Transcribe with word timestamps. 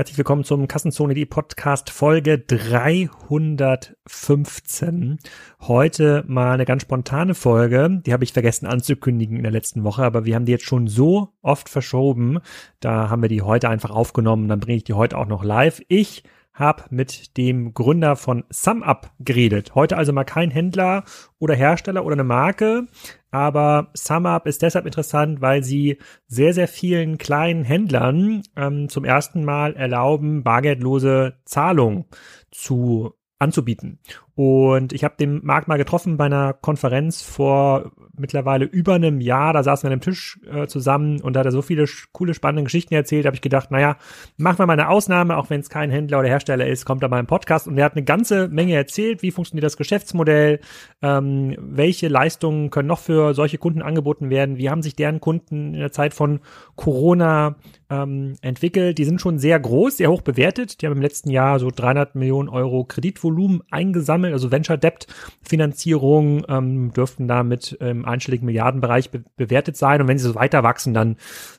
Herzlich 0.00 0.16
willkommen 0.16 0.44
zum 0.44 0.66
Kassenzone.de 0.66 1.26
Podcast 1.26 1.90
Folge 1.90 2.38
315. 2.38 5.18
Heute 5.60 6.24
mal 6.26 6.52
eine 6.52 6.64
ganz 6.64 6.84
spontane 6.84 7.34
Folge. 7.34 8.00
Die 8.06 8.14
habe 8.14 8.24
ich 8.24 8.32
vergessen 8.32 8.64
anzukündigen 8.64 9.36
in 9.36 9.42
der 9.42 9.52
letzten 9.52 9.84
Woche, 9.84 10.02
aber 10.02 10.24
wir 10.24 10.36
haben 10.36 10.46
die 10.46 10.52
jetzt 10.52 10.64
schon 10.64 10.86
so 10.86 11.34
oft 11.42 11.68
verschoben. 11.68 12.38
Da 12.80 13.10
haben 13.10 13.20
wir 13.20 13.28
die 13.28 13.42
heute 13.42 13.68
einfach 13.68 13.90
aufgenommen. 13.90 14.48
Dann 14.48 14.60
bringe 14.60 14.78
ich 14.78 14.84
die 14.84 14.94
heute 14.94 15.18
auch 15.18 15.26
noch 15.26 15.44
live. 15.44 15.82
Ich 15.88 16.22
habe 16.52 16.84
mit 16.90 17.36
dem 17.36 17.74
Gründer 17.74 18.16
von 18.16 18.44
SumUp 18.50 19.10
geredet. 19.18 19.74
Heute 19.74 19.96
also 19.96 20.12
mal 20.12 20.24
kein 20.24 20.50
Händler 20.50 21.04
oder 21.38 21.54
Hersteller 21.54 22.04
oder 22.04 22.14
eine 22.14 22.24
Marke, 22.24 22.86
aber 23.30 23.90
SumUp 23.94 24.46
ist 24.46 24.62
deshalb 24.62 24.86
interessant, 24.86 25.40
weil 25.40 25.62
sie 25.62 25.98
sehr, 26.26 26.52
sehr 26.52 26.68
vielen 26.68 27.18
kleinen 27.18 27.64
Händlern 27.64 28.42
ähm, 28.56 28.88
zum 28.88 29.04
ersten 29.04 29.44
Mal 29.44 29.74
erlauben, 29.74 30.42
bargeldlose 30.42 31.38
Zahlung 31.44 32.06
zu 32.50 33.14
anzubieten. 33.38 33.98
Und 34.42 34.94
ich 34.94 35.04
habe 35.04 35.16
den 35.20 35.44
Markt 35.44 35.68
mal 35.68 35.76
getroffen 35.76 36.16
bei 36.16 36.24
einer 36.24 36.54
Konferenz 36.54 37.20
vor 37.20 37.92
mittlerweile 38.16 38.64
über 38.64 38.94
einem 38.94 39.20
Jahr. 39.20 39.52
Da 39.52 39.62
saßen 39.62 39.82
wir 39.82 39.88
an 39.88 39.92
einem 39.92 40.00
Tisch 40.00 40.40
äh, 40.50 40.66
zusammen 40.66 41.20
und 41.20 41.34
da 41.34 41.40
hat 41.40 41.46
er 41.46 41.52
so 41.52 41.60
viele 41.60 41.84
coole, 42.12 42.32
spannende 42.32 42.64
Geschichten 42.64 42.94
erzählt. 42.94 43.26
Da 43.26 43.28
habe 43.28 43.34
ich 43.34 43.42
gedacht, 43.42 43.70
naja, 43.70 43.98
machen 44.38 44.58
wir 44.58 44.64
mal 44.64 44.72
eine 44.72 44.88
Ausnahme, 44.88 45.36
auch 45.36 45.50
wenn 45.50 45.60
es 45.60 45.68
kein 45.68 45.90
Händler 45.90 46.20
oder 46.20 46.28
Hersteller 46.28 46.66
ist, 46.66 46.86
kommt 46.86 47.02
er 47.02 47.10
mal 47.10 47.20
im 47.20 47.26
Podcast. 47.26 47.68
Und 47.68 47.76
er 47.76 47.84
hat 47.84 47.96
eine 47.96 48.04
ganze 48.04 48.48
Menge 48.48 48.74
erzählt, 48.74 49.20
wie 49.20 49.30
funktioniert 49.30 49.64
das 49.64 49.76
Geschäftsmodell, 49.76 50.60
ähm, 51.02 51.54
welche 51.58 52.08
Leistungen 52.08 52.70
können 52.70 52.88
noch 52.88 53.00
für 53.00 53.34
solche 53.34 53.58
Kunden 53.58 53.82
angeboten 53.82 54.30
werden, 54.30 54.56
wie 54.56 54.70
haben 54.70 54.80
sich 54.80 54.96
deren 54.96 55.20
Kunden 55.20 55.74
in 55.74 55.80
der 55.80 55.92
Zeit 55.92 56.14
von 56.14 56.40
Corona 56.76 57.56
ähm, 57.90 58.36
entwickelt. 58.40 58.96
Die 58.98 59.04
sind 59.04 59.20
schon 59.20 59.38
sehr 59.38 59.58
groß, 59.58 59.98
sehr 59.98 60.10
hoch 60.10 60.22
bewertet. 60.22 60.80
Die 60.80 60.86
haben 60.86 60.94
im 60.94 61.02
letzten 61.02 61.30
Jahr 61.30 61.58
so 61.58 61.70
300 61.70 62.14
Millionen 62.14 62.48
Euro 62.48 62.84
Kreditvolumen 62.84 63.62
eingesammelt, 63.70 64.29
also 64.32 64.50
Venture 64.50 64.78
Debt 64.78 65.06
Finanzierung 65.42 66.44
ähm, 66.48 66.92
dürften 66.92 67.28
da 67.28 67.42
mit 67.42 67.76
ähm, 67.80 68.04
einstelligen 68.04 68.46
Milliardenbereich 68.46 69.10
be 69.10 69.24
bewertet 69.36 69.76
sein. 69.76 70.00
Und 70.00 70.08
wenn 70.08 70.18
sie 70.18 70.28
so 70.28 70.34
weiter 70.34 70.62
wachsen, 70.62 70.94
dann 70.94 71.16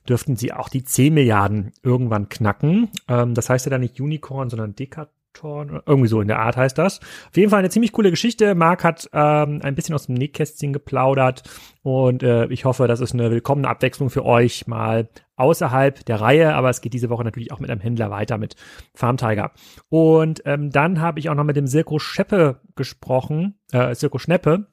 dürften 0.08 0.36
sie 0.36 0.54
auch 0.54 0.70
die 0.70 0.84
10 0.84 1.14
Milliarden 1.14 1.74
irgendwann 1.84 2.30
knacken. 2.30 2.90
Ähm, 3.08 3.34
das 3.34 3.50
heißt 3.50 3.66
ja 3.66 3.70
dann 3.70 3.82
nicht 3.82 4.00
Unicorn, 4.00 4.50
sondern 4.50 4.76
Dekat 4.76 5.10
irgendwie 5.44 6.08
so 6.08 6.22
in 6.22 6.28
der 6.28 6.40
Art 6.40 6.58
heißt 6.58 6.78
das. 6.78 7.00
Auf 7.00 7.38
jeden 7.38 7.50
Fall 7.50 7.60
eine 7.60 7.70
ziemlich 7.70 7.92
coole 7.92 8.10
Geschichte. 8.10 8.56
Marc 8.56 8.84
hat 8.84 9.10
ähm, 9.14 9.60
ein 9.64 9.76
bisschen 9.76 9.96
aus 9.96 10.08
dem 10.08 10.16
Nähkästchen 10.16 10.74
geplaudert 10.74 11.44
und 11.84 12.24
äh, 12.24 12.46
ich 12.48 12.66
hoffe, 12.66 12.88
das 12.88 13.00
ist 13.00 13.14
eine 13.14 13.32
willkommene 13.32 13.68
Abwechslung 13.68 14.10
für 14.10 14.26
euch 14.26 14.68
mal 14.68 15.10
außerhalb 15.36 16.06
der 16.06 16.22
Reihe, 16.22 16.54
aber 16.54 16.70
es 16.70 16.82
geht 16.82 16.94
diese 16.94 17.10
Woche 17.10 17.24
natürlich 17.24 17.52
auch 17.52 17.60
mit 17.60 17.72
einem 17.72 17.82
Händler 17.82 18.12
weiter 18.12 18.38
mit 18.38 18.56
Farm 18.94 19.18
Tiger. 19.18 19.52
Und 19.90 20.44
ähm, 20.46 20.70
dann 20.70 21.02
habe 21.02 21.20
ich 21.20 21.30
auch 21.30 21.36
noch 21.36 21.44
mit 21.44 21.56
dem 21.56 21.68
Sirko 21.68 21.98
Scheppe 21.98 22.62
gesprochen, 22.76 23.56
äh, 23.72 23.96
Sirko 23.96 24.20
Schneppe, 24.20 24.68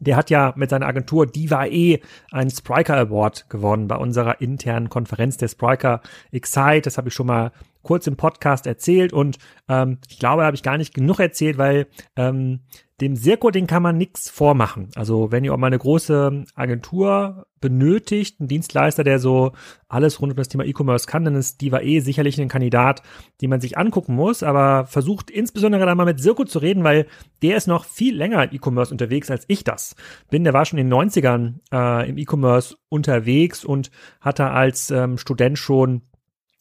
der 0.00 0.16
hat 0.16 0.30
ja 0.30 0.52
mit 0.56 0.70
seiner 0.70 0.86
Agentur 0.86 1.26
Diva 1.26 1.66
E 1.66 2.00
einen 2.30 2.50
Spriker 2.50 2.96
Award 2.96 3.50
gewonnen 3.50 3.88
bei 3.88 3.96
unserer 3.96 4.40
internen 4.40 4.88
Konferenz 4.88 5.36
der 5.36 5.48
Spriker 5.48 6.00
Excite. 6.30 6.82
Das 6.82 6.98
habe 6.98 7.08
ich 7.08 7.14
schon 7.14 7.26
mal 7.26 7.52
kurz 7.82 8.06
im 8.06 8.16
Podcast 8.16 8.66
erzählt 8.66 9.12
und 9.12 9.38
ähm, 9.68 9.98
ich 10.08 10.18
glaube, 10.18 10.42
da 10.42 10.46
habe 10.46 10.56
ich 10.56 10.62
gar 10.62 10.78
nicht 10.78 10.94
genug 10.94 11.20
erzählt, 11.20 11.58
weil 11.58 11.86
ähm, 12.16 12.60
dem 13.00 13.16
Sirko, 13.16 13.50
den 13.50 13.66
kann 13.66 13.82
man 13.82 13.96
nichts 13.96 14.28
vormachen. 14.28 14.90
Also 14.94 15.30
wenn 15.30 15.44
ihr 15.44 15.54
auch 15.54 15.58
mal 15.58 15.68
eine 15.68 15.78
große 15.78 16.44
Agentur 16.54 17.46
benötigt, 17.60 18.40
ein 18.40 18.48
Dienstleister, 18.48 19.04
der 19.04 19.18
so 19.18 19.52
alles 19.88 20.20
rund 20.20 20.32
um 20.32 20.36
das 20.36 20.48
Thema 20.48 20.64
E-Commerce 20.64 21.06
kann, 21.06 21.24
dann 21.24 21.34
ist 21.34 21.60
Diva 21.60 21.80
E 21.80 22.00
sicherlich 22.00 22.40
ein 22.40 22.48
Kandidat, 22.48 23.02
den 23.40 23.50
man 23.50 23.60
sich 23.60 23.78
angucken 23.78 24.14
muss, 24.14 24.42
aber 24.42 24.86
versucht 24.86 25.30
insbesondere 25.30 25.86
da 25.86 25.94
mal 25.94 26.04
mit 26.04 26.20
Sirko 26.20 26.44
zu 26.44 26.58
reden, 26.58 26.84
weil 26.84 27.06
der 27.42 27.56
ist 27.56 27.66
noch 27.66 27.84
viel 27.84 28.16
länger 28.16 28.44
im 28.44 28.54
E-Commerce 28.54 28.92
unterwegs 28.92 29.30
als 29.30 29.44
ich 29.48 29.64
das 29.64 29.96
bin. 30.30 30.44
Der 30.44 30.52
war 30.52 30.64
schon 30.64 30.78
in 30.78 30.90
den 30.90 30.98
90ern 30.98 31.54
äh, 31.72 32.08
im 32.08 32.18
E-Commerce 32.18 32.76
unterwegs 32.88 33.64
und 33.64 33.90
hatte 34.20 34.50
als 34.50 34.90
ähm, 34.90 35.18
Student 35.18 35.58
schon 35.58 36.02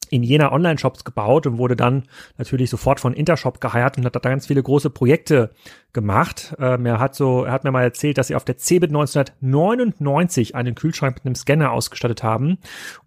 in 0.10 0.24
jener 0.24 0.52
Online-Shops 0.52 1.04
gebaut 1.04 1.48
und 1.48 1.58
wurde 1.58 1.76
dann 1.76 2.04
natürlich 2.38 2.70
sofort 2.70 3.00
von 3.00 3.14
Intershop 3.14 3.62
geheiert 3.62 3.98
und 3.98 4.06
hat 4.06 4.16
da 4.16 4.20
ganz 4.20 4.48
viele 4.48 4.64
große 4.64 4.90
Projekte 4.90 5.52
gemacht. 5.94 6.56
Ähm, 6.60 6.86
er 6.86 7.00
hat 7.00 7.16
so, 7.16 7.44
er 7.44 7.52
hat 7.52 7.64
mir 7.64 7.72
mal 7.72 7.84
erzählt, 7.84 8.18
dass 8.18 8.28
sie 8.28 8.36
auf 8.36 8.46
der 8.46 8.58
CeBIT 8.58 8.90
1999 8.92 10.56
einen 10.56 10.76
Kühlschrank 10.76 11.16
mit 11.16 11.26
einem 11.26 11.36
Scanner 11.36 11.72
ausgestattet 11.72 12.24
haben 12.24 12.58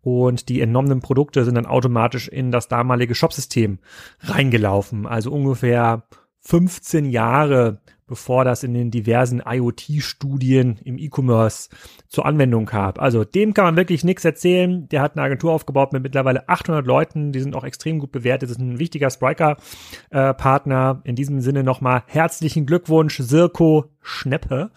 und 0.03 0.49
die 0.49 0.61
entnommenen 0.61 1.01
Produkte 1.01 1.45
sind 1.45 1.55
dann 1.55 1.67
automatisch 1.67 2.29
in 2.29 2.51
das 2.51 2.69
damalige 2.69 3.15
Shopsystem 3.15 3.79
reingelaufen. 4.21 5.07
Also 5.07 5.31
ungefähr 5.31 6.05
15 6.41 7.11
Jahre 7.11 7.81
bevor 8.11 8.45
das 8.45 8.65
in 8.65 8.75
den 8.75 8.91
diversen 8.91 9.41
IoT-Studien 9.47 10.81
im 10.85 10.99
E-Commerce 10.99 11.71
zur 12.09 12.27
Anwendung 12.27 12.67
kam. 12.67 12.95
Also 12.99 13.25
dem 13.25 13.55
kann 13.55 13.65
man 13.65 13.77
wirklich 13.77 14.03
nichts 14.03 14.25
erzählen. 14.25 14.89
Der 14.89 15.01
hat 15.01 15.17
eine 15.17 15.23
Agentur 15.23 15.53
aufgebaut 15.53 15.93
mit 15.93 16.03
mittlerweile 16.03 16.49
800 16.49 16.85
Leuten. 16.85 17.31
Die 17.31 17.41
sind 17.41 17.55
auch 17.55 17.63
extrem 17.63 18.01
gut 18.01 18.11
bewertet. 18.11 18.51
Das 18.51 18.57
ist 18.57 18.61
ein 18.61 18.81
wichtiger 18.81 19.11
Spriker-Partner. 19.11 21.01
In 21.05 21.15
diesem 21.15 21.41
Sinne 21.41 21.63
nochmal 21.63 22.03
herzlichen 22.07 22.67
Glückwunsch, 22.67 23.17
Sirko 23.19 23.85
Schneppe, 24.03 24.73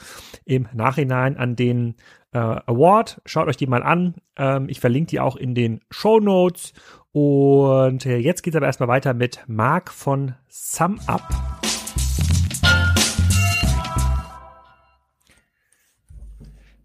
im 0.45 0.67
Nachhinein 0.73 1.35
an 1.35 1.55
den 1.55 1.95
äh, 2.33 2.38
Award. 2.38 3.19
Schaut 3.25 3.47
euch 3.47 3.57
die 3.57 3.67
mal 3.67 3.81
an. 3.81 4.13
Ähm, 4.38 4.67
ich 4.69 4.79
verlinke 4.79 5.09
die 5.09 5.19
auch 5.19 5.38
in 5.38 5.55
den 5.55 5.81
Show 5.89 6.19
Notes. 6.19 6.73
Und 7.11 8.05
äh, 8.05 8.17
jetzt 8.17 8.43
geht's 8.43 8.55
aber 8.55 8.67
erstmal 8.67 8.89
weiter 8.89 9.16
mit 9.16 9.43
Marc 9.47 9.91
von 9.91 10.35
SumUp. 10.49 11.23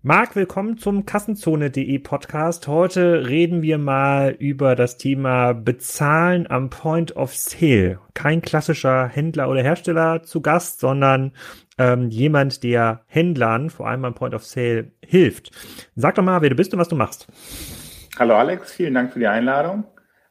Marc, 0.09 0.37
willkommen 0.37 0.79
zum 0.79 1.05
Kassenzone.de 1.05 1.99
Podcast. 1.99 2.67
Heute 2.67 3.29
reden 3.29 3.61
wir 3.61 3.77
mal 3.77 4.31
über 4.31 4.75
das 4.75 4.97
Thema 4.97 5.53
Bezahlen 5.53 6.51
am 6.51 6.71
Point 6.71 7.15
of 7.15 7.35
Sale. 7.35 8.01
Kein 8.15 8.41
klassischer 8.41 9.07
Händler 9.07 9.51
oder 9.51 9.63
Hersteller 9.63 10.23
zu 10.23 10.41
Gast, 10.41 10.81
sondern 10.81 11.33
ähm, 11.77 12.09
jemand, 12.09 12.63
der 12.63 13.03
Händlern, 13.05 13.69
vor 13.69 13.87
allem 13.87 14.07
am 14.07 14.15
Point 14.15 14.33
of 14.33 14.47
Sale, 14.47 14.93
hilft. 15.05 15.51
Sag 15.95 16.15
doch 16.15 16.25
mal, 16.25 16.41
wer 16.41 16.49
du 16.49 16.57
bist 16.57 16.73
und 16.73 16.81
was 16.81 16.89
du 16.89 16.97
machst. 16.97 17.27
Hallo 18.19 18.35
Alex, 18.35 18.73
vielen 18.73 18.95
Dank 18.95 19.13
für 19.13 19.19
die 19.19 19.27
Einladung. 19.27 19.85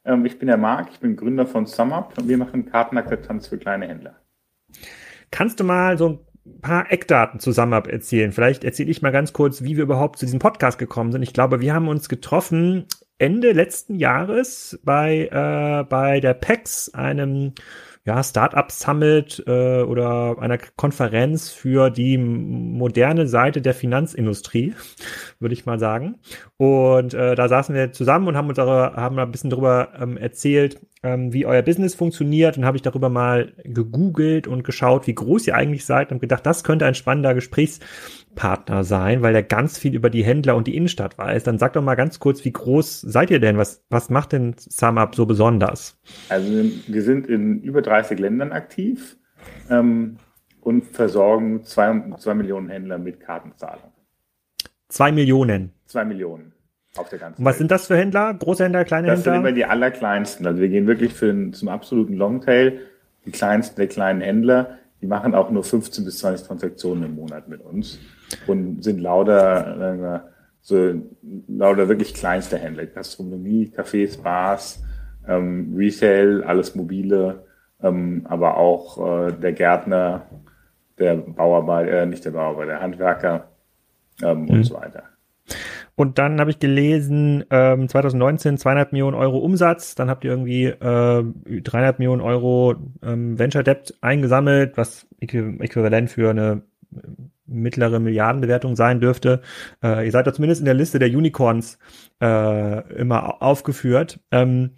Ähm, 0.05 0.25
ich 0.25 0.39
bin 0.39 0.47
der 0.47 0.57
Marc, 0.57 0.89
ich 0.91 1.01
bin 1.01 1.15
Gründer 1.15 1.45
von 1.45 1.67
SumUp 1.67 2.17
und 2.17 2.27
wir 2.27 2.39
machen 2.39 2.65
Kartenakzeptanz 2.65 3.47
für 3.47 3.59
kleine 3.59 3.87
Händler. 3.87 4.15
Kannst 5.29 5.59
du 5.59 5.63
mal 5.63 5.97
so 5.97 6.09
ein 6.09 6.19
paar 6.61 6.91
Eckdaten 6.91 7.39
zusammen 7.39 7.73
erzählen. 7.73 8.31
Vielleicht 8.31 8.63
erzähle 8.63 8.91
ich 8.91 9.01
mal 9.01 9.11
ganz 9.11 9.33
kurz, 9.33 9.63
wie 9.63 9.77
wir 9.77 9.83
überhaupt 9.83 10.19
zu 10.19 10.25
diesem 10.25 10.39
Podcast 10.39 10.77
gekommen 10.77 11.11
sind. 11.11 11.23
Ich 11.23 11.33
glaube, 11.33 11.61
wir 11.61 11.73
haben 11.73 11.87
uns 11.87 12.09
getroffen 12.09 12.85
Ende 13.19 13.51
letzten 13.51 13.95
Jahres 13.95 14.79
bei, 14.83 15.27
äh, 15.31 15.83
bei 15.89 16.19
der 16.19 16.35
PEX, 16.35 16.93
einem 16.93 17.53
ja, 18.07 18.23
Startup 18.23 18.71
Summit 18.71 19.43
äh, 19.47 19.81
oder 19.81 20.37
einer 20.39 20.57
Konferenz 20.57 21.49
für 21.49 21.89
die 21.89 22.17
moderne 22.17 23.27
Seite 23.27 23.61
der 23.61 23.73
Finanzindustrie, 23.73 24.75
würde 25.39 25.53
ich 25.53 25.65
mal 25.65 25.77
sagen. 25.77 26.15
Und 26.55 27.13
äh, 27.13 27.35
da 27.35 27.49
saßen 27.49 27.75
wir 27.75 27.91
zusammen 27.91 28.29
und 28.29 28.37
haben 28.37 28.47
uns 28.47 28.55
darüber, 28.55 28.93
haben 28.95 29.19
ein 29.19 29.31
bisschen 29.31 29.49
darüber 29.49 29.89
ähm, 29.99 30.15
erzählt, 30.15 30.79
ähm, 31.03 31.33
wie 31.33 31.45
euer 31.45 31.61
Business 31.61 31.95
funktioniert. 31.95 32.57
Und 32.57 32.65
habe 32.65 32.77
ich 32.77 32.81
darüber 32.81 33.09
mal 33.09 33.53
gegoogelt 33.63 34.47
und 34.47 34.63
geschaut, 34.63 35.07
wie 35.07 35.15
groß 35.15 35.47
ihr 35.47 35.55
eigentlich 35.55 35.85
seid 35.85 36.11
und 36.11 36.19
gedacht, 36.19 36.45
das 36.45 36.63
könnte 36.63 36.85
ein 36.85 36.95
spannender 36.95 37.33
Gesprächspartner 37.33 38.83
sein, 38.83 39.21
weil 39.21 39.35
er 39.35 39.43
ganz 39.43 39.77
viel 39.77 39.95
über 39.95 40.09
die 40.09 40.23
Händler 40.23 40.55
und 40.55 40.67
die 40.67 40.75
Innenstadt 40.75 41.17
weiß. 41.17 41.43
Dann 41.43 41.57
sag 41.57 41.73
doch 41.73 41.83
mal 41.83 41.95
ganz 41.95 42.19
kurz, 42.19 42.43
wie 42.45 42.53
groß 42.53 43.01
seid 43.01 43.31
ihr 43.31 43.39
denn? 43.39 43.57
Was, 43.57 43.83
was 43.89 44.09
macht 44.09 44.31
denn 44.31 44.55
SumUp 44.57 45.15
so 45.15 45.25
besonders? 45.25 45.99
Also 46.29 46.51
wir 46.87 47.01
sind 47.01 47.27
in 47.27 47.61
über 47.61 47.81
30 47.81 48.19
Ländern 48.19 48.51
aktiv 48.51 49.17
ähm, 49.69 50.17
und 50.61 50.85
versorgen 50.85 51.63
zwei, 51.63 52.15
zwei 52.17 52.33
Millionen 52.33 52.69
Händler 52.69 52.97
mit 52.97 53.19
Kartenzahlung. 53.19 53.91
Zwei 54.89 55.11
Millionen? 55.11 55.73
Zwei 55.85 56.05
Millionen 56.05 56.53
auf 56.97 57.09
der 57.09 57.19
ganzen 57.19 57.39
und 57.39 57.45
was 57.45 57.53
Welt. 57.53 57.57
sind 57.59 57.71
das 57.71 57.87
für 57.87 57.97
Händler? 57.97 58.33
Große 58.33 58.63
Händler, 58.63 58.85
kleine 58.85 59.07
das 59.07 59.17
Händler? 59.17 59.31
Das 59.31 59.35
sind 59.35 59.45
immer 59.45 59.55
die 59.55 59.65
allerkleinsten. 59.65 60.45
Also 60.45 60.61
wir 60.61 60.69
gehen 60.69 60.87
wirklich 60.87 61.13
für 61.13 61.27
den, 61.27 61.53
zum 61.53 61.67
absoluten 61.67 62.13
Longtail. 62.13 62.79
Die 63.25 63.31
kleinsten 63.31 63.75
der 63.75 63.87
kleinen 63.87 64.21
Händler, 64.21 64.77
die 65.01 65.07
machen 65.07 65.35
auch 65.35 65.51
nur 65.51 65.63
15 65.63 66.05
bis 66.05 66.19
20 66.19 66.47
Transaktionen 66.47 67.03
im 67.03 67.15
Monat 67.15 67.47
mit 67.47 67.61
uns 67.61 67.99
und 68.47 68.83
sind 68.83 68.99
lauter, 68.99 70.23
äh, 70.23 70.29
so 70.61 70.93
lauter 71.47 71.89
wirklich 71.89 72.13
kleinste 72.13 72.57
Händler. 72.57 72.85
Gastronomie, 72.85 73.71
Cafés, 73.75 74.21
Bars, 74.21 74.81
ähm, 75.27 75.73
Resale, 75.75 76.45
alles 76.45 76.75
mobile, 76.75 77.43
ähm, 77.81 78.25
aber 78.29 78.57
auch 78.57 79.27
äh, 79.27 79.31
der 79.33 79.53
Gärtner, 79.53 80.23
der 80.97 81.15
Bauarbeiter, 81.15 81.91
äh, 81.91 82.05
nicht 82.05 82.25
der 82.25 82.31
Bauarbeiter, 82.31 82.71
der 82.71 82.81
Handwerker 82.81 83.47
ähm, 84.23 84.43
mhm. 84.43 84.49
und 84.49 84.63
so 84.63 84.75
weiter. 84.75 85.03
Und 85.97 86.19
dann 86.19 86.39
habe 86.39 86.51
ich 86.51 86.59
gelesen, 86.59 87.43
ähm, 87.49 87.89
2019 87.89 88.59
zweieinhalb 88.59 88.91
Millionen 88.91 89.17
Euro 89.17 89.39
Umsatz, 89.39 89.95
dann 89.95 90.11
habt 90.11 90.23
ihr 90.23 90.29
irgendwie 90.29 90.65
äh, 90.65 91.23
dreieinhalb 91.63 91.97
Millionen 91.97 92.21
Euro 92.21 92.75
ähm, 93.01 93.39
Venture 93.39 93.63
Debt 93.63 93.95
eingesammelt, 94.01 94.77
was 94.77 95.07
äquivalent 95.19 96.11
für 96.11 96.29
eine 96.29 96.61
mittlere 97.47 97.99
Milliardenbewertung 97.99 98.75
sein 98.75 98.99
dürfte. 98.99 99.41
Äh, 99.83 100.05
ihr 100.05 100.11
seid 100.11 100.27
da 100.27 100.33
zumindest 100.33 100.61
in 100.61 100.65
der 100.65 100.75
Liste 100.75 100.99
der 100.99 101.09
Unicorns 101.09 101.79
äh, 102.21 102.93
immer 102.93 103.41
aufgeführt. 103.41 104.19
Ähm, 104.29 104.73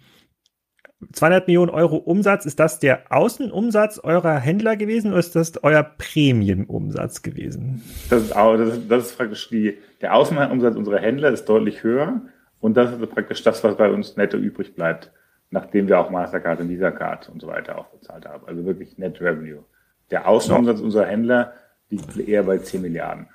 200 1.12 1.46
Millionen 1.46 1.70
Euro 1.70 1.96
Umsatz, 1.96 2.44
ist 2.44 2.60
das 2.60 2.78
der 2.78 3.10
Außenumsatz 3.10 4.00
eurer 4.00 4.38
Händler 4.38 4.76
gewesen 4.76 5.12
oder 5.12 5.20
ist 5.20 5.34
das 5.34 5.62
euer 5.62 5.82
Prämienumsatz 5.82 7.22
gewesen? 7.22 7.82
Das 8.10 8.22
ist, 8.22 8.36
auch, 8.36 8.56
das 8.56 8.76
ist, 8.76 8.90
das 8.90 9.06
ist 9.06 9.16
praktisch 9.16 9.48
die, 9.48 9.78
der 10.02 10.14
Außenumsatz 10.14 10.76
unserer 10.76 10.98
Händler 10.98 11.30
ist 11.30 11.46
deutlich 11.46 11.82
höher 11.82 12.20
und 12.60 12.76
das 12.76 12.92
ist 12.92 13.10
praktisch 13.10 13.42
das, 13.42 13.64
was 13.64 13.76
bei 13.76 13.90
uns 13.90 14.16
netto 14.16 14.36
übrig 14.36 14.74
bleibt, 14.74 15.10
nachdem 15.50 15.88
wir 15.88 15.98
auch 15.98 16.10
Mastercard 16.10 16.60
und 16.60 16.68
Visa 16.68 16.90
Card 16.90 17.30
und 17.30 17.40
so 17.40 17.46
weiter 17.46 17.78
auch 17.78 17.86
bezahlt 17.86 18.26
haben. 18.26 18.46
Also 18.46 18.64
wirklich 18.66 18.98
Net 18.98 19.20
Revenue. 19.20 19.64
Der 20.10 20.28
Außenumsatz 20.28 20.80
unserer 20.80 21.06
Händler 21.06 21.54
liegt 21.88 22.16
eher 22.18 22.42
bei 22.42 22.58
10 22.58 22.82
Milliarden. 22.82 23.28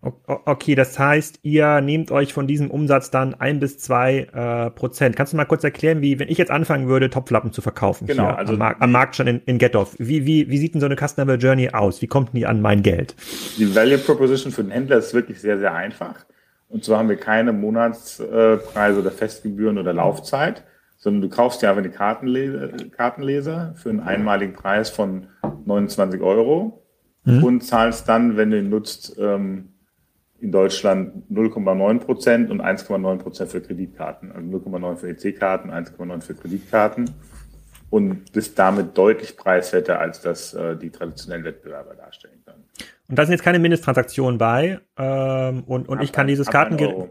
Okay, 0.00 0.76
das 0.76 0.96
heißt, 0.96 1.40
ihr 1.42 1.80
nehmt 1.80 2.12
euch 2.12 2.32
von 2.32 2.46
diesem 2.46 2.70
Umsatz 2.70 3.10
dann 3.10 3.34
ein 3.34 3.58
bis 3.58 3.78
zwei 3.78 4.28
äh, 4.32 4.70
Prozent. 4.70 5.16
Kannst 5.16 5.32
du 5.32 5.36
mal 5.36 5.44
kurz 5.44 5.64
erklären, 5.64 6.02
wie, 6.02 6.20
wenn 6.20 6.28
ich 6.28 6.38
jetzt 6.38 6.52
anfangen 6.52 6.86
würde, 6.86 7.10
Topflappen 7.10 7.52
zu 7.52 7.62
verkaufen, 7.62 8.06
genau, 8.06 8.28
also 8.28 8.52
am, 8.52 8.60
Markt, 8.60 8.80
am 8.80 8.92
Markt 8.92 9.16
schon 9.16 9.26
in, 9.26 9.42
in 9.46 9.58
Getoff, 9.58 9.96
wie, 9.98 10.24
wie, 10.24 10.48
wie 10.50 10.58
sieht 10.58 10.74
denn 10.74 10.80
so 10.80 10.86
eine 10.86 10.94
Customer 10.94 11.34
Journey 11.34 11.70
aus? 11.70 12.00
Wie 12.00 12.06
kommt 12.06 12.30
die 12.32 12.46
an 12.46 12.60
mein 12.60 12.82
Geld? 12.82 13.16
Die 13.58 13.74
Value 13.74 13.98
Proposition 13.98 14.52
für 14.52 14.62
den 14.62 14.70
Händler 14.70 14.98
ist 14.98 15.14
wirklich 15.14 15.40
sehr, 15.40 15.58
sehr 15.58 15.74
einfach. 15.74 16.26
Und 16.68 16.84
zwar 16.84 16.98
haben 16.98 17.08
wir 17.08 17.16
keine 17.16 17.52
Monatspreise 17.52 19.00
oder 19.00 19.10
Festgebühren 19.10 19.78
oder 19.78 19.92
Laufzeit, 19.92 20.62
sondern 20.96 21.22
du 21.22 21.28
kaufst 21.28 21.60
dir 21.60 21.70
einfach 21.70 21.82
die 21.82 21.88
Kartenleser, 21.88 22.68
Kartenleser 22.96 23.74
für 23.74 23.90
einen 23.90 24.00
einmaligen 24.00 24.52
Preis 24.52 24.90
von 24.90 25.26
29 25.64 26.20
Euro 26.20 26.84
mhm. 27.24 27.42
und 27.42 27.60
zahlst 27.62 28.08
dann, 28.08 28.36
wenn 28.36 28.52
du 28.52 28.58
ihn 28.58 28.68
nutzt, 28.68 29.16
ähm, 29.18 29.70
in 30.40 30.52
Deutschland 30.52 31.24
0,9 31.30 31.98
Prozent 31.98 32.50
und 32.50 32.62
1,9 32.62 33.18
Prozent 33.18 33.50
für 33.50 33.60
Kreditkarten. 33.60 34.32
Also 34.32 34.46
0,9 34.46 34.96
für 34.96 35.08
EC-Karten, 35.08 35.70
1,9 35.70 36.20
für 36.20 36.34
Kreditkarten 36.34 37.10
und 37.90 38.32
bist 38.32 38.58
damit 38.58 38.96
deutlich 38.96 39.36
preiswerter, 39.36 39.98
als 39.98 40.20
das 40.20 40.54
äh, 40.54 40.76
die 40.76 40.90
traditionellen 40.90 41.44
Wettbewerber 41.44 41.94
darstellen 41.94 42.40
können. 42.44 42.64
Und 43.08 43.18
da 43.18 43.24
sind 43.24 43.32
jetzt 43.32 43.42
keine 43.42 43.58
Mindesttransaktionen 43.58 44.38
bei 44.38 44.80
ähm, 44.96 45.64
und, 45.66 45.88
und 45.88 46.02
ich 46.02 46.12
kann 46.12 46.26
dieses 46.26 46.48
Kartengerät 46.48 47.10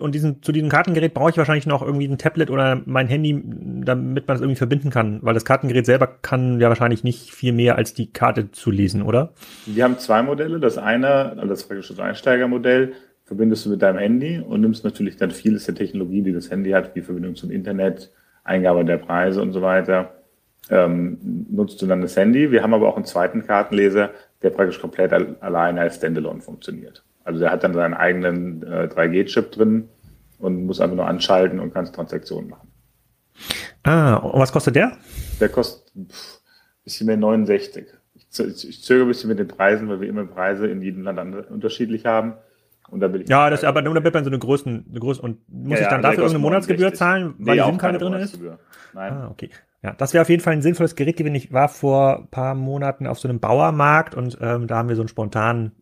und 0.00 0.14
diesen, 0.14 0.42
zu 0.42 0.52
diesem 0.52 0.68
Kartengerät 0.68 1.14
brauche 1.14 1.30
ich 1.30 1.36
wahrscheinlich 1.36 1.66
noch 1.66 1.82
irgendwie 1.82 2.06
ein 2.06 2.18
Tablet 2.18 2.50
oder 2.50 2.82
mein 2.86 3.06
Handy, 3.06 3.42
damit 3.84 4.26
man 4.26 4.36
es 4.36 4.40
irgendwie 4.40 4.56
verbinden 4.56 4.90
kann, 4.90 5.20
weil 5.22 5.34
das 5.34 5.44
Kartengerät 5.44 5.86
selber 5.86 6.06
kann 6.06 6.60
ja 6.60 6.68
wahrscheinlich 6.68 7.04
nicht 7.04 7.32
viel 7.32 7.52
mehr 7.52 7.76
als 7.76 7.94
die 7.94 8.12
Karte 8.12 8.50
zu 8.50 8.70
lesen, 8.70 9.02
oder? 9.02 9.32
Wir 9.66 9.84
haben 9.84 9.98
zwei 9.98 10.22
Modelle. 10.22 10.58
Das 10.58 10.78
eine, 10.78 11.36
also 11.36 11.46
das 11.46 11.64
praktisch 11.64 11.88
das 11.88 12.00
Einsteigermodell, 12.00 12.94
verbindest 13.24 13.66
du 13.66 13.70
mit 13.70 13.82
deinem 13.82 13.98
Handy 13.98 14.40
und 14.40 14.60
nimmst 14.60 14.84
natürlich 14.84 15.16
dann 15.16 15.30
vieles 15.30 15.66
der 15.66 15.74
Technologie, 15.74 16.22
die 16.22 16.32
das 16.32 16.50
Handy 16.50 16.70
hat, 16.70 16.94
wie 16.94 17.02
Verbindung 17.02 17.34
zum 17.34 17.50
Internet, 17.50 18.12
Eingabe 18.44 18.84
der 18.84 18.98
Preise 18.98 19.42
und 19.42 19.52
so 19.52 19.62
weiter, 19.62 20.14
ähm, 20.70 21.46
nutzt 21.50 21.80
du 21.82 21.86
dann 21.86 22.00
das 22.00 22.16
Handy. 22.16 22.50
Wir 22.50 22.62
haben 22.62 22.74
aber 22.74 22.88
auch 22.88 22.96
einen 22.96 23.04
zweiten 23.04 23.46
Kartenleser, 23.46 24.10
der 24.42 24.50
praktisch 24.50 24.80
komplett 24.80 25.12
alleine 25.12 25.80
als 25.80 25.96
Standalone 25.96 26.40
funktioniert. 26.40 27.04
Also 27.26 27.40
der 27.40 27.50
hat 27.50 27.64
dann 27.64 27.74
seinen 27.74 27.94
eigenen 27.94 28.62
äh, 28.62 28.88
3G-Chip 28.88 29.50
drin 29.50 29.88
und 30.38 30.64
muss 30.64 30.80
einfach 30.80 30.94
nur 30.94 31.08
anschalten 31.08 31.58
und 31.58 31.74
kann 31.74 31.84
Transaktionen 31.86 32.50
machen. 32.50 32.68
Ah, 33.82 34.14
und 34.14 34.40
was 34.40 34.52
kostet 34.52 34.76
der? 34.76 34.92
Der 35.40 35.48
kostet 35.48 35.94
ein 35.96 36.08
bisschen 36.84 37.08
mehr 37.08 37.16
69. 37.16 37.86
Ich, 38.14 38.68
ich 38.68 38.82
zögere 38.84 39.06
ein 39.06 39.08
bisschen 39.08 39.28
mit 39.28 39.40
den 39.40 39.48
Preisen, 39.48 39.88
weil 39.88 40.00
wir 40.00 40.08
immer 40.08 40.24
Preise 40.24 40.68
in 40.68 40.82
jedem 40.82 41.02
Land 41.02 41.50
unterschiedlich 41.50 42.06
haben. 42.06 42.34
Und 42.88 43.00
da 43.00 43.12
will 43.12 43.22
ich 43.22 43.28
ja, 43.28 43.50
das 43.50 43.64
aber 43.64 43.82
nur 43.82 43.94
damit 43.94 44.14
man 44.14 44.22
so 44.22 44.30
eine 44.30 44.38
Größen, 44.38 44.86
eine 44.88 45.00
Größe 45.00 45.20
und 45.20 45.40
muss 45.48 45.80
ja, 45.80 45.86
ich 45.86 45.88
dann 45.88 46.02
ja, 46.02 46.10
dafür 46.10 46.24
irgendeine 46.24 46.42
Monatsgebühr 46.42 46.94
zahlen, 46.94 47.34
weil 47.38 47.56
nee, 47.56 47.62
die 47.62 47.68
SIM-Karte 47.68 47.98
drin 47.98 48.12
ist? 48.12 48.38
Nein. 48.94 49.12
Ah, 49.12 49.28
okay. 49.32 49.50
Ja, 49.82 49.94
das 49.98 50.14
wäre 50.14 50.22
auf 50.22 50.28
jeden 50.28 50.42
Fall 50.42 50.52
ein 50.52 50.62
sinnvolles 50.62 50.94
Gerät 50.94 51.16
gewesen. 51.16 51.34
Ich 51.34 51.52
war 51.52 51.68
vor 51.68 52.20
ein 52.20 52.28
paar 52.28 52.54
Monaten 52.54 53.06
auf 53.06 53.18
so 53.18 53.28
einem 53.28 53.40
Bauermarkt 53.40 54.14
und 54.14 54.38
ähm, 54.40 54.68
da 54.68 54.76
haben 54.76 54.88
wir 54.88 54.96
so 54.96 55.02
einen 55.02 55.08
spontanen 55.08 55.72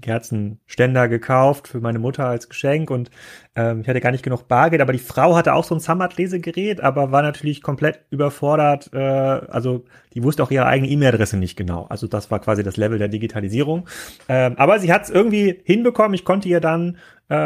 Kerzenständer 0.00 1.08
gekauft 1.08 1.68
für 1.68 1.80
meine 1.80 1.98
Mutter 1.98 2.26
als 2.26 2.48
Geschenk 2.48 2.90
und 2.90 3.10
ähm, 3.54 3.80
ich 3.80 3.88
hatte 3.88 4.00
gar 4.00 4.12
nicht 4.12 4.24
genug 4.24 4.48
Bargeld, 4.48 4.82
aber 4.82 4.92
die 4.92 4.98
Frau 4.98 5.36
hatte 5.36 5.54
auch 5.54 5.64
so 5.64 5.74
ein 5.74 5.80
Samad-Lesegerät, 5.80 6.80
aber 6.80 7.12
war 7.12 7.22
natürlich 7.22 7.62
komplett 7.62 8.00
überfordert. 8.10 8.90
Äh, 8.92 8.98
also 8.98 9.84
die 10.14 10.22
wusste 10.22 10.42
auch 10.42 10.50
ihre 10.50 10.66
eigene 10.66 10.88
E-Mail-Adresse 10.90 11.36
nicht 11.36 11.56
genau. 11.56 11.86
Also 11.88 12.06
das 12.06 12.30
war 12.30 12.40
quasi 12.40 12.62
das 12.62 12.76
Level 12.76 12.98
der 12.98 13.08
Digitalisierung. 13.08 13.88
Ähm, 14.28 14.54
aber 14.56 14.78
sie 14.78 14.92
hat 14.92 15.04
es 15.04 15.10
irgendwie 15.10 15.60
hinbekommen. 15.64 16.14
Ich 16.14 16.24
konnte 16.24 16.48
ihr 16.48 16.60
dann 16.60 16.96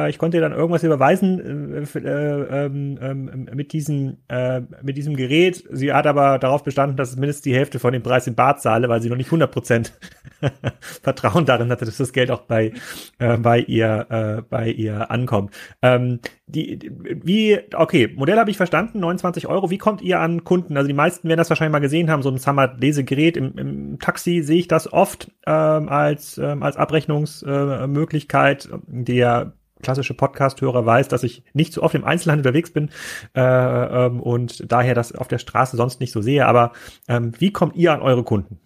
ich 0.09 0.19
konnte 0.19 0.41
dann 0.41 0.53
irgendwas 0.53 0.85
überweisen 0.85 1.75
äh, 1.75 1.99
äh, 1.99 2.67
ähm, 2.67 2.99
ähm, 3.01 3.49
mit 3.55 3.73
diesem 3.73 4.19
äh, 4.29 4.61
mit 4.83 4.97
diesem 4.97 5.17
Gerät. 5.17 5.65
Sie 5.71 5.93
hat 5.93 6.07
aber 6.07 6.39
darauf 6.39 6.63
bestanden, 6.63 6.97
dass 6.97 7.11
es 7.11 7.17
mindestens 7.17 7.43
die 7.43 7.55
Hälfte 7.55 7.81
von 7.81 7.93
dem 7.93 8.03
Preis 8.03 8.27
in 8.29 8.37
Bad 8.37 8.63
zahle, 8.63 8.89
weil 8.89 9.03
sie 9.03 9.09
noch 9.09 9.17
nicht 9.17 9.27
100 9.27 9.51
Prozent 9.51 9.99
Vertrauen 10.81 11.47
darin 11.47 11.71
hatte, 11.71 11.85
dass 11.85 11.97
das 11.97 12.13
Geld 12.13 12.31
auch 12.31 12.43
bei 12.43 12.73
äh, 13.19 13.37
bei 13.39 13.59
ihr 13.59 14.07
äh, 14.11 14.43
bei 14.49 14.69
ihr 14.71 15.11
ankommt. 15.11 15.53
Ähm, 15.83 16.21
die, 16.47 16.91
wie, 16.93 17.59
okay, 17.75 18.13
Modell 18.15 18.39
habe 18.39 18.51
ich 18.51 18.57
verstanden, 18.57 19.01
29 19.01 19.47
Euro. 19.47 19.71
Wie 19.71 19.79
kommt 19.79 20.03
ihr 20.03 20.21
an 20.21 20.45
Kunden? 20.45 20.77
Also 20.77 20.87
die 20.87 20.95
meisten 20.95 21.29
werden 21.29 21.39
das 21.39 21.51
wahrscheinlich 21.51 21.73
mal 21.73 21.79
gesehen 21.81 22.11
haben, 22.11 22.23
so 22.23 22.31
ein 22.31 22.39
Summer-Lesegerät 22.39 23.37
im, 23.37 23.57
im 23.57 23.99
Taxi 23.99 24.43
sehe 24.43 24.59
ich 24.59 24.69
das 24.69 24.93
oft 24.93 25.31
ähm, 25.47 25.89
als, 25.89 26.39
ähm, 26.39 26.63
als 26.63 26.77
Abrechnungsmöglichkeit. 26.77 28.67
Äh, 28.67 28.79
der 28.87 29.55
klassische 29.83 30.15
Podcast-Hörer 30.15 30.87
weiß, 30.87 31.09
dass 31.09 31.23
ich 31.23 31.45
nicht 31.53 31.73
so 31.73 31.83
oft 31.83 31.95
im 31.95 32.05
Einzelhandel 32.05 32.47
unterwegs 32.47 32.73
bin 32.73 32.91
äh, 33.35 33.41
ähm, 33.41 34.21
und 34.21 34.71
daher 34.71 34.95
das 34.95 35.15
auf 35.15 35.29
der 35.29 35.39
Straße 35.39 35.77
sonst 35.77 36.01
nicht 36.01 36.13
so 36.13 36.23
sehe. 36.23 36.47
Aber 36.47 36.73
ähm, 37.09 37.33
wie 37.39 37.53
kommt 37.53 37.77
ihr 37.77 37.93
an 37.93 38.01
eure 38.01 38.25
Kunden? 38.25 38.59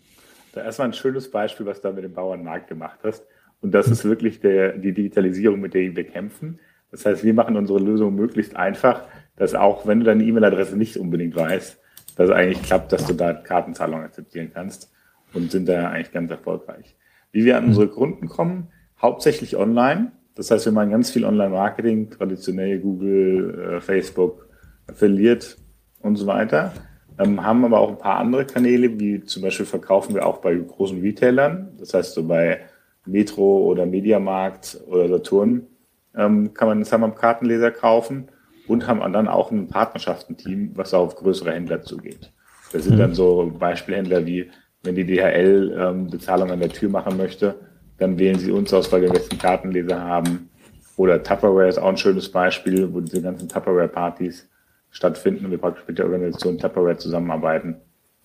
Da 0.52 0.62
erstmal 0.62 0.88
ein 0.88 0.94
schönes 0.94 1.30
Beispiel, 1.30 1.66
was 1.66 1.80
du 1.80 1.88
da 1.88 1.94
mit 1.94 2.04
dem 2.04 2.14
Bauernmarkt 2.14 2.68
gemacht 2.68 3.00
hast. 3.02 3.24
Und 3.60 3.72
das 3.72 3.88
ist 3.88 4.04
wirklich 4.04 4.40
der, 4.40 4.72
die 4.78 4.92
Digitalisierung, 4.92 5.60
mit 5.60 5.74
der 5.74 5.96
wir 5.96 6.04
kämpfen. 6.04 6.60
Das 6.90 7.04
heißt, 7.04 7.24
wir 7.24 7.34
machen 7.34 7.56
unsere 7.56 7.78
Lösung 7.78 8.14
möglichst 8.14 8.56
einfach, 8.56 9.02
dass 9.36 9.54
auch 9.54 9.86
wenn 9.86 10.00
du 10.00 10.06
deine 10.06 10.24
E-Mail-Adresse 10.24 10.76
nicht 10.76 10.96
unbedingt 10.96 11.36
weißt, 11.36 11.78
dass 12.16 12.30
es 12.30 12.34
eigentlich 12.34 12.62
klappt, 12.62 12.92
dass 12.92 13.06
du 13.06 13.12
da 13.12 13.32
Kartenzahlung 13.34 14.00
akzeptieren 14.00 14.50
kannst 14.52 14.92
und 15.34 15.50
sind 15.50 15.68
da 15.68 15.90
eigentlich 15.90 16.12
ganz 16.12 16.30
erfolgreich. 16.30 16.96
Wie 17.32 17.44
wir 17.44 17.56
an 17.56 17.64
mhm. 17.64 17.70
unsere 17.70 17.88
Kunden 17.88 18.28
kommen, 18.28 18.68
hauptsächlich 19.00 19.56
online. 19.56 20.12
Das 20.36 20.50
heißt, 20.50 20.66
wir 20.66 20.72
machen 20.72 20.90
ganz 20.90 21.10
viel 21.10 21.24
Online-Marketing, 21.24 22.10
traditionell 22.10 22.78
Google, 22.78 23.76
äh, 23.76 23.80
Facebook, 23.80 24.48
Affiliate 24.86 25.56
und 26.00 26.16
so 26.16 26.26
weiter. 26.26 26.72
Ähm, 27.18 27.42
haben 27.42 27.64
aber 27.64 27.80
auch 27.80 27.88
ein 27.88 27.98
paar 27.98 28.18
andere 28.18 28.44
Kanäle, 28.44 29.00
wie 29.00 29.24
zum 29.24 29.42
Beispiel 29.42 29.66
verkaufen 29.66 30.14
wir 30.14 30.26
auch 30.26 30.38
bei 30.38 30.54
großen 30.54 31.00
Retailern. 31.00 31.70
Das 31.78 31.94
heißt, 31.94 32.14
so 32.14 32.26
bei 32.26 32.60
Metro 33.06 33.64
oder 33.64 33.86
Mediamarkt 33.86 34.78
oder 34.86 35.08
Saturn 35.08 35.66
ähm, 36.14 36.52
kann 36.52 36.68
man 36.68 36.80
das 36.80 36.92
am 36.92 37.14
Kartenleser 37.14 37.70
kaufen 37.70 38.28
und 38.68 38.86
haben 38.86 39.00
dann 39.12 39.28
auch 39.28 39.50
ein 39.50 39.68
Partnerschaftenteam, 39.68 40.72
was 40.74 40.92
auf 40.92 41.16
größere 41.16 41.52
Händler 41.52 41.82
zugeht. 41.82 42.32
Das 42.72 42.84
sind 42.84 42.96
mhm. 42.96 42.98
dann 42.98 43.14
so 43.14 43.52
Beispielhändler 43.58 44.26
wie, 44.26 44.50
wenn 44.82 44.96
die 44.96 45.06
DHL 45.06 45.76
ähm, 45.78 46.08
Bezahlung 46.08 46.50
an 46.50 46.60
der 46.60 46.68
Tür 46.68 46.90
machen 46.90 47.16
möchte, 47.16 47.54
dann 47.98 48.18
wählen 48.18 48.38
sie 48.38 48.52
uns 48.52 48.72
aus, 48.72 48.90
weil 48.92 49.02
wir 49.02 49.10
besten 49.10 49.38
Kartenleser 49.38 50.00
haben. 50.00 50.50
Oder 50.96 51.22
Tupperware 51.22 51.68
ist 51.68 51.78
auch 51.78 51.88
ein 51.88 51.96
schönes 51.96 52.30
Beispiel, 52.30 52.92
wo 52.92 53.00
diese 53.00 53.22
ganzen 53.22 53.48
Tupperware-Partys 53.48 54.48
stattfinden 54.90 55.44
und 55.44 55.50
wir 55.50 55.58
praktisch 55.58 55.84
mit 55.86 55.98
der 55.98 56.06
Organisation 56.06 56.58
Tupperware 56.58 56.96
zusammenarbeiten, 56.96 57.76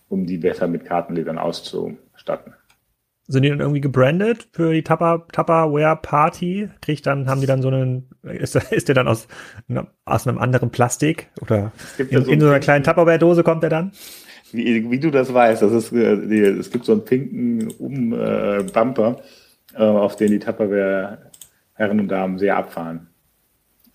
um 0.07 0.25
die 0.25 0.37
besser 0.37 0.67
mit 0.67 0.85
Kartenlesern 0.85 1.37
auszustatten. 1.37 2.53
Sind 3.27 3.43
die 3.43 3.49
dann 3.49 3.59
irgendwie 3.59 3.81
gebrandet 3.81 4.47
für 4.51 4.73
die 4.73 4.83
Tupper, 4.83 5.25
Tupperware 5.31 5.95
Party? 6.01 6.69
Kriegt 6.81 7.05
dann, 7.05 7.29
haben 7.29 7.39
die 7.39 7.47
dann 7.47 7.61
so 7.61 7.69
einen, 7.69 8.09
ist, 8.23 8.55
ist 8.71 8.87
der 8.87 8.95
dann 8.95 9.07
aus, 9.07 9.27
aus 10.05 10.27
einem 10.27 10.37
anderen 10.37 10.69
Plastik? 10.69 11.29
Oder 11.41 11.71
in, 11.97 12.23
so, 12.23 12.31
in 12.31 12.39
so 12.39 12.47
einer 12.47 12.59
kleinen 12.59 12.83
Tupperware-Dose 12.83 13.43
kommt 13.43 13.63
der 13.63 13.69
dann? 13.69 13.91
Wie, 14.51 14.89
wie 14.91 14.99
du 14.99 15.11
das 15.11 15.33
weißt, 15.33 15.61
das 15.61 15.71
ist, 15.71 15.93
äh, 15.93 16.13
es 16.59 16.71
gibt 16.71 16.83
so 16.83 16.91
einen 16.91 17.05
pinken 17.05 17.71
Um-Bumper, 17.79 19.17
äh, 19.17 19.21
auf 19.79 20.15
den 20.15 20.31
die 20.31 20.39
Tupperware 20.39 21.31
Herren 21.73 21.99
und 21.99 22.07
Damen 22.09 22.37
sehr 22.37 22.57
abfahren. 22.57 23.07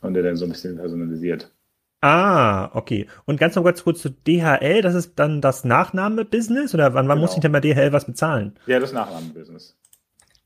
Und 0.00 0.14
der 0.14 0.23
dann 0.23 0.37
so 0.37 0.45
ein 0.45 0.50
bisschen 0.50 0.76
personalisiert. 0.76 1.52
Ah, 2.00 2.71
okay. 2.75 3.06
Und 3.25 3.40
ganz 3.40 3.56
noch 3.56 3.64
ganz 3.64 3.83
kurz 3.83 4.00
zu 4.00 4.11
DHL, 4.11 4.83
das 4.83 4.95
ist 4.95 5.18
dann 5.18 5.40
das 5.40 5.64
Nachnahme-Business 5.64 6.75
oder 6.75 6.95
wann, 6.95 7.09
wann 7.09 7.16
genau. 7.16 7.21
muss 7.23 7.35
ich 7.35 7.40
denn 7.40 7.52
bei 7.52 7.61
DHL 7.61 7.92
was 7.92 8.04
bezahlen? 8.04 8.54
Ja, 8.66 8.78
das 8.78 8.92
Nachnahme-Business. 8.92 9.76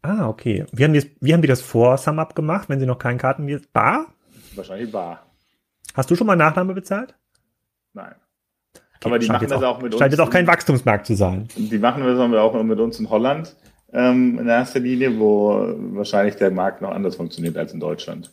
Ah, 0.03 0.29
okay. 0.29 0.65
Wie 0.73 0.85
haben, 0.85 0.93
die, 0.93 1.11
wie 1.21 1.35
haben 1.35 1.43
die 1.43 1.49
das 1.49 1.61
vor 1.61 1.99
SumUp 1.99 2.35
gemacht, 2.35 2.69
wenn 2.69 2.81
sie 2.81 2.87
noch 2.87 2.99
keinen 2.99 3.19
Karten... 3.19 3.47
Bar? 3.73 4.07
Wahrscheinlich 4.55 4.91
bar. 4.91 5.27
Hast 5.95 6.11
du 6.11 6.17
schon 6.17 6.27
mal 6.27 6.37
Nachname 6.37 6.73
bezahlt? 6.73 7.15
Nein. 7.93 8.15
Okay, 8.75 9.09
Aber 9.09 9.19
die 9.19 9.27
machen 9.29 9.49
das 9.49 9.63
auch, 9.63 9.77
auch 9.77 9.83
mit 9.83 9.93
uns. 9.93 9.99
Scheint 9.99 10.13
jetzt 10.13 10.21
auch 10.21 10.31
kein 10.31 10.47
Wachstumsmarkt 10.47 11.07
zu 11.07 11.15
sein. 11.15 11.49
Die 11.57 11.79
machen 11.79 12.05
das 12.05 12.19
auch 12.19 12.63
mit 12.63 12.79
uns 12.79 13.01
in 13.01 13.11
Holland 13.11 13.57
ähm, 13.93 14.39
in 14.39 14.49
erster 14.49 14.81
Linie, 14.81 15.19
wo 15.19 15.75
wahrscheinlich 15.95 16.37
der 16.37 16.51
Markt 16.51 16.83
noch 16.83 16.91
anders 16.91 17.17
funktioniert 17.17 17.57
als 17.57 17.73
in 17.73 17.81
Deutschland. 17.81 18.31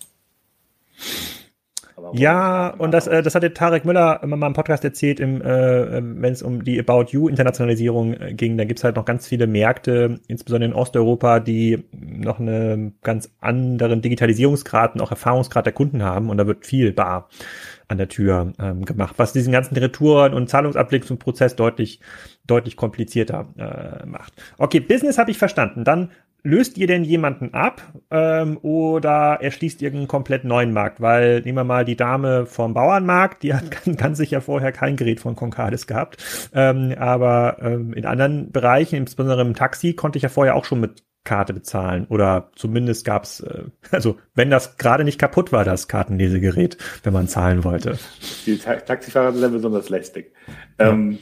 Ja, 2.13 2.69
und 2.77 2.91
das, 2.91 3.07
äh, 3.07 3.23
das 3.23 3.33
hat 3.33 3.41
der 3.41 3.55
Tarek 3.55 3.83
Müller 3.83 4.19
immer 4.21 4.37
mal 4.37 4.47
im 4.47 4.53
Podcast 4.53 4.83
erzählt, 4.83 5.19
im, 5.19 5.41
äh, 5.41 5.97
ähm, 5.97 6.21
wenn 6.21 6.31
es 6.31 6.43
um 6.43 6.63
die 6.63 6.79
About 6.79 7.07
You 7.09 7.27
Internationalisierung 7.27 8.13
äh, 8.13 8.33
ging. 8.33 8.55
Da 8.57 8.65
gibt's 8.65 8.83
halt 8.83 8.95
noch 8.95 9.05
ganz 9.05 9.27
viele 9.27 9.47
Märkte, 9.47 10.19
insbesondere 10.27 10.69
in 10.69 10.75
Osteuropa, 10.75 11.39
die 11.39 11.83
noch 11.91 12.39
einen 12.39 12.95
ganz 13.01 13.31
anderen 13.41 14.01
Digitalisierungsgrad 14.01 14.93
und 14.93 15.01
auch 15.01 15.09
Erfahrungsgrad 15.09 15.65
der 15.65 15.73
Kunden 15.73 16.03
haben. 16.03 16.29
Und 16.29 16.37
da 16.37 16.45
wird 16.45 16.65
viel 16.67 16.91
bar 16.91 17.29
an 17.87 17.97
der 17.97 18.09
Tür 18.09 18.53
ähm, 18.59 18.85
gemacht, 18.85 19.15
was 19.17 19.33
diesen 19.33 19.51
ganzen 19.51 19.75
Retouren- 19.77 20.33
und 20.33 20.49
Zahlungsabwicklungsprozess 20.49 21.55
deutlich, 21.55 22.01
deutlich 22.45 22.75
komplizierter 22.75 23.47
äh, 23.57 24.05
macht. 24.05 24.33
Okay, 24.57 24.79
Business 24.79 25.17
habe 25.17 25.31
ich 25.31 25.37
verstanden. 25.37 25.83
Dann 25.83 26.11
löst 26.43 26.77
ihr 26.77 26.87
denn 26.87 27.03
jemanden 27.03 27.53
ab 27.53 27.81
ähm, 28.11 28.57
oder 28.61 29.39
erschließt 29.41 29.81
ihr 29.81 29.91
einen 29.91 30.07
komplett 30.07 30.43
neuen 30.43 30.71
Markt? 30.73 31.01
Weil 31.01 31.41
nehmen 31.41 31.57
wir 31.57 31.63
mal 31.63 31.85
die 31.85 31.95
Dame 31.95 32.45
vom 32.45 32.73
Bauernmarkt, 32.73 33.43
die 33.43 33.53
hat 33.53 33.65
ganz 33.97 34.17
sicher 34.17 34.41
vorher 34.41 34.71
kein 34.71 34.95
Gerät 34.95 35.19
von 35.19 35.35
Concardis 35.35 35.87
gehabt. 35.87 36.23
Ähm, 36.53 36.93
aber 36.97 37.57
ähm, 37.61 37.93
in 37.93 38.05
anderen 38.05 38.51
Bereichen, 38.51 38.95
insbesondere 38.95 39.41
im 39.41 39.55
Taxi, 39.55 39.93
konnte 39.93 40.17
ich 40.17 40.23
ja 40.23 40.29
vorher 40.29 40.55
auch 40.55 40.65
schon 40.65 40.79
mit 40.79 41.03
Karte 41.23 41.53
bezahlen. 41.53 42.05
Oder 42.09 42.51
zumindest 42.55 43.05
gab's, 43.05 43.41
äh, 43.41 43.63
also 43.91 44.17
wenn 44.33 44.49
das 44.49 44.77
gerade 44.77 45.03
nicht 45.03 45.19
kaputt 45.19 45.51
war, 45.51 45.63
das 45.63 45.87
Kartenlesegerät, 45.87 46.77
wenn 47.03 47.13
man 47.13 47.27
zahlen 47.27 47.63
wollte. 47.63 47.97
Die 48.45 48.57
Ta 48.57 48.75
Taxifahrer 48.75 49.33
sind 49.33 49.41
ja 49.41 49.49
besonders 49.49 49.89
lästig. 49.89 50.33
Ja. 50.79 50.89
Ähm, 50.89 51.19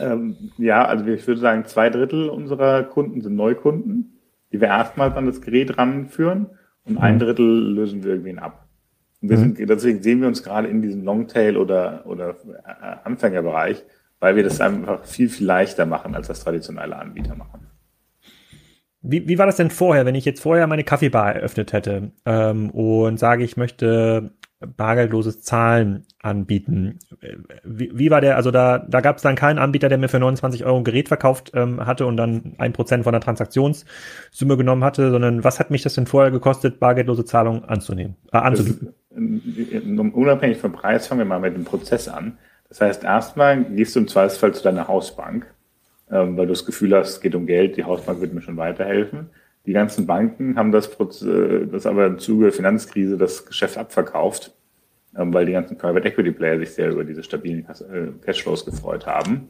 ähm, 0.00 0.36
ja, 0.56 0.84
also 0.84 1.06
ich 1.06 1.26
würde 1.26 1.40
sagen, 1.40 1.64
zwei 1.66 1.90
Drittel 1.90 2.28
unserer 2.28 2.82
Kunden 2.84 3.20
sind 3.20 3.36
Neukunden 3.36 4.12
die 4.52 4.60
wir 4.60 4.68
erstmals 4.68 5.16
an 5.16 5.26
das 5.26 5.40
Gerät 5.40 5.78
ranführen 5.78 6.46
und 6.84 6.98
ein 6.98 7.14
mhm. 7.14 7.20
Drittel 7.20 7.74
lösen 7.74 8.04
wir 8.04 8.10
irgendwen 8.12 8.38
ab. 8.38 8.68
Und 9.20 9.30
wir 9.30 9.38
mhm. 9.38 9.56
sind, 9.56 9.68
deswegen 9.68 10.02
sehen 10.02 10.20
wir 10.20 10.28
uns 10.28 10.42
gerade 10.42 10.68
in 10.68 10.82
diesem 10.82 11.04
Longtail 11.04 11.56
oder, 11.56 12.04
oder 12.06 12.30
äh, 12.30 12.96
Anfängerbereich, 13.04 13.82
weil 14.20 14.36
wir 14.36 14.42
das 14.42 14.60
einfach 14.60 15.04
viel, 15.04 15.28
viel 15.28 15.46
leichter 15.46 15.86
machen, 15.86 16.14
als 16.14 16.28
das 16.28 16.44
traditionelle 16.44 16.96
Anbieter 16.96 17.34
machen. 17.34 17.66
Wie, 19.02 19.26
wie 19.28 19.38
war 19.38 19.46
das 19.46 19.56
denn 19.56 19.70
vorher, 19.70 20.06
wenn 20.06 20.14
ich 20.14 20.24
jetzt 20.24 20.40
vorher 20.40 20.66
meine 20.66 20.84
Kaffeebar 20.84 21.34
eröffnet 21.34 21.72
hätte 21.72 22.12
ähm, 22.24 22.70
und 22.70 23.18
sage, 23.18 23.44
ich 23.44 23.56
möchte 23.56 24.32
bargeldloses 24.66 25.42
Zahlen 25.42 26.04
anbieten. 26.20 26.98
Wie, 27.64 27.90
wie 27.94 28.10
war 28.10 28.20
der, 28.20 28.36
also 28.36 28.50
da, 28.50 28.78
da 28.78 29.00
gab 29.00 29.16
es 29.16 29.22
dann 29.22 29.34
keinen 29.34 29.58
Anbieter, 29.58 29.88
der 29.88 29.98
mir 29.98 30.08
für 30.08 30.18
29 30.18 30.64
Euro 30.64 30.78
ein 30.78 30.84
Gerät 30.84 31.08
verkauft 31.08 31.52
ähm, 31.54 31.84
hatte 31.84 32.06
und 32.06 32.16
dann 32.16 32.54
ein 32.58 32.72
Prozent 32.72 33.04
von 33.04 33.12
der 33.12 33.20
Transaktionssumme 33.20 34.56
genommen 34.56 34.84
hatte, 34.84 35.10
sondern 35.10 35.44
was 35.44 35.58
hat 35.58 35.70
mich 35.70 35.82
das 35.82 35.94
denn 35.94 36.06
vorher 36.06 36.30
gekostet, 36.30 36.80
bargeldlose 36.80 37.24
Zahlungen 37.24 37.64
anzunehmen, 37.64 38.16
äh, 38.32 38.38
anzubieten? 38.38 38.94
unabhängig 40.14 40.58
vom 40.58 40.72
Preis 40.72 41.06
fangen 41.06 41.20
wir 41.20 41.24
mal 41.26 41.40
mit 41.40 41.54
dem 41.54 41.64
Prozess 41.64 42.08
an. 42.08 42.38
Das 42.68 42.80
heißt, 42.80 43.04
erstmal 43.04 43.62
gehst 43.64 43.94
du 43.94 44.00
im 44.00 44.08
Zweifelsfall 44.08 44.54
zu 44.54 44.62
deiner 44.62 44.88
Hausbank, 44.88 45.52
ähm, 46.12 46.36
weil 46.36 46.46
du 46.46 46.52
das 46.52 46.66
Gefühl 46.66 46.94
hast, 46.94 47.08
es 47.08 47.20
geht 47.20 47.34
um 47.34 47.46
Geld, 47.46 47.76
die 47.76 47.84
Hausbank 47.84 48.20
wird 48.20 48.34
mir 48.34 48.42
schon 48.42 48.58
weiterhelfen. 48.58 49.30
Die 49.64 49.72
ganzen 49.72 50.06
Banken 50.06 50.56
haben 50.56 50.72
das, 50.72 50.88
äh, 51.22 51.66
das 51.66 51.86
aber 51.86 52.06
im 52.06 52.18
Zuge 52.18 52.44
der 52.44 52.52
Finanzkrise 52.52 53.16
das 53.16 53.46
Geschäft 53.46 53.78
abverkauft, 53.78 54.52
ähm, 55.16 55.32
weil 55.32 55.46
die 55.46 55.52
ganzen 55.52 55.78
Private 55.78 56.06
Equity 56.06 56.32
Player 56.32 56.58
sich 56.58 56.72
sehr 56.72 56.90
über 56.90 57.04
diese 57.04 57.22
stabilen 57.22 57.64
äh, 57.64 58.24
Cashflows 58.24 58.66
gefreut 58.66 59.06
haben. 59.06 59.48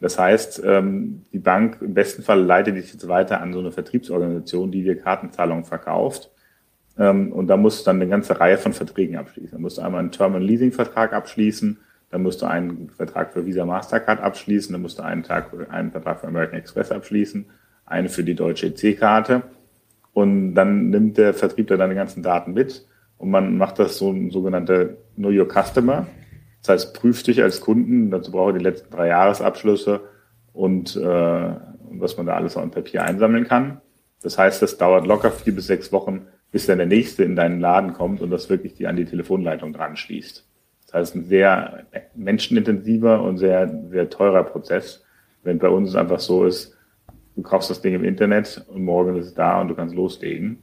Das 0.00 0.18
heißt, 0.18 0.62
ähm, 0.64 1.26
die 1.32 1.38
Bank 1.38 1.78
im 1.82 1.94
besten 1.94 2.22
Fall 2.22 2.42
leitet 2.42 2.76
dich 2.76 2.92
jetzt 2.92 3.06
weiter 3.06 3.40
an 3.40 3.52
so 3.52 3.60
eine 3.60 3.70
Vertriebsorganisation, 3.70 4.72
die 4.72 4.82
dir 4.82 4.96
Kartenzahlungen 4.96 5.64
verkauft. 5.64 6.30
Ähm, 6.98 7.32
und 7.32 7.48
da 7.48 7.56
musst 7.56 7.80
du 7.80 7.84
dann 7.84 7.96
eine 7.96 8.08
ganze 8.08 8.40
Reihe 8.40 8.56
von 8.56 8.72
Verträgen 8.72 9.16
abschließen. 9.16 9.52
Da 9.52 9.58
musst 9.58 9.78
einmal 9.78 10.00
einen 10.00 10.10
Terminal 10.10 10.42
Leasing 10.42 10.72
Vertrag 10.72 11.12
abschließen, 11.12 11.78
dann 12.10 12.22
musst 12.22 12.42
du 12.42 12.46
einen 12.46 12.90
Vertrag 12.90 13.32
für 13.32 13.46
Visa 13.46 13.64
Mastercard 13.64 14.20
abschließen, 14.20 14.72
dann 14.72 14.82
musst 14.82 14.98
du 14.98 15.02
einen, 15.02 15.22
Tag, 15.22 15.50
einen 15.70 15.90
Vertrag 15.90 16.20
für 16.20 16.26
American 16.26 16.58
Express 16.58 16.90
abschließen 16.90 17.46
eine 17.90 18.08
für 18.08 18.24
die 18.24 18.34
deutsche 18.34 18.68
EC-Karte. 18.68 19.42
Und 20.12 20.54
dann 20.54 20.90
nimmt 20.90 21.18
der 21.18 21.34
Vertriebler 21.34 21.76
deine 21.76 21.94
ganzen 21.94 22.22
Daten 22.22 22.52
mit 22.52 22.86
und 23.18 23.30
man 23.30 23.58
macht 23.58 23.78
das 23.78 23.98
so 23.98 24.10
ein 24.10 24.30
sogenannter 24.30 24.96
Know 25.16 25.30
Your 25.30 25.48
Customer. 25.48 26.06
Das 26.62 26.70
heißt, 26.70 26.94
prüft 26.94 27.26
dich 27.26 27.42
als 27.42 27.60
Kunden, 27.60 28.10
dazu 28.10 28.32
brauche 28.32 28.52
ich 28.52 28.58
die 28.58 28.64
letzten 28.64 28.90
drei 28.90 29.08
Jahresabschlüsse 29.08 30.00
und 30.52 30.96
äh, 30.96 31.54
was 31.92 32.16
man 32.16 32.26
da 32.26 32.34
alles 32.34 32.56
auf 32.56 32.70
Papier 32.70 33.04
einsammeln 33.04 33.46
kann. 33.46 33.80
Das 34.22 34.36
heißt, 34.36 34.62
das 34.62 34.78
dauert 34.78 35.06
locker 35.06 35.30
vier 35.30 35.54
bis 35.54 35.66
sechs 35.66 35.92
Wochen, 35.92 36.26
bis 36.50 36.66
dann 36.66 36.78
der 36.78 36.86
nächste 36.86 37.24
in 37.24 37.36
deinen 37.36 37.60
Laden 37.60 37.92
kommt 37.92 38.20
und 38.20 38.30
das 38.30 38.50
wirklich 38.50 38.74
die 38.74 38.86
an 38.86 38.96
die 38.96 39.04
Telefonleitung 39.04 39.72
dran 39.72 39.96
schließt. 39.96 40.46
Das 40.90 41.02
heißt, 41.02 41.14
ein 41.14 41.24
sehr 41.26 41.84
menschenintensiver 42.16 43.22
und 43.22 43.38
sehr, 43.38 43.72
sehr 43.90 44.10
teurer 44.10 44.42
Prozess. 44.42 45.04
Wenn 45.44 45.58
bei 45.58 45.68
uns 45.68 45.90
es 45.90 45.94
einfach 45.94 46.18
so 46.18 46.44
ist, 46.44 46.76
du 47.36 47.42
kaufst 47.42 47.70
das 47.70 47.80
Ding 47.80 47.94
im 47.94 48.02
Internet 48.02 48.64
und 48.66 48.84
morgen 48.84 49.16
ist 49.16 49.26
es 49.26 49.34
da 49.34 49.60
und 49.60 49.68
du 49.68 49.76
kannst 49.76 49.94
loslegen. 49.94 50.58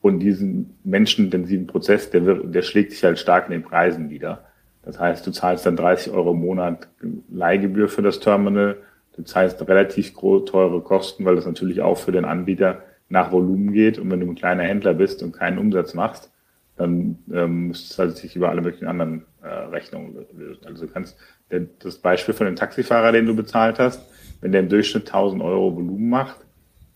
Und 0.00 0.20
diesen 0.20 0.78
menschenintensiven 0.84 1.66
Prozess, 1.66 2.10
der, 2.10 2.24
wird, 2.24 2.54
der 2.54 2.62
schlägt 2.62 2.92
sich 2.92 3.02
halt 3.02 3.18
stark 3.18 3.46
in 3.46 3.52
den 3.52 3.64
Preisen 3.64 4.08
wieder. 4.08 4.44
Das 4.84 5.00
heißt, 5.00 5.26
du 5.26 5.32
zahlst 5.32 5.66
dann 5.66 5.74
30 5.74 6.12
Euro 6.12 6.30
im 6.30 6.38
Monat 6.38 6.88
Leihgebühr 7.28 7.88
für 7.88 8.02
das 8.02 8.20
Terminal. 8.20 8.76
Du 9.16 9.22
zahlst 9.22 9.66
relativ 9.66 10.14
teure 10.14 10.80
Kosten, 10.80 11.24
weil 11.24 11.34
das 11.34 11.46
natürlich 11.46 11.80
auch 11.80 11.98
für 11.98 12.12
den 12.12 12.24
Anbieter 12.24 12.82
nach 13.08 13.32
Volumen 13.32 13.72
geht. 13.72 13.98
Und 13.98 14.12
wenn 14.12 14.20
du 14.20 14.26
ein 14.28 14.36
kleiner 14.36 14.62
Händler 14.62 14.94
bist 14.94 15.24
und 15.24 15.32
keinen 15.32 15.58
Umsatz 15.58 15.92
machst, 15.92 16.30
dann 16.76 17.18
ähm, 17.32 17.68
musst 17.68 17.92
du 17.92 18.02
halt 18.02 18.16
sich 18.16 18.36
über 18.36 18.50
alle 18.50 18.60
möglichen 18.60 18.86
anderen 18.86 19.24
äh, 19.42 19.48
Rechnungen 19.48 20.26
lösen. 20.32 20.66
Also 20.66 20.86
du 20.86 20.92
kannst 20.92 21.16
der, 21.50 21.60
das 21.78 21.98
Beispiel 21.98 22.34
von 22.34 22.46
dem 22.46 22.56
Taxifahrer, 22.56 23.12
den 23.12 23.26
du 23.26 23.34
bezahlt 23.34 23.78
hast, 23.78 24.06
wenn 24.40 24.52
der 24.52 24.60
im 24.60 24.68
Durchschnitt 24.68 25.06
1000 25.06 25.42
Euro 25.42 25.74
Volumen 25.74 26.08
macht, 26.08 26.36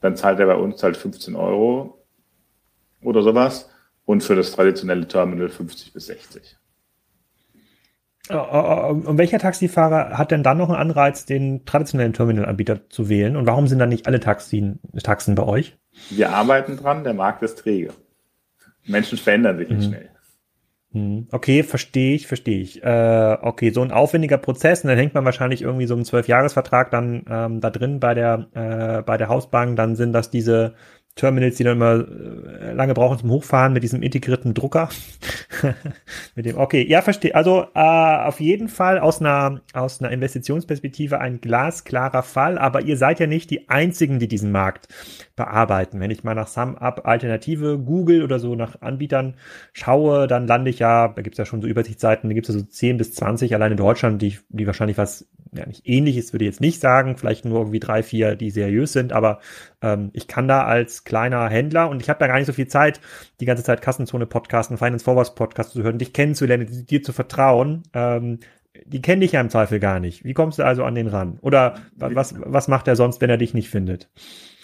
dann 0.00 0.16
zahlt 0.16 0.38
er 0.38 0.46
bei 0.46 0.54
uns 0.54 0.82
halt 0.82 0.96
15 0.96 1.34
Euro 1.34 2.04
oder 3.02 3.22
sowas 3.22 3.70
und 4.04 4.22
für 4.22 4.34
das 4.34 4.52
traditionelle 4.52 5.08
Terminal 5.08 5.48
50 5.48 5.92
bis 5.92 6.06
60. 6.06 6.56
Und 8.28 9.18
welcher 9.18 9.38
Taxifahrer 9.38 10.16
hat 10.16 10.30
denn 10.30 10.44
dann 10.44 10.58
noch 10.58 10.68
einen 10.68 10.78
Anreiz, 10.78 11.26
den 11.26 11.64
traditionellen 11.64 12.12
Terminalanbieter 12.12 12.88
zu 12.88 13.08
wählen? 13.08 13.34
Und 13.36 13.46
warum 13.46 13.66
sind 13.66 13.80
dann 13.80 13.88
nicht 13.88 14.06
alle 14.06 14.20
Taxien, 14.20 14.78
Taxen 15.02 15.34
bei 15.34 15.42
euch? 15.42 15.76
Wir 16.10 16.30
arbeiten 16.30 16.76
dran, 16.76 17.02
der 17.02 17.14
Markt 17.14 17.42
ist 17.42 17.58
träge. 17.58 17.92
Menschen 18.86 19.18
verändern 19.18 19.58
sich 19.58 19.68
nicht 19.68 19.78
mhm. 19.80 19.88
schnell. 19.88 20.10
Hm, 20.92 21.28
okay, 21.30 21.62
verstehe 21.62 22.16
ich, 22.16 22.26
verstehe 22.26 22.60
ich. 22.60 22.82
Äh, 22.82 23.36
okay, 23.42 23.70
so 23.70 23.80
ein 23.80 23.92
aufwendiger 23.92 24.38
Prozess, 24.38 24.82
und 24.82 24.88
dann 24.88 24.98
hängt 24.98 25.14
man 25.14 25.24
wahrscheinlich 25.24 25.62
irgendwie 25.62 25.86
so 25.86 25.94
einen 25.94 26.04
Zwölfjahresvertrag 26.04 26.90
dann 26.90 27.24
ähm, 27.30 27.60
da 27.60 27.70
drin 27.70 28.00
bei 28.00 28.14
der 28.14 28.48
äh, 28.54 29.02
bei 29.02 29.16
der 29.16 29.28
Hausbank, 29.28 29.76
dann 29.76 29.94
sind 29.94 30.12
das 30.12 30.30
diese 30.30 30.74
Terminals, 31.16 31.56
die 31.56 31.64
dann 31.64 31.76
immer 31.76 32.06
äh, 32.06 32.72
lange 32.72 32.94
brauchen 32.94 33.18
zum 33.18 33.30
Hochfahren 33.30 33.72
mit 33.72 33.82
diesem 33.82 34.02
integrierten 34.02 34.54
Drucker. 34.54 34.88
mit 36.34 36.46
dem, 36.46 36.56
okay, 36.56 36.86
ja, 36.88 37.02
verstehe. 37.02 37.34
Also 37.34 37.66
äh, 37.74 37.80
auf 37.80 38.40
jeden 38.40 38.68
Fall 38.68 38.98
aus 38.98 39.20
einer, 39.20 39.60
aus 39.74 40.00
einer 40.00 40.12
Investitionsperspektive 40.12 41.20
ein 41.20 41.40
glasklarer 41.40 42.22
Fall, 42.22 42.58
aber 42.58 42.82
ihr 42.82 42.96
seid 42.96 43.20
ja 43.20 43.26
nicht 43.26 43.50
die 43.50 43.68
einzigen, 43.68 44.18
die 44.18 44.28
diesen 44.28 44.52
Markt 44.52 44.88
bearbeiten. 45.36 46.00
Wenn 46.00 46.10
ich 46.10 46.24
mal 46.24 46.34
nach 46.34 46.48
SumUp 46.48 47.02
Alternative 47.04 47.78
Google 47.78 48.22
oder 48.22 48.38
so 48.38 48.54
nach 48.54 48.80
Anbietern 48.80 49.34
schaue, 49.72 50.26
dann 50.28 50.46
lande 50.46 50.70
ich 50.70 50.78
ja, 50.78 51.08
da 51.08 51.22
gibt 51.22 51.34
es 51.34 51.38
ja 51.38 51.44
schon 51.44 51.60
so 51.60 51.66
Übersichtsseiten, 51.66 52.30
da 52.30 52.34
gibt 52.34 52.48
es 52.48 52.54
ja 52.54 52.60
so 52.60 52.66
10 52.66 52.98
bis 52.98 53.14
20 53.14 53.54
allein 53.54 53.72
in 53.72 53.78
Deutschland, 53.78 54.22
die, 54.22 54.38
die 54.48 54.66
wahrscheinlich 54.66 54.96
was 54.96 55.28
ja 55.52 55.66
nicht 55.66 55.86
ähnliches, 55.86 56.32
würde 56.32 56.44
ich 56.44 56.50
jetzt 56.50 56.60
nicht 56.60 56.80
sagen, 56.80 57.16
vielleicht 57.16 57.44
nur 57.44 57.58
irgendwie 57.58 57.80
drei, 57.80 58.02
vier, 58.02 58.36
die 58.36 58.50
seriös 58.50 58.92
sind, 58.92 59.12
aber 59.12 59.40
ähm, 59.82 60.10
ich 60.12 60.28
kann 60.28 60.48
da 60.48 60.64
als 60.64 61.04
kleiner 61.04 61.48
Händler 61.48 61.88
und 61.88 62.02
ich 62.02 62.08
habe 62.08 62.18
da 62.18 62.26
gar 62.26 62.36
nicht 62.36 62.46
so 62.46 62.52
viel 62.52 62.68
Zeit, 62.68 63.00
die 63.40 63.46
ganze 63.46 63.64
Zeit 63.64 63.82
Kassenzone 63.82 64.26
Podcasten, 64.26 64.78
Finance 64.78 65.04
Forwards 65.04 65.34
Podcast 65.34 65.72
zu 65.72 65.82
hören, 65.82 65.98
dich 65.98 66.12
kennenzulernen, 66.12 66.86
dir 66.86 67.02
zu 67.02 67.12
vertrauen. 67.12 67.82
Ähm, 67.94 68.38
die 68.84 69.02
kenne 69.02 69.24
ich 69.24 69.32
ja 69.32 69.40
im 69.40 69.50
Zweifel 69.50 69.80
gar 69.80 70.00
nicht. 70.00 70.24
Wie 70.24 70.34
kommst 70.34 70.58
du 70.58 70.62
also 70.64 70.84
an 70.84 70.94
den 70.94 71.08
ran? 71.08 71.38
Oder 71.42 71.74
was, 71.96 72.34
was 72.38 72.68
macht 72.68 72.88
er 72.88 72.96
sonst, 72.96 73.20
wenn 73.20 73.30
er 73.30 73.36
dich 73.36 73.54
nicht 73.54 73.68
findet? 73.68 74.08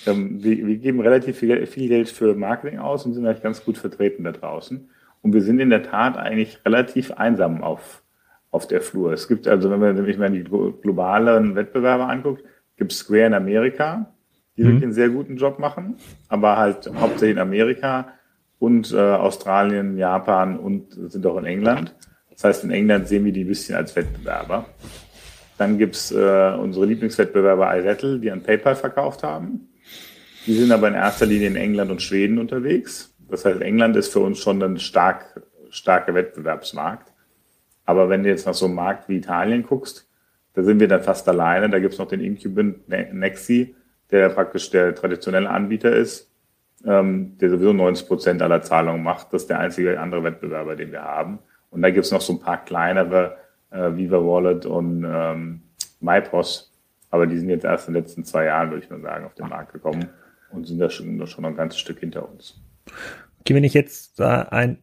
Ähm, 0.07 0.43
wir, 0.43 0.67
wir, 0.67 0.77
geben 0.77 1.01
relativ 1.01 1.39
viel, 1.39 1.67
viel, 1.67 1.89
Geld 1.89 2.09
für 2.09 2.35
Marketing 2.35 2.79
aus 2.79 3.05
und 3.05 3.15
sind 3.15 3.27
eigentlich 3.27 3.43
ganz 3.43 3.65
gut 3.65 3.79
vertreten 3.79 4.25
da 4.25 4.33
draußen. 4.33 4.89
Und 5.23 5.33
wir 5.33 5.43
sind 5.43 5.59
in 5.59 5.71
der 5.71 5.83
Tat 5.83 6.17
eigentlich 6.17 6.65
relativ 6.65 7.11
einsam 7.13 7.63
auf, 7.63 8.03
auf 8.57 8.67
der 8.67 8.81
Flur. 8.81 9.13
Es 9.13 9.29
gibt 9.29 9.47
also, 9.47 9.71
wenn 9.71 9.81
man 9.81 10.05
sich 10.05 10.17
mal 10.17 10.31
die 10.31 10.45
globalen 10.45 11.55
Wettbewerber 11.55 12.09
anguckt, 12.09 12.43
gibt 12.77 12.93
es 12.93 12.99
Square 12.99 13.27
in 13.27 13.35
Amerika, 13.35 14.15
die 14.57 14.63
mhm. 14.63 14.67
wirklich 14.67 14.83
einen 14.85 14.93
sehr 14.95 15.11
guten 15.11 15.37
Job 15.37 15.59
machen, 15.59 15.97
aber 16.29 16.57
halt 16.57 16.91
hauptsächlich 16.99 17.37
in 17.37 17.39
Amerika 17.39 18.15
und 18.59 18.93
äh, 18.93 18.97
Australien, 18.97 19.99
Japan 19.99 20.59
und 20.59 20.93
sind 21.13 21.27
auch 21.27 21.37
in 21.37 21.45
England. 21.45 21.95
Das 22.31 22.45
heißt, 22.45 22.65
in 22.65 22.71
England 22.71 23.09
sehen 23.09 23.27
wir 23.27 23.33
die 23.33 23.45
ein 23.45 23.49
bisschen 23.49 23.77
als 23.77 23.95
Wettbewerber. 23.95 24.65
Dann 25.59 25.77
gibt's 25.77 26.11
äh, 26.11 26.55
unsere 26.59 26.87
Lieblingswettbewerber 26.87 27.77
iRettle, 27.77 28.19
die 28.19 28.31
an 28.31 28.43
PayPal 28.43 28.75
verkauft 28.75 29.23
haben. 29.23 29.69
Die 30.47 30.55
sind 30.55 30.73
aber 30.73 30.89
in 30.89 30.95
erster 30.95 31.27
Linie 31.27 31.49
in 31.49 31.57
England 31.57 31.91
und 31.91 32.01
Schweden 32.01 32.39
unterwegs. 32.39 33.15
Das 33.29 33.45
heißt, 33.45 33.61
England 33.61 33.97
ist 33.97 34.13
für 34.13 34.21
uns 34.21 34.39
schon 34.39 34.63
ein 34.63 34.79
stark, 34.79 35.43
starker 35.71 36.15
Wettbewerbsmarkt. 36.15 37.13
Aber 37.87 38.09
wenn 38.09 38.25
du 38.25 38.29
jetzt 38.29 38.47
nach 38.47 38.55
so 38.55 38.67
einem 38.67 38.75
Markt 38.75 39.09
wie 39.09 39.17
Italien 39.17 39.63
guckst, 39.63 40.09
da 40.55 40.63
sind 40.63 40.81
wir 40.81 40.89
dann 40.89 41.03
fast 41.03 41.29
alleine. 41.29 41.71
Da 41.71 41.79
gibt's 41.79 41.99
noch 41.99 42.09
den 42.09 42.21
Incubant 42.21 42.89
Nexi, 42.89 43.75
der 44.11 44.29
praktisch 44.31 44.71
der 44.71 44.95
traditionelle 44.95 45.49
Anbieter 45.49 45.95
ist, 45.95 46.31
ähm, 46.85 47.39
der 47.39 47.51
sowieso 47.51 47.73
90 47.73 48.07
Prozent 48.07 48.43
aller 48.43 48.63
Zahlungen 48.63 49.03
macht. 49.03 49.33
Das 49.33 49.43
ist 49.43 49.51
der 49.51 49.61
einzige 49.61 49.99
andere 50.01 50.25
Wettbewerber, 50.25 50.75
den 50.77 50.93
wir 50.93 51.03
haben. 51.03 51.39
Und 51.71 51.83
da 51.83 51.91
gibt's 51.91 52.11
noch 52.11 52.21
so 52.21 52.33
ein 52.33 52.41
paar 52.41 52.65
kleinere, 52.65 53.37
äh, 53.71 53.95
Viva 53.95 54.19
Wallet 54.19 54.67
und 54.67 55.05
ähm, 55.09 55.63
MyPOS. 56.01 56.73
Aber 57.11 57.27
die 57.27 57.39
sind 57.39 57.51
jetzt 57.51 57.65
erst 57.65 57.89
in 57.89 57.95
den 57.95 58.03
letzten 58.03 58.25
zwei 58.25 58.47
Jahren, 58.47 58.71
würde 58.71 58.85
ich 58.85 58.91
mal 58.91 59.01
sagen, 59.01 59.27
auf 59.27 59.35
den 59.35 59.49
Markt 59.49 59.73
gekommen 59.73 60.09
und 60.53 60.67
sind 60.67 60.79
da 60.79 60.91
schon, 60.91 61.25
schon 61.27 61.45
ein 61.45 61.57
ganzes 61.57 61.81
Stück 61.81 62.01
hinter 62.01 62.29
uns. 62.29 62.61
Okay, 63.41 63.55
wenn 63.55 63.65
ich 63.65 63.75
jetzt 63.75 64.21
äh, 64.21 64.25
ein 64.25 64.79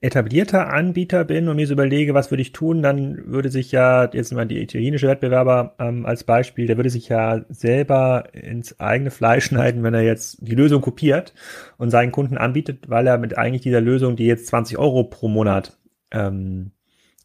etablierter 0.00 0.68
Anbieter 0.68 1.24
bin 1.24 1.48
und 1.48 1.56
mir 1.56 1.66
so 1.66 1.72
überlege, 1.72 2.14
was 2.14 2.30
würde 2.30 2.42
ich 2.42 2.52
tun, 2.52 2.82
dann 2.82 3.32
würde 3.32 3.50
sich 3.50 3.72
ja, 3.72 4.08
jetzt 4.12 4.32
mal 4.32 4.46
die 4.46 4.62
italienische 4.62 5.08
Wettbewerber 5.08 5.74
ähm, 5.80 6.06
als 6.06 6.22
Beispiel, 6.22 6.66
der 6.66 6.76
würde 6.76 6.90
sich 6.90 7.08
ja 7.08 7.44
selber 7.48 8.28
ins 8.32 8.78
eigene 8.78 9.10
Fleisch 9.10 9.44
schneiden, 9.46 9.82
wenn 9.82 9.94
er 9.94 10.02
jetzt 10.02 10.38
die 10.40 10.54
Lösung 10.54 10.82
kopiert 10.82 11.34
und 11.78 11.90
seinen 11.90 12.12
Kunden 12.12 12.38
anbietet, 12.38 12.88
weil 12.88 13.06
er 13.08 13.18
mit 13.18 13.36
eigentlich 13.36 13.62
dieser 13.62 13.80
Lösung, 13.80 14.14
die 14.14 14.26
jetzt 14.26 14.46
20 14.46 14.78
Euro 14.78 15.02
pro 15.04 15.26
Monat 15.26 15.78
ähm, 16.12 16.70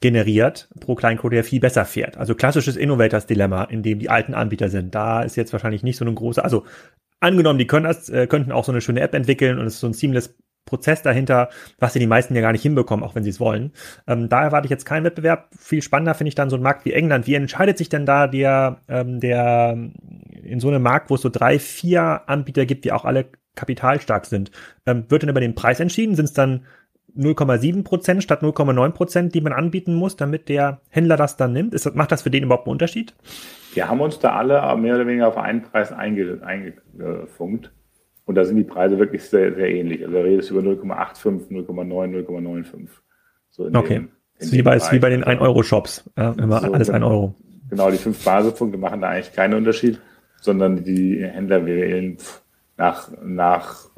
generiert, 0.01 0.68
pro 0.80 0.96
Kleincode 0.96 1.34
ja 1.34 1.44
viel 1.44 1.60
besser 1.60 1.86
fährt. 1.86 2.18
Also 2.18 2.34
klassisches 2.34 2.75
Innovators-Dilemma, 2.75 3.65
in 3.65 3.84
dem 3.84 4.00
die 4.00 4.10
alten 4.10 4.34
Anbieter 4.34 4.70
sind. 4.70 4.96
Da 4.96 5.22
ist 5.22 5.38
jetzt 5.38 5.53
wahrscheinlich 5.53 5.84
nicht 5.84 5.98
so 5.98 6.06
eine 6.06 6.13
große, 6.13 6.44
also 6.44 6.65
angenommen, 7.20 7.60
die 7.60 7.68
können 7.68 7.86
das, 7.86 8.10
äh, 8.10 8.27
könnten 8.27 8.51
auch 8.51 8.65
so 8.65 8.72
eine 8.72 8.82
schöne 8.82 9.00
App 9.00 9.13
entwickeln 9.13 9.60
und 9.60 9.65
es 9.65 9.75
ist 9.75 9.80
so 9.80 9.88
ein 9.88 9.94
seamless 9.94 10.36
Prozess 10.65 11.01
dahinter, 11.01 11.50
was 11.79 11.93
sie 11.93 12.00
die 12.00 12.08
meisten 12.08 12.36
ja 12.36 12.41
gar 12.41 12.51
nicht 12.51 12.62
hinbekommen, 12.62 13.05
auch 13.05 13.15
wenn 13.15 13.24
sie 13.24 13.29
es 13.29 13.39
wollen. 13.39 13.72
Ähm, 14.08 14.29
da 14.29 14.43
erwarte 14.43 14.65
ich 14.65 14.72
jetzt 14.72 14.86
keinen 14.86 15.03
Wettbewerb. 15.03 15.50
Viel 15.58 15.82
spannender 15.82 16.13
finde 16.13 16.29
ich 16.29 16.36
dann 16.36 16.50
so 16.50 16.55
ein 16.55 16.62
Markt 16.62 16.86
wie 16.86 16.93
England. 16.93 17.27
Wie 17.27 17.36
entscheidet 17.36 17.77
sich 17.77 17.89
denn 17.89 18.05
da 18.05 18.27
der, 18.27 18.77
ähm, 18.88 19.20
der 19.20 19.77
in 20.43 20.60
so 20.60 20.70
einem 20.70 20.82
Markt, 20.82 21.10
wo 21.10 21.15
es 21.15 21.22
so 21.22 21.29
drei, 21.29 21.60
vier 21.60 22.22
Anbieter 22.27 22.65
gibt, 22.65 22.86
die 22.86 22.91
auch 22.91 23.05
alle 23.05 23.25
kapitalstark 23.55 24.25
sind, 24.25 24.51
ähm, 24.86 25.05
wird 25.10 25.24
dann 25.24 25.29
über 25.29 25.39
den 25.39 25.55
Preis 25.55 25.79
entschieden? 25.79 26.15
Sind 26.15 26.25
es 26.25 26.34
dann 26.34 26.65
0,7 27.15 27.84
Prozent 27.84 28.24
statt 28.24 28.41
0,9 28.41 28.91
Prozent, 28.91 29.36
die 29.36 29.41
man 29.41 29.53
anbieten 29.53 29.93
muss, 29.93 30.15
damit 30.15 30.50
der 30.50 30.82
Händler 30.89 31.17
das 31.17 31.38
dann 31.38 31.53
nimmt? 31.53 31.74
Ist, 31.74 31.93
macht 31.96 32.12
das 32.12 32.24
für 32.24 32.32
den 32.32 32.43
überhaupt 32.43 32.67
einen 32.67 32.74
Unterschied? 32.74 33.13
Wir 33.74 33.89
haben 33.89 34.01
uns 34.01 34.20
da 34.20 34.36
alle 34.36 34.75
mehr 34.77 34.96
oder 34.96 35.08
weniger 35.08 35.27
auf 35.27 35.38
einen 35.38 35.62
Preis 35.63 35.91
eingefunkt. 35.91 37.72
Und 38.25 38.36
da 38.36 38.46
sind 38.46 38.58
die 38.58 38.63
Preise 38.63 38.98
wirklich 39.00 39.24
sehr, 39.24 39.53
sehr 39.53 39.70
ähnlich. 39.70 40.01
Also 40.03 40.15
da 40.15 40.22
redest 40.22 40.50
du 40.50 40.60
über 40.60 40.70
0,85, 40.70 41.50
0,9, 41.50 42.25
0,95. 42.25 42.88
So 43.50 43.65
okay. 43.74 44.08
Dem, 44.42 44.51
wie, 44.51 44.62
bei, 44.62 44.80
wie 44.92 45.00
bei 45.00 45.10
den 45.10 45.24
1-Euro-Shops. 45.24 46.10
Ja, 46.18 46.32
immer 46.34 46.62
so, 46.62 46.72
alles 46.72 46.89
1 46.89 47.03
Euro. 47.03 47.36
Genau, 47.70 47.92
die 47.92 47.98
fünf 47.98 48.24
Basispunkte 48.24 48.77
machen 48.77 49.01
da 49.01 49.10
eigentlich 49.10 49.34
keinen 49.34 49.56
Unterschied, 49.56 50.00
sondern 50.42 50.84
die 50.84 51.24
Händler 51.24 51.65
wählen 51.65 52.18
nach, 52.77 53.10
nach 53.22 53.89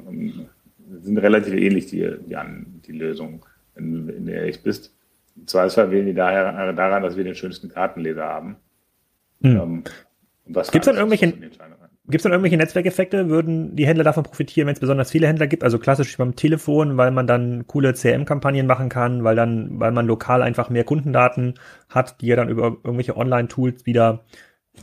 sind 1.02 1.18
relativ 1.18 1.54
ähnlich, 1.54 1.88
die, 1.88 2.10
die, 2.26 2.38
die 2.88 2.92
Lösungen, 2.92 3.42
wenn, 3.74 4.08
wenn 4.08 4.26
du 4.26 4.32
ehrlich 4.32 4.62
bist. 4.64 4.94
Im 5.36 5.48
Zweifelsfall 5.48 5.92
wählen 5.92 6.06
die 6.06 6.14
daher 6.14 6.74
daran, 6.74 7.04
dass 7.04 7.18
wir 7.18 7.24
den 7.24 7.36
schönsten 7.36 7.70
Kartenleser 7.70 8.24
haben. 8.24 8.58
Hm. 9.42 9.56
Ähm, 9.56 9.84
Gibt 10.46 10.76
es 10.76 10.86
dann 10.86 10.96
irgendwelche, 10.96 11.34
Gibt 12.08 12.18
es 12.18 12.24
dann 12.24 12.34
irgendwelche 12.34 12.58
Netzwerkeffekte? 12.58 13.30
Würden 13.30 13.76
die 13.76 13.88
Händler 13.88 14.04
davon 14.04 14.24
profitieren, 14.24 14.68
wenn 14.68 14.76
es 14.76 14.80
besonders 14.80 15.10
viele 15.10 15.28
Händler 15.28 15.48
gibt? 15.48 15.64
Also 15.64 15.80
klassisch 15.80 16.16
beim 16.18 16.36
Telefon, 16.36 16.98
weil 16.98 17.10
man 17.10 17.26
dann 17.26 17.66
coole 17.66 17.94
CRM-Kampagnen 17.94 18.68
machen 18.68 18.90
kann, 18.90 19.24
weil 19.24 19.36
dann, 19.36 19.80
weil 19.80 19.92
man 19.92 20.06
lokal 20.06 20.44
einfach 20.44 20.70
mehr 20.70 20.84
Kundendaten 20.84 21.56
hat, 21.90 22.22
die 22.22 22.28
ja 22.28 22.36
dann 22.36 22.50
über 22.50 22.78
irgendwelche 22.84 23.18
Online-Tools 23.18 23.88
wieder 23.88 24.24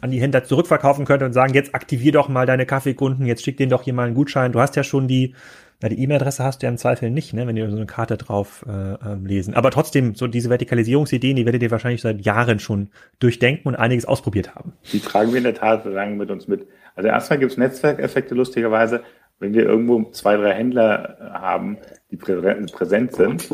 an 0.01 0.11
die 0.11 0.21
Händler 0.21 0.43
zurückverkaufen 0.43 1.05
könnte 1.05 1.25
und 1.25 1.33
sagen, 1.33 1.55
jetzt 1.55 1.75
aktivier 1.75 2.11
doch 2.13 2.29
mal 2.29 2.47
deine 2.47 2.67
Kaffeekunden, 2.67 3.27
jetzt 3.27 3.45
schick 3.45 3.57
denen 3.57 3.71
doch 3.71 3.83
hier 3.83 3.95
mal 3.95 4.07
einen 4.07 4.15
Gutschein. 4.15 4.51
Du 4.51 4.61
hast 4.61 4.75
ja 4.75 4.83
schon 4.83 5.07
die 5.07 5.35
na, 5.83 5.89
die 5.89 6.01
E-Mail-Adresse 6.01 6.45
hast 6.45 6.63
du 6.63 6.67
ja 6.67 6.71
im 6.71 6.79
Zweifel 6.79 7.11
nicht, 7.11 7.35
ne, 7.35 7.47
wenn 7.47 7.57
die 7.57 7.67
so 7.69 7.77
eine 7.77 7.87
Karte 7.87 8.17
drauf 8.17 8.65
äh, 8.69 8.95
ähm, 9.05 9.27
lesen. 9.27 9.55
Aber 9.55 9.71
trotzdem, 9.73 10.15
so 10.15 10.29
diese 10.29 10.49
Vertikalisierungsideen, 10.49 11.37
die 11.37 11.45
werdet 11.45 11.63
ihr 11.63 11.73
wahrscheinlich 11.73 12.01
seit 12.03 12.25
Jahren 12.25 12.61
schon 12.61 12.89
durchdenken 13.19 13.67
und 13.69 13.75
einiges 13.75 14.05
ausprobiert 14.05 14.55
haben. 14.55 14.75
Die 14.93 15.01
tragen 15.01 15.33
wir 15.33 15.39
in 15.39 15.45
der 15.45 15.55
Tat 15.55 15.85
lang 15.85 16.17
mit 16.17 16.31
uns 16.31 16.47
mit. 16.47 16.69
Also 16.95 17.09
erstmal 17.09 17.41
gibt 17.41 17.53
es 17.53 17.59
Netzwerkeffekte 17.59 18.35
lustigerweise. 18.35 19.03
Wenn 19.41 19.55
wir 19.55 19.65
irgendwo 19.65 20.11
zwei, 20.13 20.37
drei 20.37 20.53
Händler 20.53 21.19
äh, 21.21 21.25
haben, 21.39 21.79
die 22.13 22.17
präsent 22.17 23.17
sind, 23.17 23.49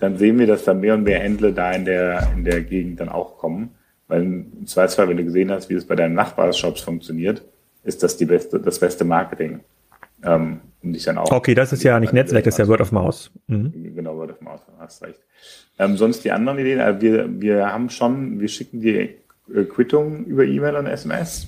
dann 0.00 0.18
sehen 0.18 0.38
wir, 0.38 0.48
dass 0.48 0.64
da 0.64 0.74
mehr 0.74 0.94
und 0.94 1.04
mehr 1.04 1.20
Händler 1.20 1.52
da 1.52 1.70
in 1.72 1.84
der, 1.84 2.28
in 2.34 2.44
der 2.44 2.62
Gegend 2.62 2.98
dann 2.98 3.08
auch 3.08 3.38
kommen. 3.38 3.70
Weil 4.08 4.22
im 4.22 4.66
Zweifelsfall, 4.66 5.08
wenn 5.08 5.18
du 5.18 5.24
gesehen 5.24 5.52
hast, 5.52 5.68
wie 5.70 5.74
es 5.74 5.86
bei 5.86 5.94
deinen 5.94 6.14
Nachbarshops 6.14 6.80
funktioniert, 6.80 7.44
ist 7.84 8.02
das 8.02 8.16
die 8.16 8.24
beste, 8.24 8.58
das 8.58 8.80
beste 8.80 9.04
Marketing 9.04 9.60
ähm, 10.22 10.60
um 10.82 10.92
dich 10.92 11.04
dann 11.04 11.18
auch. 11.18 11.30
Okay, 11.30 11.54
das 11.54 11.72
ist 11.72 11.82
ja 11.82 11.98
nicht 11.98 12.12
Netzwerk, 12.12 12.44
das 12.44 12.54
ist 12.54 12.58
ja 12.58 12.68
Word 12.68 12.80
of 12.80 12.92
Mouse. 12.92 13.30
Mhm. 13.46 13.94
Genau, 13.94 14.16
Word 14.16 14.32
of 14.32 14.40
Mouse, 14.40 14.60
hast 14.78 15.02
recht. 15.02 15.20
Ähm, 15.78 15.96
sonst 15.96 16.24
die 16.24 16.32
anderen 16.32 16.58
Ideen, 16.58 16.80
also 16.80 17.00
wir, 17.00 17.40
wir 17.40 17.72
haben 17.72 17.90
schon, 17.90 18.40
wir 18.40 18.48
schicken 18.48 18.80
die 18.80 19.16
äh, 19.54 19.64
Quittung 19.64 20.24
über 20.24 20.44
E-Mail 20.44 20.76
und 20.76 20.86
SMS 20.86 21.46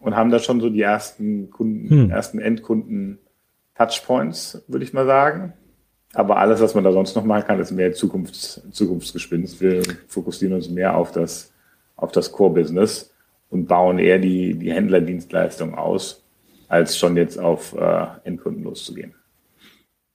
und 0.00 0.16
haben 0.16 0.30
da 0.30 0.38
schon 0.38 0.60
so 0.60 0.70
die 0.70 0.82
ersten 0.82 1.50
Kunden, 1.50 1.90
hm. 1.90 2.10
ersten 2.10 2.38
Endkunden 2.38 3.18
Touchpoints, 3.76 4.64
würde 4.68 4.84
ich 4.84 4.92
mal 4.92 5.06
sagen. 5.06 5.52
Aber 6.14 6.38
alles, 6.38 6.60
was 6.60 6.74
man 6.74 6.84
da 6.84 6.92
sonst 6.92 7.14
noch 7.14 7.24
machen 7.24 7.44
kann, 7.46 7.60
ist 7.60 7.72
mehr 7.72 7.92
Zukunfts, 7.92 8.62
Zukunftsgespinst. 8.70 9.60
Wir 9.60 9.82
fokussieren 10.08 10.54
uns 10.54 10.70
mehr 10.70 10.96
auf 10.96 11.12
das, 11.12 11.52
auf 11.96 12.10
das 12.10 12.32
Core-Business 12.32 13.12
und 13.50 13.66
bauen 13.66 13.98
eher 13.98 14.18
die, 14.18 14.54
die 14.54 14.72
Händlerdienstleistung 14.72 15.74
aus 15.74 16.25
als 16.68 16.98
schon 16.98 17.16
jetzt 17.16 17.38
auf 17.38 17.74
äh, 17.74 18.06
Endkunden 18.24 18.64
loszugehen. 18.64 19.14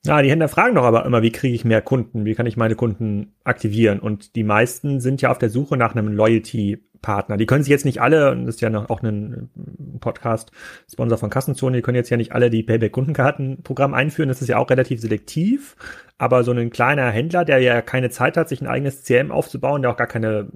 Ja, 0.03 0.19
die 0.23 0.31
Händler 0.31 0.47
fragen 0.47 0.73
doch 0.73 0.83
aber 0.83 1.05
immer, 1.05 1.21
wie 1.21 1.31
kriege 1.31 1.53
ich 1.53 1.63
mehr 1.63 1.83
Kunden? 1.83 2.25
Wie 2.25 2.33
kann 2.33 2.47
ich 2.47 2.57
meine 2.57 2.75
Kunden 2.75 3.35
aktivieren? 3.43 3.99
Und 3.99 4.35
die 4.35 4.43
meisten 4.43 4.99
sind 4.99 5.21
ja 5.21 5.29
auf 5.29 5.37
der 5.37 5.51
Suche 5.51 5.77
nach 5.77 5.93
einem 5.93 6.07
Loyalty-Partner. 6.07 7.37
Die 7.37 7.45
können 7.45 7.63
sich 7.63 7.69
jetzt 7.69 7.85
nicht 7.85 8.01
alle, 8.01 8.31
und 8.31 8.47
das 8.47 8.55
ist 8.55 8.61
ja 8.61 8.71
noch 8.71 8.89
auch 8.89 9.03
ein 9.03 9.51
Podcast-Sponsor 9.99 11.19
von 11.19 11.29
Kassenzone, 11.29 11.77
die 11.77 11.81
können 11.83 11.97
jetzt 11.97 12.09
ja 12.09 12.17
nicht 12.17 12.31
alle 12.31 12.49
die 12.49 12.63
Payback-Kundenkartenprogramm 12.63 13.93
einführen. 13.93 14.29
Das 14.29 14.41
ist 14.41 14.47
ja 14.47 14.57
auch 14.57 14.71
relativ 14.71 14.99
selektiv. 14.99 15.75
Aber 16.17 16.43
so 16.43 16.51
ein 16.51 16.71
kleiner 16.71 17.11
Händler, 17.11 17.45
der 17.45 17.59
ja 17.59 17.83
keine 17.83 18.09
Zeit 18.09 18.37
hat, 18.37 18.49
sich 18.49 18.59
ein 18.59 18.67
eigenes 18.67 19.03
CM 19.03 19.31
aufzubauen, 19.31 19.83
der 19.83 19.91
auch 19.91 19.97
gar 19.97 20.07
keine, 20.07 20.47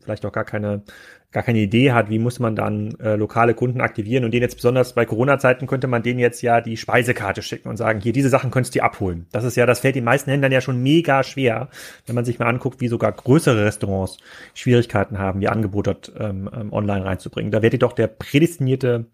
vielleicht 0.00 0.26
auch 0.26 0.32
gar 0.32 0.44
keine 0.44 0.82
gar 1.30 1.42
keine 1.42 1.58
Idee 1.58 1.92
hat, 1.92 2.08
wie 2.08 2.18
muss 2.18 2.38
man 2.38 2.56
dann 2.56 2.94
äh, 3.00 3.14
lokale 3.14 3.52
Kunden 3.52 3.82
aktivieren 3.82 4.24
und 4.24 4.32
denen 4.32 4.42
jetzt 4.42 4.54
besonders 4.54 4.94
bei 4.94 5.04
Corona-Zeiten 5.04 5.66
könnte 5.66 5.86
man 5.86 6.02
denen 6.02 6.18
jetzt 6.18 6.40
ja 6.40 6.62
die 6.62 6.78
Speisekarte 6.78 7.42
schicken 7.42 7.68
und 7.68 7.76
sagen, 7.76 8.00
hier, 8.00 8.14
diese 8.14 8.30
Sachen 8.30 8.50
könntest 8.50 8.74
du 8.74 8.82
abholen. 8.82 9.26
Das 9.30 9.44
ist 9.44 9.56
ja, 9.56 9.66
das 9.66 9.80
fällt 9.80 9.94
den 9.96 10.04
meisten 10.04 10.30
Händlern 10.30 10.52
ja 10.52 10.62
schon 10.62 10.82
mega 10.82 11.22
schwer, 11.22 11.68
wenn 12.06 12.14
man 12.14 12.24
sich 12.24 12.38
mal 12.38 12.46
anguckt, 12.46 12.80
wie 12.80 12.88
sogar 12.88 13.12
größere 13.12 13.66
Restaurants 13.66 14.16
Schwierigkeiten 14.54 15.18
haben, 15.18 15.40
die 15.40 15.48
Angebote 15.48 15.98
ähm, 16.18 16.48
ähm, 16.54 16.72
online 16.72 17.04
reinzubringen. 17.04 17.52
Da 17.52 17.62
ihr 17.74 17.78
doch 17.78 17.92
der 17.92 18.06
prädestinierte 18.06 19.06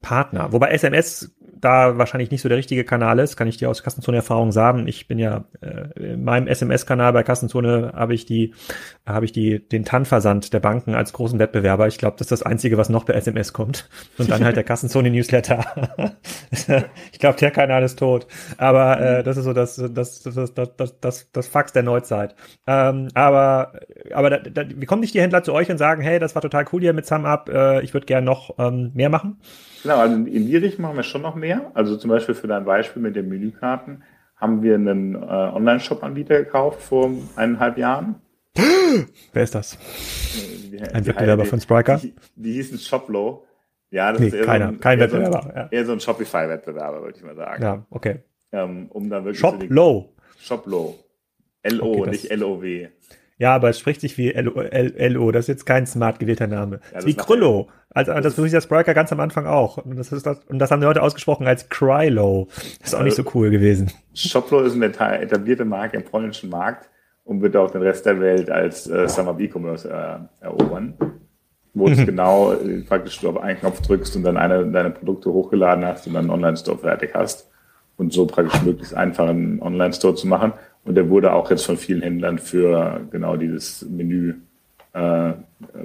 Partner. 0.00 0.52
Wobei 0.52 0.70
SMS 0.70 1.34
da 1.60 1.98
wahrscheinlich 1.98 2.30
nicht 2.30 2.42
so 2.42 2.48
der 2.48 2.58
richtige 2.58 2.84
Kanal 2.84 3.18
ist, 3.18 3.36
kann 3.36 3.48
ich 3.48 3.56
dir 3.56 3.70
aus 3.70 3.82
Kassenzone-Erfahrung 3.82 4.52
sagen. 4.52 4.86
Ich 4.86 5.08
bin 5.08 5.18
ja 5.18 5.44
äh, 5.60 6.12
in 6.12 6.24
meinem 6.24 6.46
SMS-Kanal 6.46 7.12
bei 7.12 7.22
Kassenzone 7.22 7.92
habe 7.94 8.14
ich 8.14 8.26
die 8.26 8.54
habe 9.06 9.24
ich 9.24 9.32
die 9.32 9.66
den 9.66 9.84
TAN-Versand 9.84 10.52
der 10.52 10.60
Banken 10.60 10.94
als 10.94 11.12
großen 11.12 11.38
Wettbewerber. 11.38 11.86
Ich 11.86 11.98
glaube, 11.98 12.16
das 12.18 12.26
ist 12.26 12.32
das 12.32 12.42
Einzige, 12.42 12.78
was 12.78 12.88
noch 12.88 13.04
bei 13.04 13.14
SMS 13.14 13.52
kommt. 13.52 13.88
Und 14.18 14.30
dann 14.30 14.44
halt 14.44 14.56
der 14.56 14.64
Kassenzone-Newsletter. 14.64 15.64
ich 17.12 17.18
glaube, 17.18 17.38
der 17.38 17.50
Kanal 17.50 17.82
ist 17.82 17.98
tot. 17.98 18.26
Aber 18.56 19.00
äh, 19.00 19.22
das 19.22 19.36
ist 19.36 19.44
so 19.44 19.52
das 19.52 19.76
das 19.76 20.22
das 20.22 20.54
das 20.54 20.74
das 20.76 21.00
das, 21.00 21.32
das 21.32 21.48
Fax 21.48 21.72
der 21.72 21.82
Neuzeit. 21.82 22.34
Ähm, 22.66 23.08
aber 23.14 23.72
aber 24.14 24.30
da, 24.30 24.38
da, 24.38 24.64
wie 24.68 24.86
kommen 24.86 25.00
nicht 25.00 25.14
die 25.14 25.20
Händler 25.20 25.42
zu 25.42 25.52
euch 25.52 25.70
und 25.70 25.78
sagen, 25.78 26.02
hey, 26.02 26.18
das 26.18 26.34
war 26.34 26.42
total 26.42 26.64
cool 26.72 26.80
hier 26.80 26.92
mit 26.92 27.06
SumUp, 27.06 27.48
äh, 27.48 27.82
ich 27.82 27.94
würde 27.94 28.06
gerne 28.06 28.24
noch 28.24 28.54
ähm, 28.58 28.90
mehr 28.94 29.08
machen? 29.08 29.40
Genau, 29.82 29.98
also 29.98 30.14
in 30.14 30.46
die 30.46 30.56
Richtung 30.56 30.82
machen 30.82 30.96
wir 30.96 31.02
schon 31.02 31.22
noch 31.22 31.34
mehr. 31.34 31.47
Also 31.74 31.96
zum 31.96 32.10
Beispiel 32.10 32.34
für 32.34 32.46
dein 32.46 32.64
Beispiel 32.64 33.02
mit 33.02 33.16
den 33.16 33.28
Menükarten 33.28 34.02
haben 34.36 34.62
wir 34.62 34.74
einen 34.76 35.14
äh, 35.14 35.18
Online-Shop-Anbieter 35.18 36.38
gekauft 36.44 36.80
vor 36.82 37.10
eineinhalb 37.36 37.76
Jahren. 37.78 38.16
Wer 39.32 39.42
ist 39.42 39.54
das? 39.54 39.76
Die, 40.70 40.80
Ein 40.80 41.06
Wettbewerber 41.06 41.44
von 41.44 41.60
Spriker? 41.60 41.96
Die, 41.98 42.14
die 42.36 42.52
hießen 42.54 42.78
Shoplow. 42.78 43.44
Ja, 43.90 44.12
das 44.12 44.20
Nee, 44.20 44.26
ist 44.28 44.34
eher 44.34 44.44
keiner, 44.44 44.66
so 44.66 44.72
ein, 44.74 44.80
kein 44.80 44.98
eher 45.00 45.08
so 45.08 45.16
ein- 45.16 45.22
Wettbewerber, 45.22 45.56
ja. 45.56 45.68
Eher 45.70 45.84
so 45.86 45.92
ein 45.92 46.00
Shopify-Wettbewerber, 46.00 47.02
würde 47.02 47.16
ich 47.18 47.24
mal 47.24 47.34
sagen. 47.36 47.62
Ja, 47.62 47.86
okay. 47.90 48.20
Ähm, 48.52 48.86
um 48.90 49.08
dann 49.10 49.24
wirklich 49.24 49.40
Shop 49.40 49.54
so 49.54 49.60
die- 49.60 49.66
Low. 49.68 50.12
Shop 50.38 50.66
Low. 50.66 50.94
L-O, 51.62 52.00
Okay, 52.02 52.10
nicht 52.10 52.30
L-O-W. 52.30 52.88
Ja, 53.38 53.54
aber 53.54 53.70
es 53.70 53.78
spricht 53.78 54.00
sich 54.00 54.18
wie 54.18 54.30
LO, 54.32 54.60
L- 54.60 54.94
LO. 55.12 55.30
Das 55.30 55.44
ist 55.44 55.48
jetzt 55.48 55.64
kein 55.66 55.86
smart 55.86 56.18
gewählter 56.18 56.46
Name. 56.48 56.80
das 56.92 57.06
wie 57.06 57.14
Krüllo. 57.14 57.68
Also, 57.90 58.12
das 58.12 58.36
ich 58.38 58.52
das 58.52 58.64
Spriker 58.64 58.94
ganz 58.94 59.12
am 59.12 59.20
Anfang 59.20 59.46
auch. 59.46 59.78
Und 59.78 59.96
das, 59.96 60.12
ist 60.12 60.26
das, 60.26 60.40
und 60.48 60.58
das 60.58 60.70
haben 60.70 60.80
die 60.80 60.86
Leute 60.86 61.02
ausgesprochen 61.02 61.46
als 61.46 61.68
Crylo. 61.68 62.48
Das 62.80 62.88
ist 62.88 62.94
auch 62.94 63.02
nicht 63.02 63.16
so 63.16 63.22
cool 63.34 63.50
gewesen. 63.50 63.90
Shoplo 64.14 64.60
ist 64.60 64.74
eine 64.74 64.86
eta- 64.86 65.16
etablierte 65.16 65.64
Marke 65.64 65.96
im 65.96 66.04
polnischen 66.04 66.50
Markt 66.50 66.88
und 67.24 67.40
wird 67.40 67.56
auch 67.56 67.70
den 67.70 67.82
Rest 67.82 68.06
der 68.06 68.20
Welt 68.20 68.50
als 68.50 68.88
äh, 68.88 69.08
Sum-Up 69.08 69.40
E-Commerce 69.40 69.88
äh, 69.88 70.44
erobern. 70.44 70.94
Wo 71.74 71.86
Mhm. 71.88 71.96
du 71.96 72.06
genau 72.06 72.52
äh, 72.54 72.80
praktisch 72.82 73.20
du 73.20 73.28
auf 73.28 73.36
einen 73.40 73.58
Knopf 73.60 73.80
drückst 73.82 74.16
und 74.16 74.24
dann 74.24 74.36
eine 74.36 74.66
deine 74.66 74.90
Produkte 74.90 75.32
hochgeladen 75.32 75.84
hast 75.84 76.06
und 76.06 76.14
dann 76.14 76.24
einen 76.24 76.30
Online-Store 76.30 76.78
fertig 76.78 77.10
hast. 77.14 77.48
Und 77.96 78.12
so 78.12 78.26
praktisch 78.26 78.62
möglichst 78.62 78.94
einfach 78.94 79.28
einen 79.28 79.60
Online-Store 79.62 80.14
zu 80.14 80.26
machen. 80.28 80.52
Und 80.88 80.94
der 80.94 81.10
wurde 81.10 81.34
auch 81.34 81.50
jetzt 81.50 81.66
von 81.66 81.76
vielen 81.76 82.00
Händlern 82.00 82.38
für 82.38 83.06
genau 83.10 83.36
dieses 83.36 83.82
Menü 83.90 84.36
äh, 84.94 85.32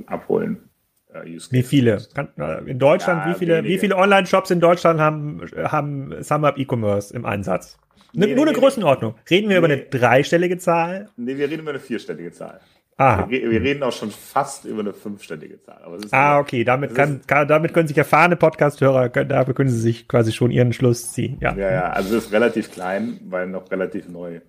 abholen. 0.06 0.70
Äh, 1.14 1.26
Wie 1.50 1.62
viele? 1.64 2.02
Äh, 2.16 2.70
in 2.72 2.80
Deutschland, 2.80 3.26
Ja, 3.26 3.32
wie 3.34 3.38
viele, 3.38 3.60
wie 3.60 3.64
wenige. 3.66 3.80
viele 3.82 3.98
Online-Shops 3.98 4.50
in 4.52 4.62
Deutschland 4.62 5.02
haben, 5.02 5.42
haben 5.58 6.14
SumUp 6.24 6.58
E-Commerce 6.58 7.14
im 7.14 7.26
Einsatz? 7.26 7.78
Ne, 8.14 8.28
Nee, 8.28 8.36
nur 8.36 8.46
eine 8.46 8.54
nee, 8.54 8.60
Größenordnung. 8.62 9.16
Reden 9.30 9.50
wir 9.50 9.58
über 9.58 9.68
eine 9.68 9.78
dreistellige 9.78 10.58
Zahl? 10.58 11.10
Nee, 11.18 11.36
wir 11.36 11.50
reden 11.50 11.64
über 11.64 11.72
eine 11.72 11.80
vierstellige 11.82 12.32
Zahl. 12.32 12.62
Aha. 12.96 13.30
Wir, 13.30 13.52
wir 13.52 13.62
reden 13.62 13.84
auch 13.84 13.92
schon 13.92 14.12
fast 14.12 14.64
über 14.64 14.80
eine 14.80 14.94
fünfstellige 14.94 15.60
Zahl. 15.60 15.82
Ah, 16.12 16.40
okay. 16.40 16.64
Damit, 16.64 16.96
kann, 16.96 17.20
kann, 17.28 17.46
damit 17.48 17.74
können 17.74 17.90
sich 17.90 17.98
erfahrene 17.98 18.38
Podcast-Hörer, 18.38 19.10
dafür 19.10 19.54
können 19.54 19.70
sie 19.70 19.82
sich 19.82 20.08
quasi 20.08 20.32
schon 20.32 20.50
ihren 20.50 20.72
Schluss 20.72 21.12
ziehen. 21.12 21.40
Ja. 21.42 21.54
Ja, 21.56 21.72
ja, 21.72 21.90
also 21.90 22.16
es 22.16 22.26
ist 22.28 22.32
relativ 22.32 22.72
klein, 22.72 23.20
weil 23.26 23.48
noch 23.48 23.70
relativ 23.70 24.08
neu 24.08 24.40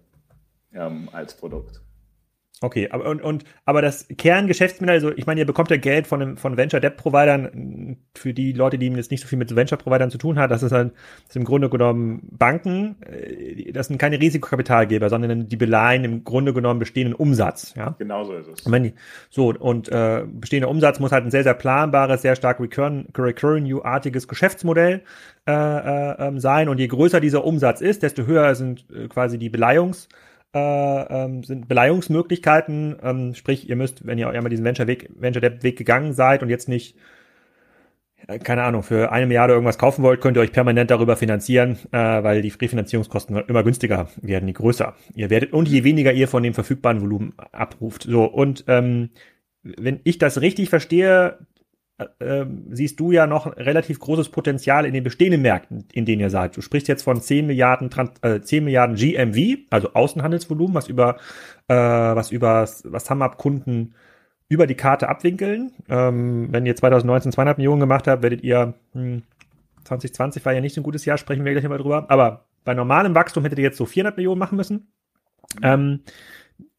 ähm, 0.75 1.09
als 1.13 1.37
Produkt. 1.37 1.81
Okay, 2.61 2.89
aber 2.91 3.11
und, 3.11 3.21
und 3.21 3.45
aber 3.65 3.83
das 3.83 4.07
Kerngeschäftsmodell, 4.09 4.95
also 4.95 5.13
ich 5.15 5.27
meine, 5.27 5.41
ihr 5.41 5.47
bekommt 5.47 5.71
ja 5.71 5.77
Geld 5.77 6.07
von 6.07 6.23
einem 6.23 6.37
von 6.37 6.57
Venture 6.57 6.81
Debt 6.81 6.97
Providern 6.97 7.99
für 8.15 8.33
die 8.33 8.53
Leute, 8.53 8.79
die 8.79 8.87
jetzt 8.87 9.11
nicht 9.11 9.21
so 9.21 9.27
viel 9.29 9.39
mit 9.39 9.55
Venture 9.55 9.77
Providern 9.77 10.11
zu 10.11 10.19
tun 10.19 10.39
hat, 10.39 10.51
das 10.51 10.63
ist 10.63 10.73
halt 10.73 10.93
das 10.95 11.31
ist 11.31 11.37
im 11.37 11.45
Grunde 11.45 11.69
genommen 11.69 12.27
Banken, 12.31 12.97
äh, 13.03 13.73
das 13.73 13.89
sind 13.89 13.99
keine 13.99 14.21
Risikokapitalgeber, 14.21 15.11
sondern 15.11 15.49
die 15.49 15.57
beleihen 15.57 16.05
im 16.05 16.25
Grunde 16.25 16.55
genommen 16.55 16.79
bestehenden 16.79 17.15
Umsatz, 17.15 17.75
ja. 17.77 17.97
Genauso 17.99 18.33
ist 18.35 18.49
es. 18.49 18.61
Und 18.63 18.73
wenn 18.73 18.85
die, 18.85 18.95
so, 19.31 19.49
und 19.49 19.91
äh, 19.91 20.25
bestehender 20.27 20.71
Umsatz 20.71 21.01
muss 21.01 21.13
halt 21.13 21.25
ein 21.25 21.31
sehr, 21.31 21.43
sehr 21.43 21.55
planbares, 21.55 22.23
sehr 22.23 22.37
stark 22.37 22.61
recurring, 22.61 23.09
recurring 23.15 23.83
artiges 23.83 24.27
Geschäftsmodell 24.27 25.03
äh, 25.47 25.53
äh, 25.53 26.29
ähm, 26.29 26.39
sein. 26.39 26.71
Und 26.71 26.79
je 26.79 26.87
größer 26.87 27.21
dieser 27.21 27.45
Umsatz 27.45 27.81
ist, 27.81 28.03
desto 28.03 28.25
höher 28.27 28.55
sind 28.55 28.87
äh, 28.91 29.09
quasi 29.09 29.39
die 29.39 29.51
Beleihungs, 29.51 30.09
äh, 30.55 31.25
ähm, 31.25 31.43
sind 31.43 31.69
Beleihungsmöglichkeiten. 31.69 32.97
Ähm, 33.03 33.35
sprich, 33.35 33.69
ihr 33.69 33.77
müsst, 33.77 34.07
wenn 34.07 34.19
ihr 34.19 34.29
einmal 34.29 34.51
diesen 34.51 34.65
Venture 34.65 34.87
Weg, 34.87 35.11
Venture 35.15 35.41
Debt 35.41 35.63
Weg 35.63 35.77
gegangen 35.77 36.13
seid 36.13 36.43
und 36.43 36.51
jetzt 36.51 36.69
nicht 36.69 36.97
äh, 38.27 38.39
keine 38.39 38.63
Ahnung, 38.63 38.83
für 38.83 39.13
eine 39.13 39.27
Milliarde 39.27 39.53
irgendwas 39.53 39.79
kaufen 39.79 40.03
wollt, 40.03 40.21
könnt 40.21 40.37
ihr 40.37 40.41
euch 40.41 40.53
permanent 40.53 40.91
darüber 40.91 41.17
finanzieren, 41.17 41.79
äh, 41.93 41.99
weil 41.99 42.43
die 42.43 42.49
Refinanzierungskosten 42.49 43.37
immer 43.47 43.63
günstiger 43.63 44.09
werden, 44.21 44.49
je 44.49 44.55
größer 44.55 44.95
ihr 45.15 45.31
werdet 45.31 45.53
und 45.53 45.69
je 45.69 45.85
weniger 45.85 46.13
ihr 46.13 46.29
von 46.29 46.43
dem 46.43 46.55
verfügbaren 46.55 47.01
Volumen 47.01 47.35
abruft. 47.53 48.05
So, 48.05 48.25
und 48.25 48.65
ähm, 48.69 49.11
wenn 49.63 50.01
ich 50.05 50.19
das 50.19 50.41
richtig 50.41 50.69
verstehe, 50.69 51.39
äh, 51.99 52.07
ähm, 52.21 52.67
siehst 52.71 52.99
du 52.99 53.13
ja 53.13 53.27
noch 53.27 53.57
relativ 53.57 54.01
großes 54.01 54.31
Potenzial 54.31 54.85
in 54.85 54.95
den 54.95 55.05
bestehenden 55.05 55.43
Märkten, 55.43 55.87
in 55.93 56.05
denen 56.05 56.21
ihr 56.21 56.31
seid. 56.31 56.57
Du 56.57 56.61
sprichst 56.61 56.89
jetzt 56.89 57.05
von 57.05 57.21
10 57.21 57.47
Milliarden, 57.47 57.89
äh, 58.23 58.41
10 58.41 58.65
Milliarden 58.65 58.97
GMV, 58.97 59.67
also 59.71 59.93
Außenhandelsvolumen, 59.93 60.75
was 60.75 60.89
über, 60.89 61.19
äh, 61.69 61.75
was 61.75 62.33
über, 62.33 62.69
was 62.85 63.05
SumUp-Kunden 63.07 63.95
über 64.49 64.67
die 64.67 64.75
Karte 64.75 65.09
abwinkeln. 65.09 65.73
Ähm, 65.89 66.49
wenn 66.51 66.67
ihr 66.67 66.75
2019 66.75 67.33
200 67.33 67.59
Millionen 67.59 67.81
gemacht 67.81 68.09
habt, 68.09 68.23
werdet 68.23 68.43
ihr, 68.43 68.75
hm, 68.93 69.23
2020 69.85 70.45
war 70.45 70.53
ja 70.53 70.61
nicht 70.61 70.75
so 70.75 70.81
ein 70.81 70.85
gutes 70.85 71.05
Jahr, 71.05 71.19
sprechen 71.19 71.45
wir 71.45 71.53
gleich 71.53 71.69
mal 71.69 71.79
drüber, 71.79 72.07
aber 72.09 72.47
bei 72.65 72.75
normalem 72.75 73.15
Wachstum 73.15 73.45
hättet 73.45 73.59
ihr 73.59 73.65
jetzt 73.65 73.77
so 73.77 73.87
400 73.87 74.17
Millionen 74.17 74.39
machen 74.39 74.57
müssen. 74.57 74.89
Ähm, 75.63 76.01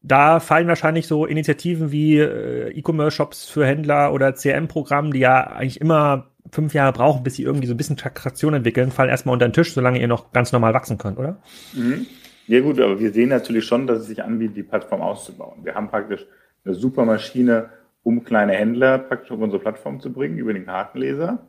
da 0.02 0.40
fallen 0.40 0.68
wahrscheinlich 0.68 1.06
so 1.06 1.26
Initiativen 1.26 1.90
wie 1.90 2.18
äh, 2.18 2.70
E-Commerce-Shops 2.70 3.48
für 3.48 3.66
Händler 3.66 4.12
oder 4.12 4.32
CRM-Programm, 4.32 5.12
die 5.12 5.20
ja 5.20 5.44
eigentlich 5.44 5.80
immer 5.80 6.28
fünf 6.52 6.74
Jahre 6.74 6.92
brauchen, 6.92 7.24
bis 7.24 7.34
sie 7.34 7.42
irgendwie 7.42 7.66
so 7.66 7.74
ein 7.74 7.76
bisschen 7.76 7.96
Traktion 7.96 8.54
entwickeln, 8.54 8.92
fallen 8.92 9.10
erstmal 9.10 9.32
unter 9.32 9.48
den 9.48 9.52
Tisch, 9.52 9.74
solange 9.74 10.00
ihr 10.00 10.08
noch 10.08 10.32
ganz 10.32 10.52
normal 10.52 10.74
wachsen 10.74 10.96
könnt, 10.96 11.18
oder? 11.18 11.38
Mhm. 11.74 12.06
Ja 12.46 12.60
gut, 12.60 12.80
aber 12.80 13.00
wir 13.00 13.12
sehen 13.12 13.30
natürlich 13.30 13.64
schon, 13.64 13.88
dass 13.88 13.98
es 13.98 14.06
sich 14.06 14.22
anbietet, 14.22 14.56
die 14.56 14.62
Plattform 14.62 15.02
auszubauen. 15.02 15.64
Wir 15.64 15.74
haben 15.74 15.88
praktisch 15.88 16.24
eine 16.64 16.74
super 16.74 17.04
Maschine, 17.04 17.70
um 18.04 18.22
kleine 18.22 18.52
Händler 18.52 18.98
praktisch 18.98 19.32
auf 19.32 19.40
unsere 19.40 19.60
Plattform 19.60 19.98
zu 19.98 20.12
bringen, 20.12 20.38
über 20.38 20.52
den 20.52 20.66
Kartenleser. 20.66 21.48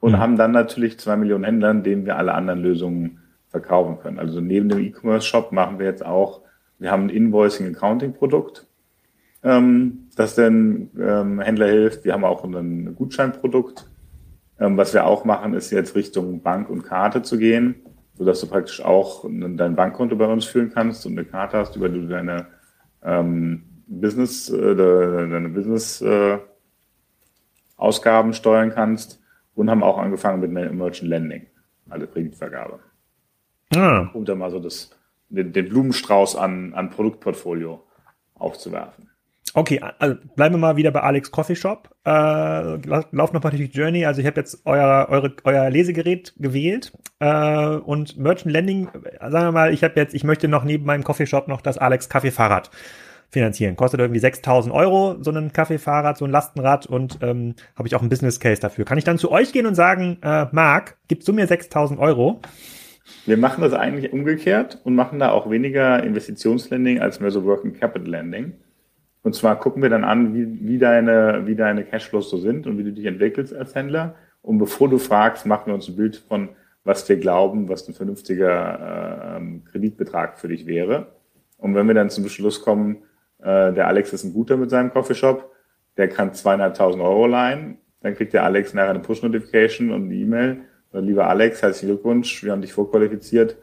Und 0.00 0.12
Mhm. 0.12 0.18
haben 0.18 0.36
dann 0.36 0.52
natürlich 0.52 0.98
zwei 1.00 1.16
Millionen 1.16 1.44
Händlern, 1.44 1.82
denen 1.82 2.04
wir 2.04 2.18
alle 2.18 2.34
anderen 2.34 2.60
Lösungen 2.60 3.20
verkaufen 3.48 3.98
können. 3.98 4.18
Also 4.18 4.42
neben 4.42 4.68
dem 4.68 4.80
E-Commerce-Shop 4.80 5.52
machen 5.52 5.78
wir 5.78 5.86
jetzt 5.86 6.04
auch, 6.04 6.42
wir 6.78 6.90
haben 6.90 7.04
ein 7.04 7.10
Invoicing-Accounting-Produkt, 7.10 8.66
ähm, 9.42 10.08
das 10.16 10.34
den 10.34 10.90
ähm, 10.98 11.40
Händler 11.40 11.68
hilft. 11.68 12.04
Wir 12.04 12.12
haben 12.12 12.24
auch 12.24 12.44
ein 12.44 12.94
Gutscheinprodukt. 12.94 13.88
Ähm, 14.58 14.76
was 14.76 14.94
wir 14.94 15.06
auch 15.06 15.24
machen, 15.24 15.54
ist 15.54 15.70
jetzt 15.70 15.94
Richtung 15.94 16.42
Bank 16.42 16.70
und 16.70 16.82
Karte 16.82 17.22
zu 17.22 17.38
gehen, 17.38 17.76
sodass 18.14 18.40
du 18.40 18.46
praktisch 18.46 18.82
auch 18.82 19.24
dein 19.28 19.76
Bankkonto 19.76 20.16
bei 20.16 20.26
uns 20.26 20.46
führen 20.46 20.70
kannst 20.72 21.04
und 21.06 21.12
eine 21.12 21.24
Karte 21.24 21.58
hast, 21.58 21.76
über 21.76 21.88
die 21.88 22.00
du 22.00 22.08
deine 22.08 22.46
ähm, 23.02 23.64
Business, 23.86 24.48
äh, 24.48 24.74
deine 24.74 25.48
Business 25.50 26.00
äh, 26.00 26.38
Ausgaben 27.76 28.32
steuern 28.32 28.70
kannst 28.70 29.20
und 29.54 29.70
haben 29.70 29.82
auch 29.82 29.98
angefangen 29.98 30.40
mit 30.40 30.50
Merchant 30.50 31.10
Lending, 31.10 31.46
also 31.90 32.06
Kreditvergabe. 32.06 32.80
Ah, 33.74 34.08
Um 34.14 34.24
da 34.24 34.34
mal 34.34 34.50
so 34.50 34.58
das, 34.58 34.90
den, 35.28 35.52
den 35.52 35.68
Blumenstrauß 35.68 36.36
an, 36.36 36.74
an 36.74 36.90
Produktportfolio 36.90 37.86
aufzuwerfen. 38.34 39.10
Okay, 39.54 39.80
also 39.98 40.16
bleiben 40.34 40.56
wir 40.56 40.58
mal 40.58 40.76
wieder 40.76 40.90
bei 40.90 41.00
Alex 41.00 41.30
Coffee 41.30 41.56
Shop. 41.56 41.88
Äh, 42.04 42.10
lauf 42.10 43.06
lauf 43.10 43.32
noch 43.32 43.42
mal 43.42 43.48
durch 43.48 43.70
die 43.70 43.78
Journey. 43.78 44.04
Also 44.04 44.20
ich 44.20 44.26
habe 44.26 44.38
jetzt 44.38 44.60
euer, 44.66 45.06
eure, 45.08 45.34
euer 45.44 45.70
Lesegerät 45.70 46.34
gewählt 46.36 46.92
äh, 47.20 47.68
und 47.68 48.18
Merchant 48.18 48.52
Lending, 48.52 48.88
äh, 48.88 49.30
sagen 49.30 49.46
wir 49.46 49.52
mal, 49.52 49.72
ich 49.72 49.82
habe 49.82 49.94
jetzt, 49.96 50.14
ich 50.14 50.24
möchte 50.24 50.48
noch 50.48 50.64
neben 50.64 50.84
meinem 50.84 51.04
Coffee 51.04 51.26
Shop 51.26 51.48
noch 51.48 51.62
das 51.62 51.78
Alex 51.78 52.10
Kaffeefahrrad 52.10 52.70
finanzieren. 53.30 53.76
Kostet 53.76 54.00
irgendwie 54.00 54.20
6000 54.20 54.74
Euro, 54.74 55.16
so 55.20 55.30
ein 55.30 55.52
Kaffeefahrrad, 55.52 56.18
so 56.18 56.26
ein 56.26 56.30
Lastenrad 56.30 56.84
und 56.84 57.18
ähm, 57.22 57.54
habe 57.76 57.88
ich 57.88 57.94
auch 57.94 58.00
einen 58.00 58.10
Business 58.10 58.40
Case 58.40 58.60
dafür. 58.60 58.84
Kann 58.84 58.98
ich 58.98 59.04
dann 59.04 59.16
zu 59.16 59.30
euch 59.30 59.52
gehen 59.52 59.64
und 59.64 59.74
sagen, 59.74 60.18
äh, 60.22 60.46
Marc, 60.52 60.98
gibst 61.08 61.26
du 61.28 61.32
mir 61.32 61.46
6000 61.46 61.98
Euro? 61.98 62.40
Wir 63.26 63.36
machen 63.36 63.60
das 63.60 63.72
eigentlich 63.72 64.12
umgekehrt 64.12 64.80
und 64.84 64.94
machen 64.94 65.18
da 65.18 65.30
auch 65.32 65.50
weniger 65.50 66.02
Investitionslending 66.02 67.00
als 67.00 67.20
mehr 67.20 67.32
so 67.32 67.44
Working 67.44 67.72
Capital 67.72 68.08
Lending. 68.08 68.54
Und 69.22 69.34
zwar 69.34 69.58
gucken 69.58 69.82
wir 69.82 69.90
dann 69.90 70.04
an, 70.04 70.34
wie, 70.34 70.68
wie, 70.68 70.78
deine, 70.78 71.42
wie 71.46 71.56
deine 71.56 71.84
Cashflows 71.84 72.30
so 72.30 72.36
sind 72.36 72.68
und 72.68 72.78
wie 72.78 72.84
du 72.84 72.92
dich 72.92 73.06
entwickelst 73.06 73.52
als 73.52 73.74
Händler. 73.74 74.14
Und 74.42 74.58
bevor 74.58 74.88
du 74.88 74.98
fragst, 74.98 75.44
machen 75.44 75.66
wir 75.66 75.74
uns 75.74 75.88
ein 75.88 75.96
Bild 75.96 76.16
von, 76.16 76.50
was 76.84 77.08
wir 77.08 77.16
glauben, 77.16 77.68
was 77.68 77.88
ein 77.88 77.94
vernünftiger 77.94 79.40
äh, 79.40 79.70
Kreditbetrag 79.72 80.38
für 80.38 80.46
dich 80.46 80.66
wäre. 80.66 81.08
Und 81.58 81.74
wenn 81.74 81.88
wir 81.88 81.94
dann 81.94 82.10
zum 82.10 82.28
Schluss 82.28 82.62
kommen, 82.62 82.98
äh, 83.40 83.72
der 83.72 83.88
Alex 83.88 84.12
ist 84.12 84.22
ein 84.22 84.32
guter 84.32 84.56
mit 84.56 84.70
seinem 84.70 84.92
Coffeeshop, 84.92 85.50
der 85.96 86.08
kann 86.08 86.32
zweieinhalbtausend 86.32 87.02
Euro 87.02 87.26
leihen, 87.26 87.78
dann 88.02 88.14
kriegt 88.14 88.32
der 88.32 88.44
Alex 88.44 88.74
nachher 88.74 88.90
eine 88.90 89.00
Push-Notification 89.00 89.90
und 89.90 90.04
eine 90.04 90.14
E-Mail. 90.14 90.60
Lieber 91.00 91.28
Alex, 91.28 91.62
herzlichen 91.62 91.88
Glückwunsch, 91.88 92.42
wir 92.42 92.52
haben 92.52 92.62
dich 92.62 92.72
vorqualifiziert, 92.72 93.56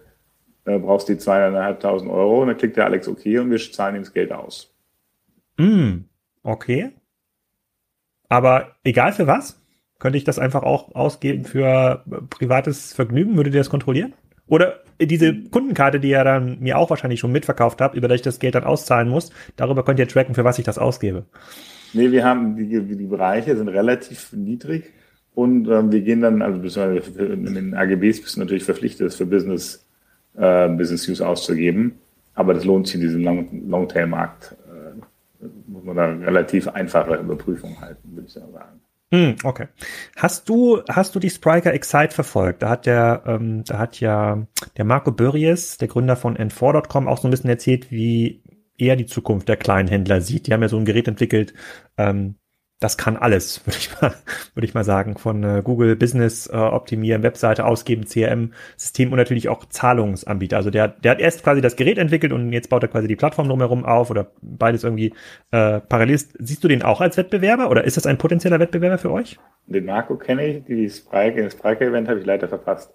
äh, 0.65 0.77
brauchst 0.77 1.09
die 1.09 1.17
zweieinhalbtausend 1.17 2.11
Euro. 2.11 2.41
Und 2.41 2.47
dann 2.47 2.57
klickt 2.57 2.77
der 2.77 2.85
Alex 2.85 3.07
okay 3.07 3.39
und 3.39 3.49
wir 3.49 3.57
zahlen 3.57 3.95
ihm 3.95 4.03
das 4.03 4.13
Geld 4.13 4.31
aus. 4.31 4.73
Mm, 5.57 6.05
okay. 6.43 6.91
Aber 8.29 8.75
egal 8.83 9.13
für 9.13 9.27
was? 9.27 9.59
Könnte 9.99 10.17
ich 10.17 10.23
das 10.23 10.39
einfach 10.39 10.63
auch 10.63 10.95
ausgeben 10.95 11.45
für 11.45 12.03
äh, 12.09 12.15
privates 12.29 12.93
Vergnügen? 12.93 13.37
Würdet 13.37 13.53
ihr 13.53 13.59
das 13.59 13.69
kontrollieren? 13.69 14.13
Oder 14.47 14.81
diese 14.99 15.33
Kundenkarte, 15.33 15.99
die 15.99 16.09
ihr 16.09 16.23
dann 16.23 16.59
mir 16.59 16.77
auch 16.77 16.89
wahrscheinlich 16.89 17.19
schon 17.19 17.31
mitverkauft 17.31 17.81
habt, 17.81 17.95
über 17.95 18.07
die 18.07 18.15
ich 18.15 18.21
das 18.21 18.39
Geld 18.39 18.55
dann 18.55 18.63
auszahlen 18.65 19.07
muss, 19.07 19.31
darüber 19.55 19.83
könnt 19.85 19.99
ihr 19.99 20.07
tracken, 20.07 20.35
für 20.35 20.43
was 20.43 20.59
ich 20.59 20.65
das 20.65 20.77
ausgebe. 20.77 21.25
Nee, 21.93 22.11
wir 22.11 22.25
haben, 22.25 22.57
die, 22.57 22.67
die 22.67 23.05
Bereiche 23.05 23.55
sind 23.55 23.69
relativ 23.69 24.33
niedrig 24.33 24.91
und 25.35 25.67
ähm, 25.67 25.91
wir 25.91 26.01
gehen 26.01 26.21
dann, 26.21 26.41
also 26.41 26.59
beziehungsweise 26.59 27.23
in 27.23 27.53
den 27.53 27.73
AGBs 27.73 28.21
bist 28.21 28.35
du 28.35 28.39
natürlich 28.39 28.63
verpflichtet, 28.63 29.07
das 29.07 29.15
für 29.15 29.25
Business, 29.25 29.85
äh, 30.35 30.69
Business 30.69 31.07
Use 31.09 31.25
auszugeben. 31.25 31.95
Aber 32.35 32.53
das 32.53 32.65
lohnt 32.65 32.87
sich 32.87 32.95
in 32.95 33.01
diesem 33.01 33.23
Long 33.23 33.69
Longtail-Markt, 33.69 34.55
äh, 34.67 35.45
muss 35.67 35.83
man 35.83 35.95
da 35.95 36.05
relativ 36.05 36.67
einfache 36.67 37.15
Überprüfung 37.15 37.79
halten, 37.79 38.15
würde 38.15 38.27
ich 38.27 38.33
sagen. 38.33 38.81
Hm, 39.11 39.35
okay. 39.43 39.67
Hast 40.15 40.49
du, 40.49 40.81
hast 40.89 41.13
du 41.13 41.19
die 41.19 41.29
Spriker 41.29 41.71
Excite 41.71 42.13
verfolgt? 42.13 42.63
Da 42.63 42.69
hat 42.69 42.87
der, 42.87 43.23
ähm, 43.27 43.63
da 43.63 43.77
hat 43.77 43.99
ja 43.99 44.47
der 44.75 44.85
Marco 44.85 45.11
Börries, 45.11 45.77
der 45.77 45.87
Gründer 45.87 46.15
von 46.15 46.35
N4.com, 46.35 47.07
auch 47.07 47.19
so 47.19 47.27
ein 47.27 47.31
bisschen 47.31 47.51
erzählt, 47.51 47.91
wie 47.91 48.41
er 48.77 48.95
die 48.95 49.05
Zukunft 49.05 49.47
der 49.47 49.57
kleinen 49.57 49.87
Händler 49.87 50.21
sieht. 50.21 50.47
Die 50.47 50.53
haben 50.53 50.63
ja 50.63 50.67
so 50.67 50.77
ein 50.77 50.85
Gerät 50.85 51.07
entwickelt, 51.07 51.53
ähm, 51.97 52.35
das 52.83 52.97
kann 52.97 53.15
alles, 53.15 53.61
würde 53.65 53.77
ich 53.77 54.01
mal, 54.01 54.13
würde 54.53 54.65
ich 54.65 54.73
mal 54.73 54.83
sagen, 54.83 55.17
von 55.17 55.43
äh, 55.43 55.61
Google 55.63 55.95
Business 55.95 56.47
äh, 56.47 56.55
optimieren, 56.55 57.23
Webseite 57.23 57.65
ausgeben, 57.65 58.05
CRM-System 58.05 59.11
und 59.11 59.17
natürlich 59.17 59.49
auch 59.49 59.65
Zahlungsanbieter. 59.65 60.57
Also 60.57 60.69
der, 60.69 60.89
der 60.89 61.11
hat 61.11 61.19
erst 61.19 61.43
quasi 61.43 61.61
das 61.61 61.75
Gerät 61.75 61.97
entwickelt 61.97 62.33
und 62.33 62.51
jetzt 62.51 62.69
baut 62.69 62.83
er 62.83 62.89
quasi 62.89 63.07
die 63.07 63.15
Plattform 63.15 63.47
drumherum 63.47 63.85
auf 63.85 64.11
oder 64.11 64.31
beides 64.41 64.83
irgendwie 64.83 65.13
äh, 65.51 65.79
parallel. 65.79 66.17
Siehst 66.17 66.63
du 66.63 66.67
den 66.67 66.83
auch 66.83 67.01
als 67.01 67.17
Wettbewerber 67.17 67.69
oder 67.69 67.85
ist 67.85 67.97
das 67.97 68.05
ein 68.05 68.17
potenzieller 68.17 68.59
Wettbewerber 68.59 68.97
für 68.97 69.11
euch? 69.11 69.39
Den 69.65 69.85
Marco 69.85 70.17
kenne 70.17 70.45
ich, 70.45 70.65
die 70.65 70.89
Sprike, 70.89 71.43
das 71.43 71.53
Sprike-Event 71.53 72.09
habe 72.09 72.19
ich 72.19 72.25
leider 72.25 72.49
verpasst. 72.49 72.93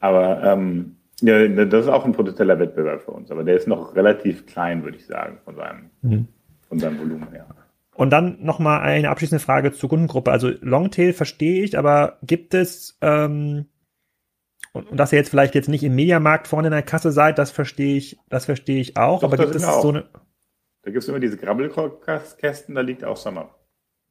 Aber 0.00 0.42
ähm, 0.42 0.96
ja, 1.20 1.46
das 1.48 1.84
ist 1.84 1.90
auch 1.90 2.04
ein 2.04 2.12
potenzieller 2.12 2.58
Wettbewerb 2.58 3.02
für 3.02 3.10
uns, 3.10 3.30
aber 3.30 3.44
der 3.44 3.56
ist 3.56 3.68
noch 3.68 3.94
relativ 3.94 4.46
klein, 4.46 4.84
würde 4.84 4.96
ich 4.98 5.06
sagen, 5.06 5.38
von 5.44 5.56
seinem, 5.56 5.90
mhm. 6.02 6.28
von 6.68 6.78
seinem 6.78 6.98
Volumen 6.98 7.30
her. 7.30 7.46
Und 7.96 8.10
dann 8.10 8.42
nochmal 8.42 8.82
eine 8.82 9.08
abschließende 9.08 9.42
Frage 9.42 9.72
zur 9.72 9.88
Kundengruppe. 9.88 10.30
Also 10.30 10.50
Longtail 10.60 11.12
verstehe 11.12 11.64
ich, 11.64 11.78
aber 11.78 12.18
gibt 12.22 12.52
es, 12.52 12.98
ähm, 13.00 13.66
und, 14.72 14.90
und 14.90 14.96
dass 14.98 15.12
ihr 15.12 15.18
jetzt 15.18 15.30
vielleicht 15.30 15.54
jetzt 15.54 15.68
nicht 15.68 15.82
im 15.82 15.94
Mediamarkt 15.94 16.46
vorne 16.46 16.68
in 16.68 16.72
der 16.72 16.82
Kasse 16.82 17.10
seid, 17.10 17.38
das 17.38 17.50
verstehe 17.50 17.96
ich, 17.96 18.18
das 18.28 18.44
verstehe 18.44 18.80
ich 18.80 18.98
auch. 18.98 19.20
Doch, 19.20 19.32
aber 19.32 19.38
gibt 19.38 19.54
es 19.54 19.62
so 19.62 19.88
eine. 19.88 20.08
Da 20.82 20.90
gibt 20.90 21.02
es 21.02 21.08
immer 21.08 21.18
diese 21.18 21.38
Grabbelkästen, 21.38 22.74
da 22.74 22.82
liegt 22.82 23.02
auch 23.02 23.16
Summer. 23.16 23.54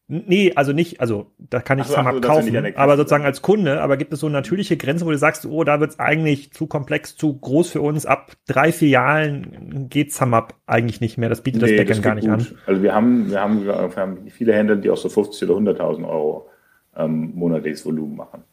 Nee, 0.07 0.53
also 0.55 0.71
nicht, 0.71 1.01
also 1.01 1.31
da 1.39 1.61
kann 1.61 1.79
ich 1.79 1.85
es 1.85 1.97
mal 1.97 2.21
kaufen, 2.21 2.75
aber 2.75 2.95
sozusagen 2.95 3.25
als 3.25 3.41
Kunde, 3.41 3.81
aber 3.81 3.97
gibt 3.97 4.13
es 4.13 4.19
so 4.19 4.29
natürliche 4.29 4.77
Grenzen, 4.77 5.07
wo 5.07 5.11
du 5.11 5.17
sagst, 5.17 5.47
oh, 5.47 5.63
da 5.63 5.79
wird 5.79 5.91
es 5.91 5.99
eigentlich 5.99 6.51
zu 6.51 6.67
komplex, 6.67 7.15
zu 7.15 7.35
groß 7.35 7.71
für 7.71 7.81
uns, 7.81 8.05
ab 8.05 8.33
drei 8.45 8.71
Filialen 8.71 9.87
geht 9.89 10.13
SumUp 10.13 10.53
eigentlich 10.67 11.01
nicht 11.01 11.17
mehr, 11.17 11.29
das 11.29 11.41
bietet 11.41 11.63
nee, 11.63 11.75
das 11.75 11.87
Backend 11.87 12.03
gar 12.03 12.15
nicht 12.15 12.27
gut. 12.27 12.55
an. 12.55 12.61
Also 12.67 12.83
wir 12.83 12.93
haben, 12.93 13.31
wir 13.31 13.41
haben, 13.41 13.65
wir 13.65 13.95
haben 13.95 14.29
viele 14.29 14.53
Händler, 14.53 14.75
die 14.75 14.91
auch 14.91 14.97
so 14.97 15.09
50 15.09 15.49
oder 15.49 15.71
100.000 15.71 16.07
Euro 16.07 16.49
ähm, 16.95 17.31
monatliches 17.33 17.83
Volumen 17.83 18.15
machen. 18.15 18.43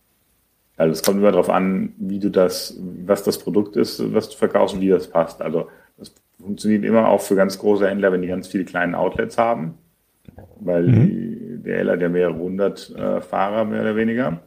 Also 0.78 0.92
es 0.92 1.02
kommt 1.02 1.18
immer 1.18 1.32
darauf 1.32 1.50
an, 1.50 1.92
wie 1.98 2.18
du 2.18 2.30
das, 2.30 2.80
was 3.04 3.24
das 3.24 3.38
Produkt 3.38 3.76
ist, 3.76 4.14
was 4.14 4.30
du 4.30 4.38
verkaufst 4.38 4.74
und 4.74 4.80
wie 4.80 4.88
das 4.88 5.06
passt. 5.06 5.42
Also 5.42 5.68
das 5.98 6.14
funktioniert 6.40 6.82
immer 6.84 7.08
auch 7.08 7.20
für 7.20 7.36
ganz 7.36 7.58
große 7.58 7.86
Händler, 7.86 8.10
wenn 8.10 8.22
die 8.22 8.28
ganz 8.28 8.48
viele 8.48 8.64
kleine 8.64 8.98
Outlets 8.98 9.36
haben 9.36 9.74
weil 10.60 10.84
mhm. 10.84 11.06
die 11.06 11.62
DL 11.62 11.90
hat 11.90 12.00
ja 12.00 12.08
mehrere 12.08 12.36
hundert 12.36 12.94
äh, 12.96 13.20
Fahrer 13.20 13.64
mehr 13.64 13.82
oder 13.82 13.96
weniger. 13.96 14.40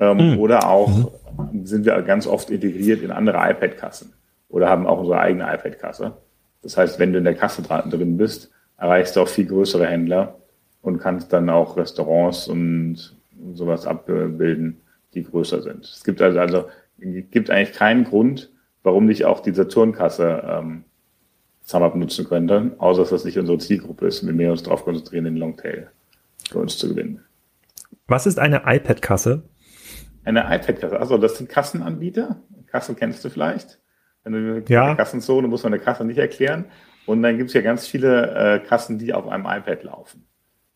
Ähm, 0.00 0.32
mhm. 0.32 0.38
Oder 0.38 0.68
auch 0.68 1.10
mhm. 1.52 1.66
sind 1.66 1.84
wir 1.84 2.00
ganz 2.02 2.26
oft 2.26 2.50
integriert 2.50 3.02
in 3.02 3.10
andere 3.10 3.38
iPad-Kassen 3.38 4.12
oder 4.48 4.68
haben 4.68 4.86
auch 4.86 5.00
unsere 5.00 5.18
eigene 5.18 5.44
iPad-Kasse. 5.44 6.16
Das 6.62 6.76
heißt, 6.76 6.98
wenn 6.98 7.12
du 7.12 7.18
in 7.18 7.24
der 7.24 7.34
Kasse 7.34 7.62
drin 7.62 8.16
bist, 8.16 8.50
erreichst 8.76 9.16
du 9.16 9.20
auch 9.20 9.28
viel 9.28 9.46
größere 9.46 9.86
Händler 9.86 10.36
und 10.82 10.98
kannst 10.98 11.32
dann 11.32 11.50
auch 11.50 11.76
Restaurants 11.76 12.48
und 12.48 13.16
sowas 13.54 13.86
abbilden, 13.86 14.80
die 15.14 15.24
größer 15.24 15.62
sind. 15.62 15.84
Es 15.84 16.04
gibt 16.04 16.20
also, 16.22 16.38
also 16.38 16.64
gibt 16.98 17.50
eigentlich 17.50 17.76
keinen 17.76 18.04
Grund, 18.04 18.50
warum 18.82 19.06
nicht 19.06 19.24
auch 19.24 19.40
die 19.40 19.52
Saturnkasse 19.52 20.42
ähm, 20.46 20.84
SumUp 21.68 21.96
nutzen 21.96 22.26
könnte, 22.26 22.74
außer 22.78 23.02
dass 23.02 23.10
das 23.10 23.24
nicht 23.24 23.38
unsere 23.38 23.58
Zielgruppe 23.58 24.06
ist 24.06 24.22
und 24.22 24.38
wir 24.38 24.50
uns 24.50 24.62
darauf 24.62 24.84
konzentrieren, 24.84 25.24
den 25.24 25.36
Longtail 25.36 25.90
für 26.50 26.60
uns 26.60 26.78
zu 26.78 26.88
gewinnen. 26.88 27.22
Was 28.06 28.26
ist 28.26 28.38
eine 28.38 28.62
iPad-Kasse? 28.64 29.42
Eine 30.24 30.44
iPad-Kasse, 30.44 30.98
also 30.98 31.18
das 31.18 31.36
sind 31.36 31.50
Kassenanbieter. 31.50 32.40
Kasse 32.68 32.94
kennst 32.94 33.22
du 33.24 33.28
vielleicht. 33.28 33.78
Wenn 34.24 34.32
du 34.32 34.64
ja. 34.72 34.94
Kassenzone 34.94 35.46
muss 35.46 35.62
man 35.62 35.74
eine 35.74 35.82
Kasse 35.82 36.06
nicht 36.06 36.18
erklären. 36.18 36.64
Und 37.06 37.22
dann 37.22 37.36
gibt 37.36 37.48
es 37.48 37.54
ja 37.54 37.60
ganz 37.60 37.86
viele 37.86 38.34
äh, 38.34 38.58
Kassen, 38.60 38.98
die 38.98 39.12
auf 39.12 39.28
einem 39.28 39.44
iPad 39.44 39.84
laufen. 39.84 40.26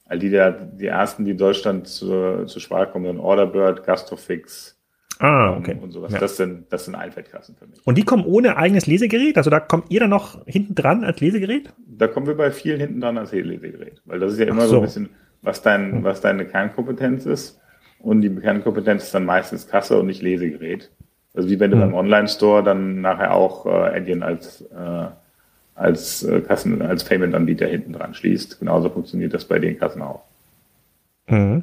All 0.05 0.19
die, 0.19 0.31
der, 0.31 0.51
die 0.53 0.87
ersten, 0.87 1.25
die 1.25 1.33
in 1.33 1.39
Deutschland 1.39 1.89
zur, 1.89 2.47
zur 2.47 2.61
Sprache 2.61 2.93
kommen, 2.93 3.07
sind 3.07 3.19
Orderbird, 3.19 3.85
Gastrofix, 3.85 4.79
Ah, 5.23 5.57
okay. 5.57 5.77
Und 5.81 5.93
sowas. 5.93 6.13
Ja. 6.13 6.19
Das 6.19 6.37
sind, 6.37 6.73
das 6.73 6.87
sind 6.87 6.95
iPad-Kassen 6.95 7.55
für 7.55 7.69
mich. 7.69 7.81
Und 7.87 7.97
die 7.97 8.03
kommen 8.03 8.25
ohne 8.25 8.57
eigenes 8.57 8.89
Lesegerät? 8.89 9.37
Also 9.37 9.51
da 9.51 9.61
kommt 9.61 9.85
ihr 9.89 10.01
dann 10.01 10.11
noch 10.11 10.45
hinten 10.47 10.75
dran 10.75 11.05
als 11.05 11.21
Lesegerät? 11.21 11.73
Da 11.87 12.09
kommen 12.09 12.27
wir 12.27 12.37
bei 12.37 12.51
vielen 12.51 12.81
hinten 12.81 13.01
dran 13.01 13.17
als 13.17 13.31
Lesegerät. 13.31 14.03
Weil 14.05 14.19
das 14.19 14.33
ist 14.33 14.41
ja 14.41 14.47
immer 14.47 14.63
so. 14.63 14.71
so. 14.71 14.77
ein 14.79 14.83
bisschen, 14.83 15.09
was 15.41 15.63
dein, 15.63 15.93
hm. 15.93 16.05
was 16.05 16.23
deine 16.23 16.45
Kernkompetenz 16.45 17.25
ist. 17.27 17.61
Und 18.01 18.23
die 18.23 18.35
Kernkompetenz 18.35 19.05
ist 19.05 19.15
dann 19.15 19.25
meistens 19.25 19.69
Kasse 19.69 19.97
und 19.97 20.07
nicht 20.07 20.23
Lesegerät. 20.23 20.91
Also 21.35 21.49
wie 21.49 21.61
wenn 21.61 21.71
du 21.71 21.77
hm. 21.77 21.93
beim 21.93 21.95
Online-Store 21.95 22.65
dann 22.65 23.01
nachher 23.01 23.33
auch 23.33 23.65
äh, 23.65 23.69
Adyen 23.69 24.25
als, 24.25 24.63
äh, 24.63 25.07
als 25.77 26.25
äh, 26.25 26.41
Kassen, 26.41 26.83
als 26.83 27.05
Payment-Anbieter 27.05 27.69
hinten 27.69 27.93
dran 27.93 28.13
schließt. 28.13 28.59
Genauso 28.59 28.91
funktioniert 28.91 29.33
das 29.33 29.45
bei 29.45 29.61
den 29.61 29.79
Kassen 29.79 30.03
auch. 30.03 30.25
Mhm. 31.29 31.63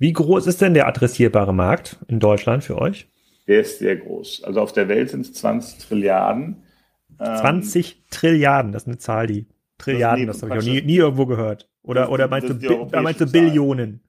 Wie 0.00 0.14
groß 0.14 0.46
ist 0.46 0.62
denn 0.62 0.72
der 0.72 0.88
adressierbare 0.88 1.52
Markt 1.52 1.98
in 2.08 2.20
Deutschland 2.20 2.64
für 2.64 2.78
euch? 2.78 3.06
Der 3.46 3.60
ist 3.60 3.80
sehr 3.80 3.96
groß. 3.96 4.44
Also 4.44 4.62
auf 4.62 4.72
der 4.72 4.88
Welt 4.88 5.10
sind 5.10 5.20
es 5.20 5.34
20 5.34 5.78
Trilliarden. 5.78 6.62
20 7.18 7.92
ähm, 7.92 8.02
Trilliarden, 8.08 8.72
das 8.72 8.84
ist 8.84 8.88
eine 8.88 8.96
Zahl, 8.96 9.26
die 9.26 9.46
Trilliarden, 9.76 10.26
das, 10.26 10.38
das 10.38 10.48
habe 10.48 10.58
ich 10.58 10.66
auch 10.66 10.72
nie, 10.72 10.80
nie, 10.80 10.96
irgendwo 10.96 11.26
gehört. 11.26 11.68
Oder, 11.82 12.02
das, 12.02 12.10
oder 12.10 12.28
meinst, 12.28 12.48
du, 12.48 12.88
meinst 13.02 13.20
du 13.20 13.30
Billionen? 13.30 14.00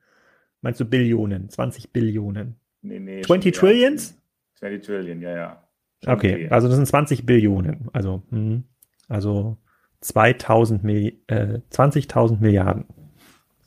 Meinst 0.62 0.80
du 0.80 0.86
Billionen? 0.86 1.50
20 1.50 1.92
Billionen? 1.92 2.56
Nee, 2.82 3.00
nee. 3.00 3.22
20 3.22 3.54
Trillions? 3.54 4.18
20 4.60 4.86
Trillion, 4.86 5.22
ja, 5.22 5.36
ja. 5.36 5.68
Schon 6.06 6.14
okay, 6.14 6.38
mehr. 6.38 6.54
also 6.54 6.70
das 6.70 6.78
sind 6.78 6.86
20 6.86 7.26
Billionen. 7.26 7.90
Also, 7.92 8.24
mh, 8.30 8.64
also 9.10 9.58
2000 10.00 10.86
Milli 10.86 11.22
äh, 11.28 11.60
20.000 11.70 12.40
Milliarden. 12.40 12.86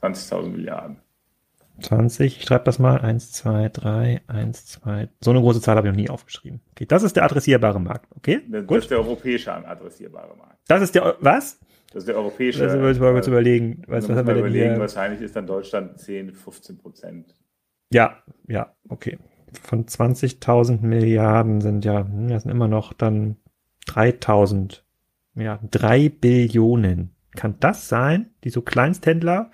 20.000 0.00 0.48
Milliarden. 0.48 1.03
20, 1.80 2.38
ich 2.38 2.44
schreibe 2.44 2.64
das 2.64 2.78
mal, 2.78 3.00
1, 3.00 3.32
2, 3.32 3.68
3, 3.68 4.22
1, 4.26 4.66
2, 4.66 5.08
so 5.20 5.30
eine 5.30 5.40
große 5.40 5.60
Zahl 5.60 5.76
habe 5.76 5.88
ich 5.88 5.92
noch 5.92 6.00
nie 6.00 6.10
aufgeschrieben. 6.10 6.60
Okay, 6.70 6.86
das 6.86 7.02
ist 7.02 7.16
der 7.16 7.24
adressierbare 7.24 7.80
Markt, 7.80 8.06
okay? 8.16 8.40
Das 8.48 8.66
Gut. 8.66 8.78
ist 8.78 8.90
der 8.90 8.98
europäische 8.98 9.52
adressierbare 9.52 10.36
Markt. 10.36 10.58
Das 10.68 10.82
ist 10.82 10.94
der, 10.94 11.16
was? 11.20 11.58
Das 11.94 12.02
ist 12.02 12.08
der 12.08 12.16
europäische. 12.16 12.64
Das 12.64 12.76
müssen 12.76 13.00
wir 13.00 13.12
kurz 13.12 13.28
überlegen. 13.28 13.82
Was, 13.86 14.08
was 14.08 14.16
haben 14.16 14.26
wir 14.26 14.34
denn 14.34 14.44
überlegen, 14.44 14.70
hier? 14.70 14.80
Wahrscheinlich 14.80 15.20
ist 15.20 15.36
dann 15.36 15.46
Deutschland 15.46 15.98
10, 16.00 16.32
15 16.32 16.78
Prozent. 16.78 17.34
Ja, 17.92 18.18
ja, 18.48 18.74
okay. 18.88 19.18
Von 19.62 19.86
20.000 19.86 20.80
Milliarden 20.82 21.60
sind 21.60 21.84
ja, 21.84 22.00
hm, 22.04 22.28
das 22.28 22.42
sind 22.42 22.50
immer 22.50 22.66
noch 22.66 22.92
dann 22.92 23.36
3.000, 23.86 24.82
ja, 25.36 25.60
3 25.70 26.08
Billionen. 26.08 27.13
Kann 27.36 27.56
das 27.60 27.88
sein? 27.88 28.30
Die 28.44 28.50
so 28.50 28.62
Kleinsthändler? 28.62 29.50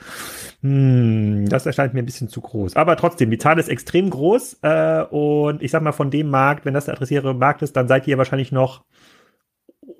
Hm, 0.62 1.48
das 1.48 1.66
erscheint 1.66 1.94
mir 1.94 2.02
ein 2.02 2.06
bisschen 2.06 2.28
zu 2.28 2.40
groß. 2.40 2.76
Aber 2.76 2.96
trotzdem, 2.96 3.30
die 3.30 3.38
Zahl 3.38 3.58
ist 3.58 3.68
extrem 3.68 4.10
groß. 4.10 4.58
Äh, 4.62 5.02
und 5.04 5.62
ich 5.62 5.70
sag 5.70 5.82
mal, 5.82 5.92
von 5.92 6.10
dem 6.10 6.30
Markt, 6.30 6.64
wenn 6.64 6.74
das 6.74 6.84
der 6.84 6.94
adressierbare 6.94 7.34
Markt 7.34 7.62
ist, 7.62 7.76
dann 7.76 7.88
seid 7.88 8.06
ihr 8.06 8.18
wahrscheinlich 8.18 8.52
noch 8.52 8.84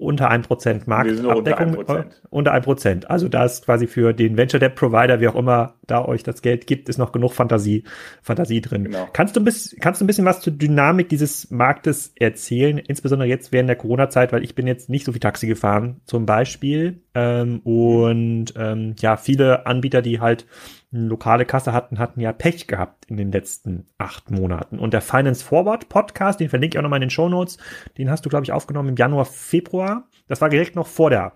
unter 0.01 0.31
1% 0.31 0.83
Marktabdeckung. 0.87 1.77
Unter 1.77 1.95
1%. 2.01 2.05
unter 2.31 2.55
1%. 2.55 3.07
Also 3.07 3.29
da 3.29 3.45
ist 3.45 3.65
quasi 3.65 3.87
für 3.87 4.13
den 4.13 4.37
Venture 4.37 4.59
Debt 4.59 4.75
Provider, 4.75 5.21
wie 5.21 5.29
auch 5.29 5.35
immer 5.35 5.75
da 5.87 6.05
euch 6.05 6.23
das 6.23 6.43
Geld 6.43 6.67
gibt, 6.67 6.89
ist 6.89 6.99
noch 6.99 7.13
genug 7.13 7.35
Fantasie, 7.35 7.85
Fantasie 8.23 8.61
drin. 8.61 8.85
Genau. 8.85 9.09
Kannst 9.13 9.37
du 9.37 9.41
ein 9.41 9.45
bisschen, 9.45 9.79
kannst 9.81 10.01
du 10.01 10.05
ein 10.05 10.07
bisschen 10.07 10.25
was 10.25 10.41
zur 10.41 10.53
Dynamik 10.53 11.09
dieses 11.09 11.51
Marktes 11.51 12.13
erzählen? 12.17 12.79
Insbesondere 12.79 13.29
jetzt 13.29 13.53
während 13.53 13.69
der 13.69 13.77
Corona-Zeit, 13.77 14.33
weil 14.33 14.43
ich 14.43 14.55
bin 14.55 14.67
jetzt 14.67 14.89
nicht 14.89 15.05
so 15.05 15.13
viel 15.13 15.21
Taxi 15.21 15.47
gefahren, 15.47 16.01
zum 16.07 16.27
Beispiel. 16.27 17.03
Ähm, 17.15 17.61
und 17.61 18.55
ähm, 18.57 18.95
ja, 19.01 19.17
viele 19.17 19.67
Anbieter, 19.67 20.01
die 20.01 20.21
halt 20.21 20.47
lokale 20.91 21.45
Kasse 21.45 21.73
hatten, 21.73 21.99
hatten 21.99 22.21
ja 22.21 22.33
Pech 22.33 22.67
gehabt 22.67 23.05
in 23.07 23.17
den 23.17 23.31
letzten 23.31 23.87
acht 23.99 24.31
Monaten. 24.31 24.79
Und 24.79 24.93
der 24.93 25.01
Finance 25.01 25.45
Forward 25.45 25.89
Podcast, 25.89 26.41
den 26.41 26.49
verlinke 26.49 26.75
ich 26.75 26.79
auch 26.79 26.83
nochmal 26.83 26.99
in 26.99 27.09
den 27.09 27.11
Show 27.11 27.29
Notes, 27.29 27.59
den 27.99 28.11
hast 28.11 28.25
du, 28.25 28.29
glaube 28.29 28.45
ich, 28.45 28.53
aufgenommen 28.53 28.91
im 28.91 28.97
Januar, 28.97 29.25
Februar. 29.25 30.05
Das 30.27 30.41
war 30.41 30.49
direkt 30.49 30.77
noch 30.77 30.87
vor 30.87 31.11
der 31.11 31.33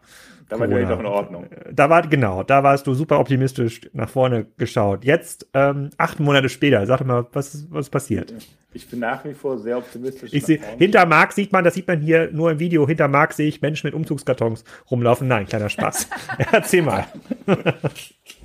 da 0.49 0.61
war 0.61 0.67
direkt 0.69 0.91
noch 0.91 1.01
in 1.01 1.07
Ordnung. 1.07 1.47
Da 1.73 1.89
war, 1.89 2.03
genau, 2.07 2.43
da 2.43 2.63
warst 2.63 2.87
du 2.87 2.95
super 2.95 3.19
optimistisch 3.19 3.81
nach 3.93 4.09
vorne 4.09 4.47
geschaut. 4.57 5.05
Jetzt, 5.05 5.49
ähm, 5.55 5.91
acht 5.97 6.21
Monate 6.21 6.49
später, 6.49 6.85
sag 6.87 7.05
mal, 7.05 7.27
was, 7.33 7.67
was 7.71 7.89
passiert? 7.89 8.35
Ich 8.75 8.89
bin 8.89 8.99
nach 8.99 9.25
wie 9.25 9.35
vor 9.35 9.59
sehr 9.59 9.79
optimistisch. 9.79 10.33
Ich 10.33 10.45
sehe, 10.45 10.61
hinter 10.79 11.07
Marc 11.07 11.33
sieht 11.33 11.53
man, 11.53 11.65
das 11.65 11.75
sieht 11.75 11.89
man 11.89 12.01
hier 12.01 12.31
nur 12.33 12.51
im 12.51 12.59
Video, 12.59 12.87
hinter 12.87 13.09
Marc 13.09 13.33
sehe 13.33 13.49
ich 13.49 13.63
Menschen 13.63 13.87
mit 13.87 13.95
Umzugskartons 13.95 14.65
rumlaufen. 14.91 15.29
Nein, 15.29 15.47
kleiner 15.47 15.71
Spaß. 15.71 16.09
Erzähl 16.53 16.83
mal. 16.83 17.07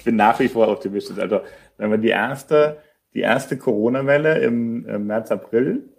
ich 0.00 0.04
bin 0.04 0.16
nach 0.16 0.40
wie 0.40 0.48
vor 0.48 0.68
optimistisch. 0.68 1.18
Also, 1.18 1.42
wenn 1.76 1.90
wir 1.90 1.98
die 1.98 2.08
erste, 2.08 2.78
die 3.12 3.20
erste 3.20 3.58
Corona-Welle 3.58 4.38
im, 4.38 4.86
im, 4.86 5.06
März, 5.06 5.30
April 5.30 5.90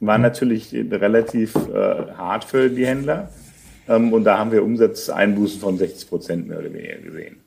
war 0.00 0.18
natürlich 0.18 0.74
relativ 0.74 1.54
äh, 1.56 2.12
hart 2.12 2.44
für 2.44 2.68
die 2.68 2.86
Händler. 2.86 3.30
Ähm, 3.88 4.12
und 4.12 4.24
da 4.24 4.36
haben 4.36 4.52
wir 4.52 4.62
Umsatzeinbußen 4.62 5.60
von 5.60 5.78
60 5.78 6.10
Prozent 6.10 6.46
mehr 6.46 6.58
oder 6.58 6.72
weniger 6.74 6.98
gesehen. 6.98 7.40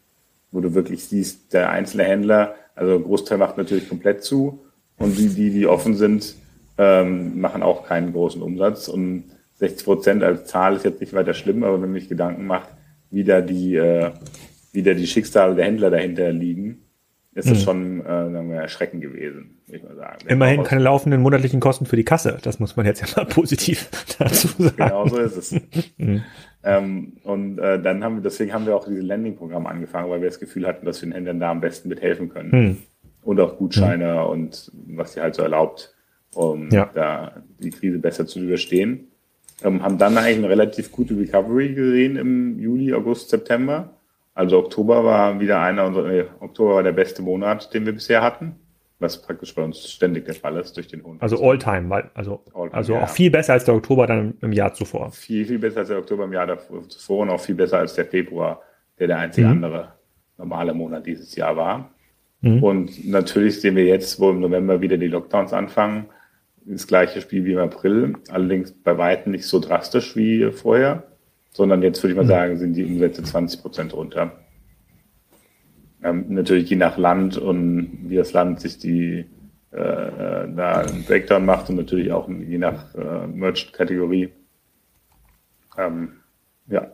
Wo 0.51 0.59
du 0.59 0.73
wirklich 0.73 1.05
siehst, 1.05 1.53
der 1.53 1.69
einzelne 1.69 2.05
Händler 2.05 2.55
Also 2.73 2.95
ein 2.95 3.03
Großteil 3.03 3.37
macht 3.37 3.57
natürlich 3.57 3.87
komplett 3.87 4.23
zu 4.23 4.65
und 4.97 5.19
die, 5.19 5.29
die, 5.29 5.51
die 5.51 5.67
offen 5.67 5.95
sind, 5.95 6.35
ähm, 6.79 7.39
machen 7.39 7.61
auch 7.61 7.85
keinen 7.85 8.11
großen 8.11 8.41
Umsatz. 8.41 8.87
Und 8.87 9.25
60 9.59 9.85
Prozent 9.85 10.23
als 10.23 10.45
Zahl 10.45 10.77
ist 10.77 10.83
jetzt 10.83 10.99
nicht 10.99 11.13
weiter 11.13 11.35
schlimm, 11.35 11.63
aber 11.63 11.79
wenn 11.79 11.91
man 11.91 11.99
sich 11.99 12.09
Gedanken 12.09 12.47
macht, 12.47 12.69
wie 13.11 13.23
da 13.23 13.41
die, 13.41 13.75
äh, 13.75 14.09
wie 14.71 14.83
da 14.83 14.93
die 14.93 15.07
Schicksale 15.07 15.55
der 15.55 15.65
Händler 15.65 15.89
dahinter 15.89 16.31
liegen, 16.31 16.83
ist 17.33 17.49
das 17.49 17.59
mhm. 17.59 17.63
schon 17.63 18.01
äh, 18.01 18.31
sagen 18.31 18.49
wir, 18.49 18.57
erschreckend 18.57 19.01
gewesen, 19.01 19.57
würde 19.65 19.77
ich 19.77 19.83
mal 19.83 19.95
sagen. 19.95 20.27
Immerhin 20.27 20.63
keine 20.63 20.81
laufenden 20.81 21.21
monatlichen 21.21 21.61
Kosten 21.61 21.85
für 21.85 21.95
die 21.95 22.03
Kasse. 22.03 22.37
Das 22.41 22.59
muss 22.59 22.75
man 22.75 22.85
jetzt 22.85 23.01
ja 23.01 23.07
mal 23.15 23.25
positiv 23.29 23.89
dazu 24.19 24.49
sagen. 24.57 24.75
Genau 24.75 25.07
so 25.07 25.17
ist 25.17 25.37
es. 25.37 25.61
mhm. 25.97 26.23
ähm, 26.63 27.13
und 27.23 27.57
äh, 27.59 27.81
dann 27.81 28.03
haben 28.03 28.15
wir, 28.15 28.21
deswegen 28.21 28.53
haben 28.53 28.65
wir 28.65 28.75
auch 28.75 28.85
dieses 28.85 29.03
Landing-Programm 29.05 29.65
angefangen, 29.65 30.09
weil 30.09 30.21
wir 30.21 30.27
das 30.27 30.39
Gefühl 30.39 30.67
hatten, 30.67 30.85
dass 30.85 31.01
wir 31.01 31.07
den 31.07 31.13
Händlern 31.13 31.39
da 31.39 31.51
am 31.51 31.61
besten 31.61 31.87
mithelfen 31.87 32.27
können. 32.27 32.51
Mhm. 32.51 32.77
Und 33.23 33.39
auch 33.39 33.57
Gutscheine 33.57 34.13
mhm. 34.13 34.29
und 34.29 34.71
was 34.87 35.13
sie 35.13 35.21
halt 35.21 35.35
so 35.35 35.43
erlaubt, 35.43 35.93
um 36.33 36.69
ja. 36.69 36.89
da 36.93 37.43
die 37.59 37.69
Krise 37.69 37.99
besser 37.99 38.25
zu 38.25 38.41
überstehen. 38.41 39.07
Ähm, 39.63 39.83
haben 39.83 39.99
dann 39.99 40.17
eigentlich 40.17 40.39
eine 40.39 40.49
relativ 40.49 40.91
gute 40.91 41.17
Recovery 41.17 41.75
gesehen 41.75 42.17
im 42.17 42.59
Juli, 42.59 42.93
August, 42.93 43.29
September 43.29 43.93
also 44.33 44.59
Oktober 44.59 45.03
war 45.03 45.39
wieder 45.39 45.61
einer 45.61 45.85
unserer, 45.85 46.07
nee, 46.07 46.25
Oktober 46.39 46.75
war 46.75 46.83
der 46.83 46.93
beste 46.93 47.21
Monat, 47.21 47.73
den 47.73 47.85
wir 47.85 47.93
bisher 47.93 48.21
hatten, 48.21 48.55
was 48.99 49.21
praktisch 49.21 49.53
bei 49.53 49.63
uns 49.63 49.89
ständig 49.91 50.25
der 50.25 50.35
Fall 50.35 50.57
ist 50.57 50.75
durch 50.77 50.87
den 50.87 51.03
Hund. 51.03 51.21
Also 51.21 51.43
All-Time, 51.43 51.89
weil, 51.89 52.09
also, 52.13 52.43
All 52.53 52.69
also 52.69 52.95
auch 52.95 53.01
ja. 53.01 53.07
viel 53.07 53.31
besser 53.31 53.53
als 53.53 53.65
der 53.65 53.75
Oktober 53.75 54.07
dann 54.07 54.35
im 54.41 54.53
Jahr 54.53 54.73
zuvor. 54.73 55.11
Viel, 55.11 55.45
viel 55.45 55.59
besser 55.59 55.79
als 55.79 55.89
der 55.89 55.97
Oktober 55.97 56.23
im 56.25 56.33
Jahr 56.33 56.57
zuvor 56.87 57.23
und 57.23 57.29
auch 57.29 57.41
viel 57.41 57.55
besser 57.55 57.79
als 57.79 57.93
der 57.93 58.05
Februar, 58.05 58.61
der 58.99 59.07
der 59.07 59.19
einzige 59.19 59.47
mhm. 59.47 59.53
andere 59.53 59.93
normale 60.37 60.73
Monat 60.73 61.05
dieses 61.05 61.35
Jahr 61.35 61.57
war. 61.57 61.93
Mhm. 62.39 62.63
Und 62.63 63.07
natürlich 63.07 63.59
sehen 63.59 63.75
wir 63.75 63.85
jetzt, 63.85 64.19
wo 64.19 64.29
im 64.29 64.39
November 64.39 64.79
wieder 64.81 64.97
die 64.97 65.07
Lockdowns 65.07 65.51
anfangen, 65.51 66.05
das 66.63 66.87
gleiche 66.87 67.21
Spiel 67.21 67.43
wie 67.45 67.53
im 67.53 67.59
April, 67.59 68.15
allerdings 68.29 68.71
bei 68.71 68.97
weitem 68.97 69.31
nicht 69.31 69.45
so 69.45 69.59
drastisch 69.59 70.15
wie 70.15 70.51
vorher 70.51 71.10
sondern 71.51 71.83
jetzt 71.83 72.01
würde 72.01 72.11
ich 72.11 72.17
mal 72.17 72.23
mhm. 72.23 72.29
sagen, 72.29 72.57
sind 72.57 72.73
die 72.73 72.85
Umsätze 72.85 73.23
20 73.23 73.61
Prozent 73.61 73.93
runter. 73.93 74.31
Ähm, 76.03 76.25
natürlich 76.29 76.69
je 76.69 76.77
nach 76.77 76.97
Land 76.97 77.37
und 77.37 78.09
wie 78.09 78.15
das 78.15 78.33
Land 78.33 78.61
sich 78.61 78.79
die 78.79 79.25
äh, 79.71 79.77
äh 79.77 80.53
da 80.55 80.81
einen 80.81 81.05
Breakdown 81.05 81.45
macht 81.45 81.69
und 81.69 81.75
natürlich 81.75 82.11
auch 82.11 82.27
je 82.27 82.57
nach 82.57 82.95
äh, 82.95 83.27
Merchant-Kategorie. 83.27 84.29
Ähm, 85.77 86.13
ja. 86.67 86.91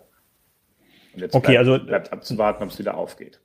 Und 1.13 1.21
jetzt 1.21 1.35
okay, 1.35 1.53
bleibt, 1.53 1.69
also 1.69 1.85
bleibt 1.85 2.13
abzuwarten, 2.13 2.63
ob 2.63 2.69
es 2.69 2.79
wieder 2.79 2.97
aufgeht. 2.97 3.39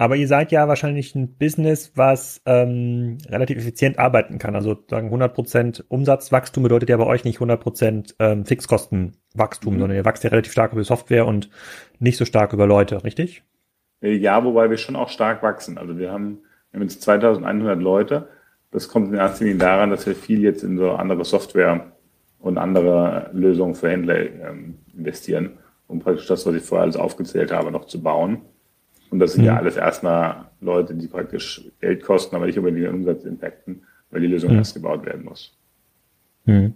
Aber 0.00 0.14
ihr 0.14 0.28
seid 0.28 0.52
ja 0.52 0.68
wahrscheinlich 0.68 1.16
ein 1.16 1.36
Business, 1.36 1.92
was 1.96 2.40
ähm, 2.46 3.18
relativ 3.28 3.58
effizient 3.58 3.98
arbeiten 3.98 4.38
kann. 4.38 4.54
Also 4.54 4.76
sagen 4.88 5.12
100% 5.12 5.82
Umsatzwachstum 5.88 6.62
bedeutet 6.62 6.88
ja 6.88 6.96
bei 6.96 7.06
euch 7.06 7.24
nicht 7.24 7.40
100% 7.40 8.14
ähm, 8.20 8.46
Fixkostenwachstum, 8.46 9.74
mhm. 9.74 9.78
sondern 9.80 9.96
ihr 9.96 10.04
wächst 10.04 10.22
ja 10.22 10.30
relativ 10.30 10.52
stark 10.52 10.72
über 10.72 10.84
Software 10.84 11.26
und 11.26 11.50
nicht 11.98 12.16
so 12.16 12.24
stark 12.24 12.52
über 12.52 12.66
Leute, 12.66 13.02
richtig? 13.02 13.42
Äh, 14.00 14.14
ja, 14.14 14.44
wobei 14.44 14.70
wir 14.70 14.76
schon 14.76 14.94
auch 14.94 15.08
stark 15.08 15.42
wachsen. 15.42 15.78
Also 15.78 15.98
wir 15.98 16.12
haben, 16.12 16.42
wir 16.70 16.78
haben 16.78 16.88
jetzt 16.88 17.02
2100 17.02 17.80
Leute. 17.80 18.28
Das 18.70 18.88
kommt 18.88 19.08
in 19.08 19.14
erster 19.14 19.46
Linie 19.46 19.58
daran, 19.58 19.90
dass 19.90 20.06
wir 20.06 20.14
viel 20.14 20.42
jetzt 20.42 20.62
in 20.62 20.78
so 20.78 20.92
andere 20.92 21.24
Software 21.24 21.92
und 22.38 22.56
andere 22.56 23.30
Lösungen 23.32 23.74
für 23.74 23.90
Händler 23.90 24.20
ähm, 24.20 24.78
investieren, 24.94 25.58
um 25.88 25.98
praktisch 25.98 26.28
das, 26.28 26.46
was 26.46 26.54
ich 26.54 26.62
vorher 26.62 26.84
alles 26.84 26.96
aufgezählt 26.96 27.50
habe, 27.50 27.72
noch 27.72 27.86
zu 27.86 28.00
bauen. 28.00 28.42
Und 29.10 29.18
das 29.20 29.32
sind 29.32 29.42
mhm. 29.42 29.48
ja 29.48 29.56
alles 29.56 29.76
erstmal 29.76 30.46
Leute, 30.60 30.94
die 30.94 31.06
praktisch 31.06 31.62
Geld 31.80 32.02
kosten, 32.02 32.36
aber 32.36 32.46
nicht 32.46 32.58
unbedingt 32.58 32.84
den 32.84 32.94
Umsatz 32.94 33.24
impacten, 33.24 33.82
weil 34.10 34.20
die 34.20 34.26
Lösung 34.26 34.52
mhm. 34.52 34.58
erst 34.58 34.74
gebaut 34.74 35.04
werden 35.06 35.24
muss. 35.24 35.56
Mhm. 36.44 36.74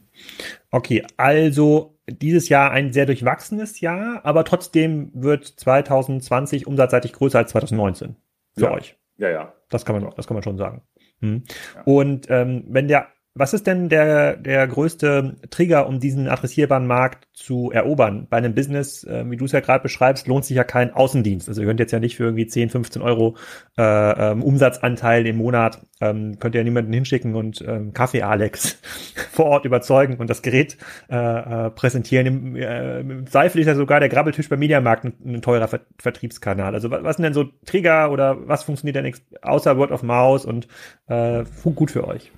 Okay, 0.71 1.05
also 1.17 1.99
dieses 2.09 2.49
Jahr 2.49 2.71
ein 2.71 2.93
sehr 2.93 3.07
durchwachsenes 3.07 3.81
Jahr, 3.81 4.21
aber 4.25 4.45
trotzdem 4.45 5.11
wird 5.15 5.47
2020 5.47 6.67
umsatzseitig 6.67 7.13
größer 7.13 7.39
als 7.39 7.51
2019 7.53 8.17
für 8.55 8.65
ja. 8.65 8.73
euch. 8.73 8.97
Ja, 9.17 9.31
ja. 9.31 9.53
Das 9.69 9.85
kann 9.85 10.01
man, 10.01 10.13
das 10.17 10.27
kann 10.27 10.35
man 10.35 10.43
schon 10.43 10.59
sagen. 10.59 10.83
Mhm. 11.21 11.45
Ja. 11.75 11.83
Und 11.85 12.27
ähm, 12.29 12.65
wenn 12.69 12.89
der 12.89 13.09
was 13.35 13.55
ist 13.55 13.67
denn 13.67 13.89
der, 13.89 14.37
der 14.37 14.67
größte 14.69 15.37
Trigger, 15.49 15.87
um 15.87 16.01
diesen 16.01 16.29
adressierbaren 16.29 16.87
Markt 16.87 17.29
zu 17.33 17.71
erobern? 17.71 18.27
Bei 18.29 18.37
einem 18.37 18.55
Business, 18.55 19.05
äh, 19.05 19.25
wie 19.31 19.39
du 19.39 19.47
es 19.47 19.53
ja 19.53 19.61
gerade 19.61 19.83
beschreibst, 19.83 20.27
lohnt 20.27 20.45
sich 20.45 20.57
ja 20.57 20.65
kein 20.65 20.93
Außendienst. 20.93 21.49
Also 21.49 21.63
ihr 21.63 21.67
könnt 21.67 21.81
jetzt 21.81 21.93
ja 21.93 21.99
nicht 21.99 22.17
für 22.17 22.25
irgendwie 22.25 22.47
10, 22.47 22.69
15 22.69 23.01
Euro 23.01 23.37
äh, 23.79 23.83
ähm, 23.83 24.43
Umsatzanteil 24.43 25.27
im 25.27 25.37
Monat, 25.37 25.81
ähm, 26.03 26.39
könnt 26.41 26.55
ihr 26.55 26.61
ja 26.61 26.65
niemanden 26.65 26.93
hinschicken 26.93 27.35
und 27.35 27.65
ähm, 27.67 27.95
Kaffee 27.95 28.21
Alex 28.21 28.79
vor 29.33 29.47
Ort 29.47 29.65
überzeugen 29.65 30.19
und 30.19 30.29
das 30.29 30.43
Gerät 30.43 30.77
äh, 31.11 31.17
äh, 31.17 31.71
präsentieren. 31.71 32.27
Im, 32.27 32.57
äh, 32.57 33.01
Im 33.01 33.27
Zweifel 33.27 33.63
ist 33.63 33.67
ja 33.67 33.75
sogar 33.75 34.01
der 34.01 34.11
Grabbeltisch 34.11 34.51
beim 34.51 34.59
Mediamarkt 34.59 35.05
ein, 35.05 35.15
ein 35.25 35.43
teurer 35.43 35.69
Ver 35.69 35.81
Vertriebskanal. 35.99 36.75
Also 36.75 36.91
was, 36.91 37.03
was 37.03 37.17
sind 37.17 37.23
denn 37.23 37.35
so 37.35 37.45
Trigger 37.65 38.11
oder 38.11 38.47
was 38.47 38.63
funktioniert 38.63 38.97
denn 38.97 39.15
außer 39.41 39.79
Word 39.79 39.91
of 39.91 40.03
Mouse 40.03 40.45
und 40.45 40.69
äh, 41.07 41.45
gut 41.75 41.91
für 41.91 42.07
euch? 42.07 42.31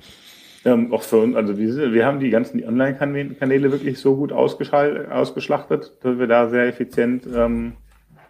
Ähm, 0.64 0.92
auch 0.92 1.02
für 1.02 1.18
uns, 1.18 1.36
also 1.36 1.58
wir, 1.58 1.92
wir 1.92 2.06
haben 2.06 2.20
die 2.20 2.30
ganzen 2.30 2.64
Online-Kanäle 2.64 3.70
wirklich 3.70 3.98
so 4.00 4.16
gut 4.16 4.32
ausgeschlachtet, 4.32 5.92
dass 6.02 6.18
wir 6.18 6.26
da 6.26 6.48
sehr 6.48 6.66
effizient. 6.66 7.26
Ähm, 7.26 7.74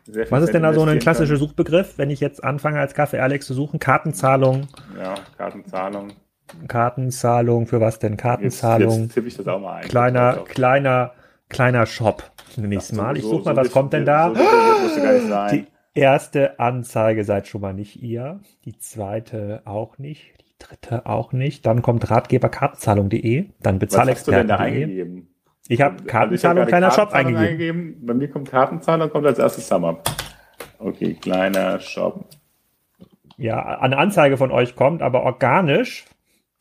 sehr 0.05 0.31
Was 0.31 0.43
ist 0.43 0.53
denn 0.53 0.63
da 0.63 0.75
so 0.75 0.83
ein 0.83 0.99
klassischer 0.99 1.37
Suchbegriff, 1.37 1.97
wenn 1.97 2.11
ich 2.11 2.21
jetzt 2.21 2.43
anfange 2.43 2.81
als 2.81 2.95
Kaffee 2.95 3.21
Alex 3.21 3.47
zu 3.47 3.55
suchen? 3.55 3.79
Kartenzahlung. 3.79 4.67
Ja, 4.99 5.15
Kartenzahlung. 5.39 6.13
Kartenzahlung, 6.69 7.67
für 7.67 7.81
was 7.81 8.01
denn? 8.01 8.17
Kartenzahlung. 8.17 8.91
Jetzt, 8.91 9.01
jetzt 9.01 9.15
tippe 9.15 9.29
ich 9.29 9.37
das 9.37 9.47
auch 9.47 9.61
mal 9.61 9.77
ein. 9.77 9.89
Kleiner, 9.89 10.45
kleiner, 10.47 11.13
kleiner 11.49 11.87
Shop. 11.87 12.23
Nächstes 12.57 12.97
Mal. 12.97 13.17
Ich 13.17 13.23
so, 13.23 13.31
suche 13.31 13.45
mal, 13.45 13.55
so 13.55 13.61
was 13.61 13.71
kommt 13.71 13.93
denn 13.93 14.05
da? 14.05 14.35
So 14.35 14.41
die 15.53 15.67
erste 15.95 16.59
Anzeige 16.59 17.25
seid 17.25 17.47
schon 17.47 17.61
mal 17.61 17.73
nicht 17.73 18.03
ihr. 18.03 18.41
Die 18.65 18.77
zweite 18.79 19.63
auch 19.65 19.99
nicht 19.99 20.44
dritte 20.59 21.07
auch 21.07 21.33
nicht. 21.33 21.67
Dann 21.67 21.83
kommt 21.83 22.11
ratgeberkartenzahlung.de, 22.11 23.51
dann 23.61 23.79
bezahlexperten.de. 23.79 25.23
Ich 25.69 25.81
habe 25.81 25.95
also 25.95 26.05
Kartenzahlung, 26.05 26.59
also 26.59 26.69
kleiner 26.69 26.91
Shop 26.91 27.13
eingegeben. 27.13 27.47
eingegeben. 27.47 28.07
Bei 28.07 28.15
mir 28.15 28.29
kommt 28.29 28.51
Kartenzahlung, 28.51 29.11
kommt 29.11 29.27
als 29.27 29.39
erstes 29.39 29.67
SumUp. 29.67 30.03
Okay, 30.79 31.15
kleiner 31.15 31.81
Shop. 31.81 32.29
Ja, 33.37 33.79
eine 33.81 33.97
Anzeige 33.97 34.37
von 34.37 34.51
euch 34.51 34.77
kommt, 34.77 35.03
aber 35.03 35.23
organisch. 35.23 36.05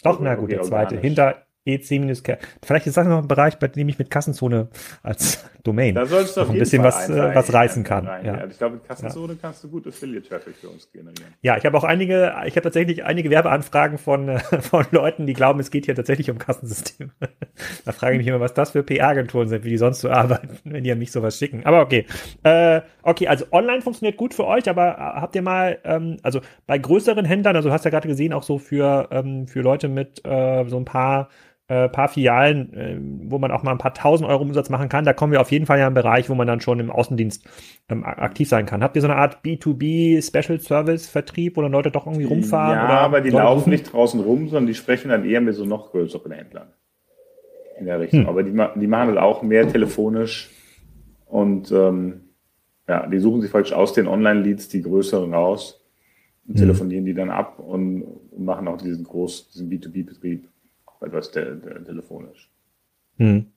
Doch, 0.04 0.16
okay, 0.16 0.24
na 0.24 0.36
gut, 0.36 0.46
okay, 0.46 0.56
der 0.56 0.64
zweite. 0.64 0.96
Organisch. 0.96 1.02
Hinter 1.02 1.43
EC- 1.66 2.38
Vielleicht 2.64 2.88
ist 2.88 2.98
das 2.98 3.08
noch 3.08 3.20
ein 3.20 3.28
Bereich, 3.28 3.58
bei 3.58 3.68
dem 3.68 3.88
ich 3.90 3.98
mit 3.98 4.10
Kassenzone 4.10 4.68
als 5.02 5.44
Domain 5.64 5.96
da 5.96 6.06
sollst 6.06 6.36
du 6.36 6.42
noch 6.42 6.50
ein 6.50 6.60
bisschen 6.60 6.84
was, 6.84 7.10
äh, 7.10 7.36
was 7.36 7.54
reißen 7.54 7.86
kann. 7.86 8.06
Rein, 8.06 8.26
ja. 8.26 8.38
ja. 8.38 8.48
Ich 8.48 8.58
glaube, 8.58 8.76
mit 8.76 8.86
Kassenzone 8.86 9.34
ja. 9.34 9.40
kannst 9.42 9.64
du 9.64 9.70
gut 9.70 9.88
Affiliate-Traffic 9.88 10.56
für 10.56 10.68
uns 10.68 10.92
generieren. 10.92 11.34
Ja, 11.42 11.56
ich 11.56 11.66
habe 11.66 11.78
auch 11.78 11.86
einige, 11.86 12.34
ich 12.46 12.56
habe 12.56 12.64
tatsächlich 12.64 13.06
einige 13.06 13.30
Werbeanfragen 13.30 13.98
von, 13.98 14.28
äh, 14.28 14.40
von 14.40 14.86
Leuten, 14.92 15.26
die 15.26 15.34
glauben, 15.34 15.62
es 15.62 15.72
geht 15.72 15.86
hier 15.86 15.96
tatsächlich 15.96 16.30
um 16.30 16.38
Kassensystem. 16.38 17.12
da 17.86 17.92
frage 17.94 18.16
ich 18.16 18.18
mich 18.20 18.28
immer, 18.28 18.42
was 18.42 18.54
das 18.54 18.72
für 18.72 18.84
PR-Agenturen 18.84 19.48
sind, 19.48 19.64
wie 19.64 19.70
die 19.70 19.78
sonst 19.78 20.02
so 20.02 20.10
arbeiten, 20.10 20.58
wenn 20.66 20.84
die 20.84 20.92
an 20.92 21.00
mich 21.00 21.14
sowas 21.14 21.38
schicken. 21.38 21.66
Aber 21.66 21.82
okay. 21.82 22.06
Äh, 22.44 22.82
okay, 23.04 23.28
also 23.28 23.46
online 23.52 23.82
funktioniert 23.82 24.18
gut 24.18 24.34
für 24.34 24.46
euch, 24.46 24.68
aber 24.68 24.96
äh, 24.96 25.22
habt 25.22 25.36
ihr 25.36 25.42
mal, 25.42 25.80
ähm, 25.86 26.18
also 26.24 26.42
bei 26.68 26.78
größeren 26.78 27.24
Händlern, 27.24 27.56
also 27.56 27.72
hast 27.72 27.86
du 27.86 27.88
ja 27.88 27.92
gerade 27.92 28.10
gesehen, 28.10 28.34
auch 28.34 28.44
so 28.44 28.58
für, 28.58 29.08
ähm, 29.12 29.48
für 29.48 29.62
Leute 29.62 29.88
mit 29.88 30.26
äh, 30.26 30.66
so 30.68 30.76
ein 30.76 30.86
paar 30.86 31.30
äh, 31.74 31.90
paar 31.90 32.08
Filialen, 32.08 32.74
äh, 32.74 32.98
wo 33.30 33.40
man 33.40 33.52
auch 33.52 33.64
mal 33.64 33.72
ein 33.72 33.80
paar 33.80 33.96
tausend 33.96 34.30
Euro 34.30 34.44
Umsatz 34.44 34.70
machen 34.70 34.90
kann. 34.90 35.06
Da 35.06 35.14
kommen 35.14 35.32
wir 35.32 35.42
auf 35.42 35.52
jeden 35.52 35.66
Fall 35.66 35.80
ja 35.80 35.88
im 35.88 35.96
Bereich, 35.96 36.30
wo 36.30 36.36
man 36.36 36.46
dann 36.46 36.62
schon 36.62 36.80
im 36.80 36.92
Außendienst 36.92 37.46
ähm, 37.90 38.04
aktiv 38.04 38.48
sein 38.48 38.68
kann. 38.68 38.84
Habt 38.84 38.96
ihr 38.96 39.02
so 39.02 39.08
eine 39.08 39.16
Art 39.16 39.40
B2B 39.44 40.22
Special 40.22 40.60
Service 40.60 41.10
Vertrieb, 41.10 41.58
wo 41.58 41.62
dann 41.62 41.72
Leute 41.72 41.90
doch 41.90 42.06
irgendwie 42.06 42.26
rumfahren? 42.26 42.78
Ja, 42.78 43.00
aber 43.00 43.22
die 43.22 43.32
laufen 43.32 43.60
rufen? 43.60 43.70
nicht 43.72 43.92
draußen 43.92 44.20
rum, 44.20 44.50
sondern 44.50 44.68
die 44.68 44.76
sprechen 44.76 45.10
dann 45.10 45.26
eher 45.26 45.42
mit 45.42 45.56
so 45.56 45.66
noch 45.66 45.92
größeren 45.92 46.32
Händlern. 46.32 46.68
In 47.80 47.88
der 47.88 48.00
Richtung. 48.00 48.22
Hm. 48.22 48.30
Aber 48.30 48.44
die, 48.44 48.52
die 48.52 48.88
machen 48.88 49.16
das 49.16 49.18
auch 49.18 49.42
mehr 49.42 49.68
telefonisch 49.68 50.52
und 51.26 51.72
ähm, 51.72 52.22
ja, 52.88 53.08
die 53.08 53.18
suchen 53.18 53.42
sich 53.42 53.52
praktisch 53.52 53.74
aus 53.74 53.94
den 53.94 54.08
Online-Leads 54.08 54.70
die 54.70 54.84
größeren 54.84 55.34
raus 55.34 55.84
und 56.48 56.54
hm. 56.54 56.62
telefonieren 56.62 57.06
die 57.06 57.16
dann 57.16 57.32
ab 57.32 57.58
und, 57.58 58.04
und 58.04 58.46
machen 58.46 58.68
auch 58.68 58.78
diesen 58.78 59.06
großen, 59.06 59.48
diesen 59.52 59.70
B2B-Betrieb 59.72 60.53
etwas 61.04 61.32
der, 61.32 61.62
telefonisch. 61.86 62.50
Hm. 63.18 63.48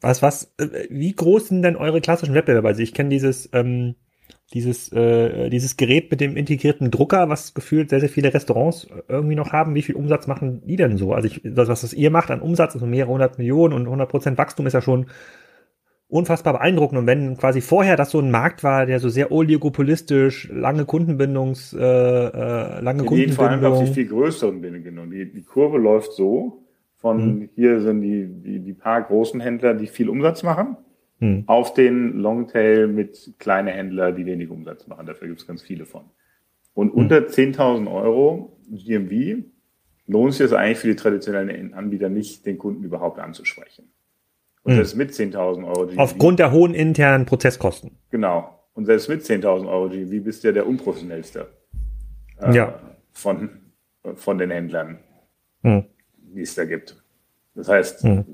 Was, 0.00 0.22
was, 0.22 0.54
äh, 0.58 0.86
wie 0.90 1.12
groß 1.12 1.48
sind 1.48 1.62
denn 1.62 1.76
eure 1.76 2.00
klassischen 2.00 2.34
Wettbewerber? 2.34 2.68
Also 2.68 2.82
ich 2.82 2.94
kenne 2.94 3.10
dieses, 3.10 3.48
ähm, 3.52 3.94
dieses, 4.52 4.92
äh, 4.92 5.50
dieses 5.50 5.76
Gerät 5.76 6.10
mit 6.10 6.20
dem 6.20 6.36
integrierten 6.36 6.90
Drucker, 6.90 7.28
was 7.28 7.54
gefühlt 7.54 7.90
sehr, 7.90 8.00
sehr 8.00 8.08
viele 8.08 8.32
Restaurants 8.32 8.86
irgendwie 9.08 9.34
noch 9.34 9.52
haben. 9.52 9.74
Wie 9.74 9.82
viel 9.82 9.96
Umsatz 9.96 10.26
machen 10.26 10.62
die 10.66 10.76
denn 10.76 10.98
so? 10.98 11.12
Also 11.12 11.26
ich, 11.28 11.40
das, 11.42 11.68
was 11.68 11.92
ihr 11.92 12.10
macht 12.10 12.30
an 12.30 12.40
Umsatz, 12.40 12.74
also 12.74 12.86
mehrere 12.86 13.12
hundert 13.12 13.38
Millionen 13.38 13.74
und 13.74 13.86
100 13.86 14.08
Prozent 14.08 14.38
Wachstum 14.38 14.66
ist 14.66 14.74
ja 14.74 14.82
schon 14.82 15.06
unfassbar 16.08 16.54
beeindruckend. 16.54 16.98
Und 17.00 17.06
wenn 17.06 17.36
quasi 17.36 17.60
vorher 17.60 17.96
das 17.96 18.10
so 18.10 18.20
ein 18.20 18.30
Markt 18.30 18.62
war, 18.62 18.86
der 18.86 19.00
so 19.00 19.08
sehr 19.08 19.32
oligopolistisch, 19.32 20.48
lange 20.52 20.84
Kundenbindungs, 20.84 21.72
äh, 21.72 21.78
äh, 21.78 22.80
lange 22.80 23.02
Die 23.02 23.06
Kundenbindung. 23.08 23.34
vor 23.36 23.48
allem 23.50 23.64
auf 23.64 23.84
die 23.84 23.92
viel 23.92 24.06
größeren 24.06 24.60
Bindungen. 24.60 25.10
Die, 25.10 25.30
die 25.32 25.42
Kurve 25.42 25.78
läuft 25.78 26.12
so, 26.12 26.62
von 26.96 27.38
Mhm. 27.40 27.48
hier 27.54 27.80
sind 27.80 28.00
die, 28.02 28.26
die, 28.26 28.60
die 28.60 28.72
paar 28.72 29.02
großen 29.02 29.40
Händler, 29.40 29.74
die 29.74 29.86
viel 29.86 30.08
Umsatz 30.08 30.42
machen, 30.42 30.76
Hm. 31.18 31.44
auf 31.46 31.72
den 31.74 32.18
Longtail 32.18 32.88
mit 32.88 33.34
kleine 33.38 33.70
Händler, 33.70 34.12
die 34.12 34.26
wenig 34.26 34.50
Umsatz 34.50 34.86
machen. 34.86 35.06
Dafür 35.06 35.28
gibt 35.28 35.40
es 35.40 35.46
ganz 35.46 35.62
viele 35.62 35.86
von. 35.86 36.02
Und 36.74 36.92
Hm. 36.92 36.98
unter 36.98 37.26
10.000 37.26 37.88
Euro 37.88 38.58
GMV 38.70 39.44
lohnt 40.06 40.34
sich 40.34 40.44
es 40.46 40.52
eigentlich 40.52 40.78
für 40.78 40.88
die 40.88 40.96
traditionellen 40.96 41.72
Anbieter 41.74 42.08
nicht, 42.10 42.44
den 42.46 42.58
Kunden 42.58 42.84
überhaupt 42.84 43.18
anzusprechen. 43.18 43.88
Und 44.66 44.72
Hm. 44.72 44.76
selbst 44.76 44.96
mit 44.96 45.10
10.000 45.12 45.64
Euro 45.64 45.86
GMV. 45.86 45.98
Aufgrund 46.00 46.38
der 46.40 46.50
hohen 46.50 46.74
internen 46.74 47.24
Prozesskosten. 47.24 47.92
Genau. 48.10 48.52
Und 48.74 48.84
selbst 48.86 49.08
mit 49.08 49.22
10.000 49.22 49.68
Euro 49.68 49.88
GMV 49.88 50.24
bist 50.24 50.42
du 50.42 50.48
ja 50.48 50.52
der 50.52 50.66
unprofessionellste 50.66 51.46
äh, 52.42 52.54
Ja. 52.54 52.78
von, 53.12 53.48
von 54.14 54.38
den 54.38 54.50
Händlern, 54.50 54.98
Hm. 55.62 55.84
die 56.34 56.40
es 56.42 56.54
da 56.56 56.64
gibt. 56.64 57.02
Das 57.54 57.68
heißt, 57.68 58.02
Hm. 58.02 58.24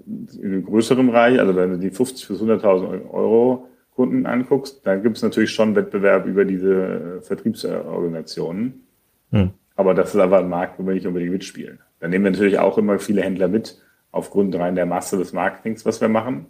in 0.43 0.65
größerem 0.65 1.07
Bereich, 1.07 1.39
also 1.39 1.55
wenn 1.55 1.71
du 1.73 1.79
die 1.79 1.91
50 1.91 2.27
bis 2.29 2.41
100.000 2.41 3.11
Euro 3.13 3.69
Kunden 3.95 4.25
anguckst, 4.25 4.87
dann 4.87 5.03
gibt 5.03 5.19
es 5.19 5.23
natürlich 5.23 5.51
schon 5.51 5.77
Wettbewerb 5.77 6.25
über 6.27 6.47
diese 6.47 7.19
äh, 7.19 7.21
Vertriebsorganisationen. 7.21 8.87
Hm. 9.31 9.51
Aber 9.77 9.95
das 9.95 10.15
ist 10.15 10.21
aber 10.21 10.39
ein 10.39 10.49
Markt, 10.49 10.79
wo 10.79 10.87
wir 10.87 10.95
nicht 10.95 11.07
unbedingt 11.07 11.33
mitspielen. 11.33 11.79
Da 12.01 12.09
nehmen 12.09 12.25
wir 12.25 12.31
natürlich 12.33 12.59
auch 12.59 12.79
immer 12.79 12.99
viele 12.99 13.23
Händler 13.23 13.49
mit, 13.49 13.79
aufgrund 14.13 14.55
rein 14.55 14.77
der 14.77 14.87
Masse 14.87 15.19
des 15.19 15.33
Marketings, 15.33 15.85
was 15.85 16.01
wir 16.01 16.09
machen. 16.09 16.47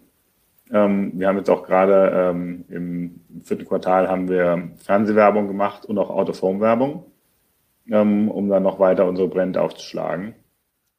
Ähm, 0.70 1.12
wir 1.14 1.28
haben 1.28 1.38
jetzt 1.38 1.48
auch 1.50 1.64
gerade 1.64 2.12
ähm, 2.14 2.64
im 2.68 3.20
vierten 3.44 3.64
Quartal 3.66 4.08
haben 4.08 4.28
wir 4.28 4.70
Fernsehwerbung 4.76 5.46
gemacht 5.48 5.84
und 5.86 5.96
auch 5.98 6.10
Out-of-Home-Werbung, 6.10 7.04
ähm, 7.90 8.28
um 8.30 8.48
dann 8.48 8.62
noch 8.62 8.78
weiter 8.78 9.06
unsere 9.06 9.28
Brand 9.28 9.56
aufzuschlagen. 9.56 10.34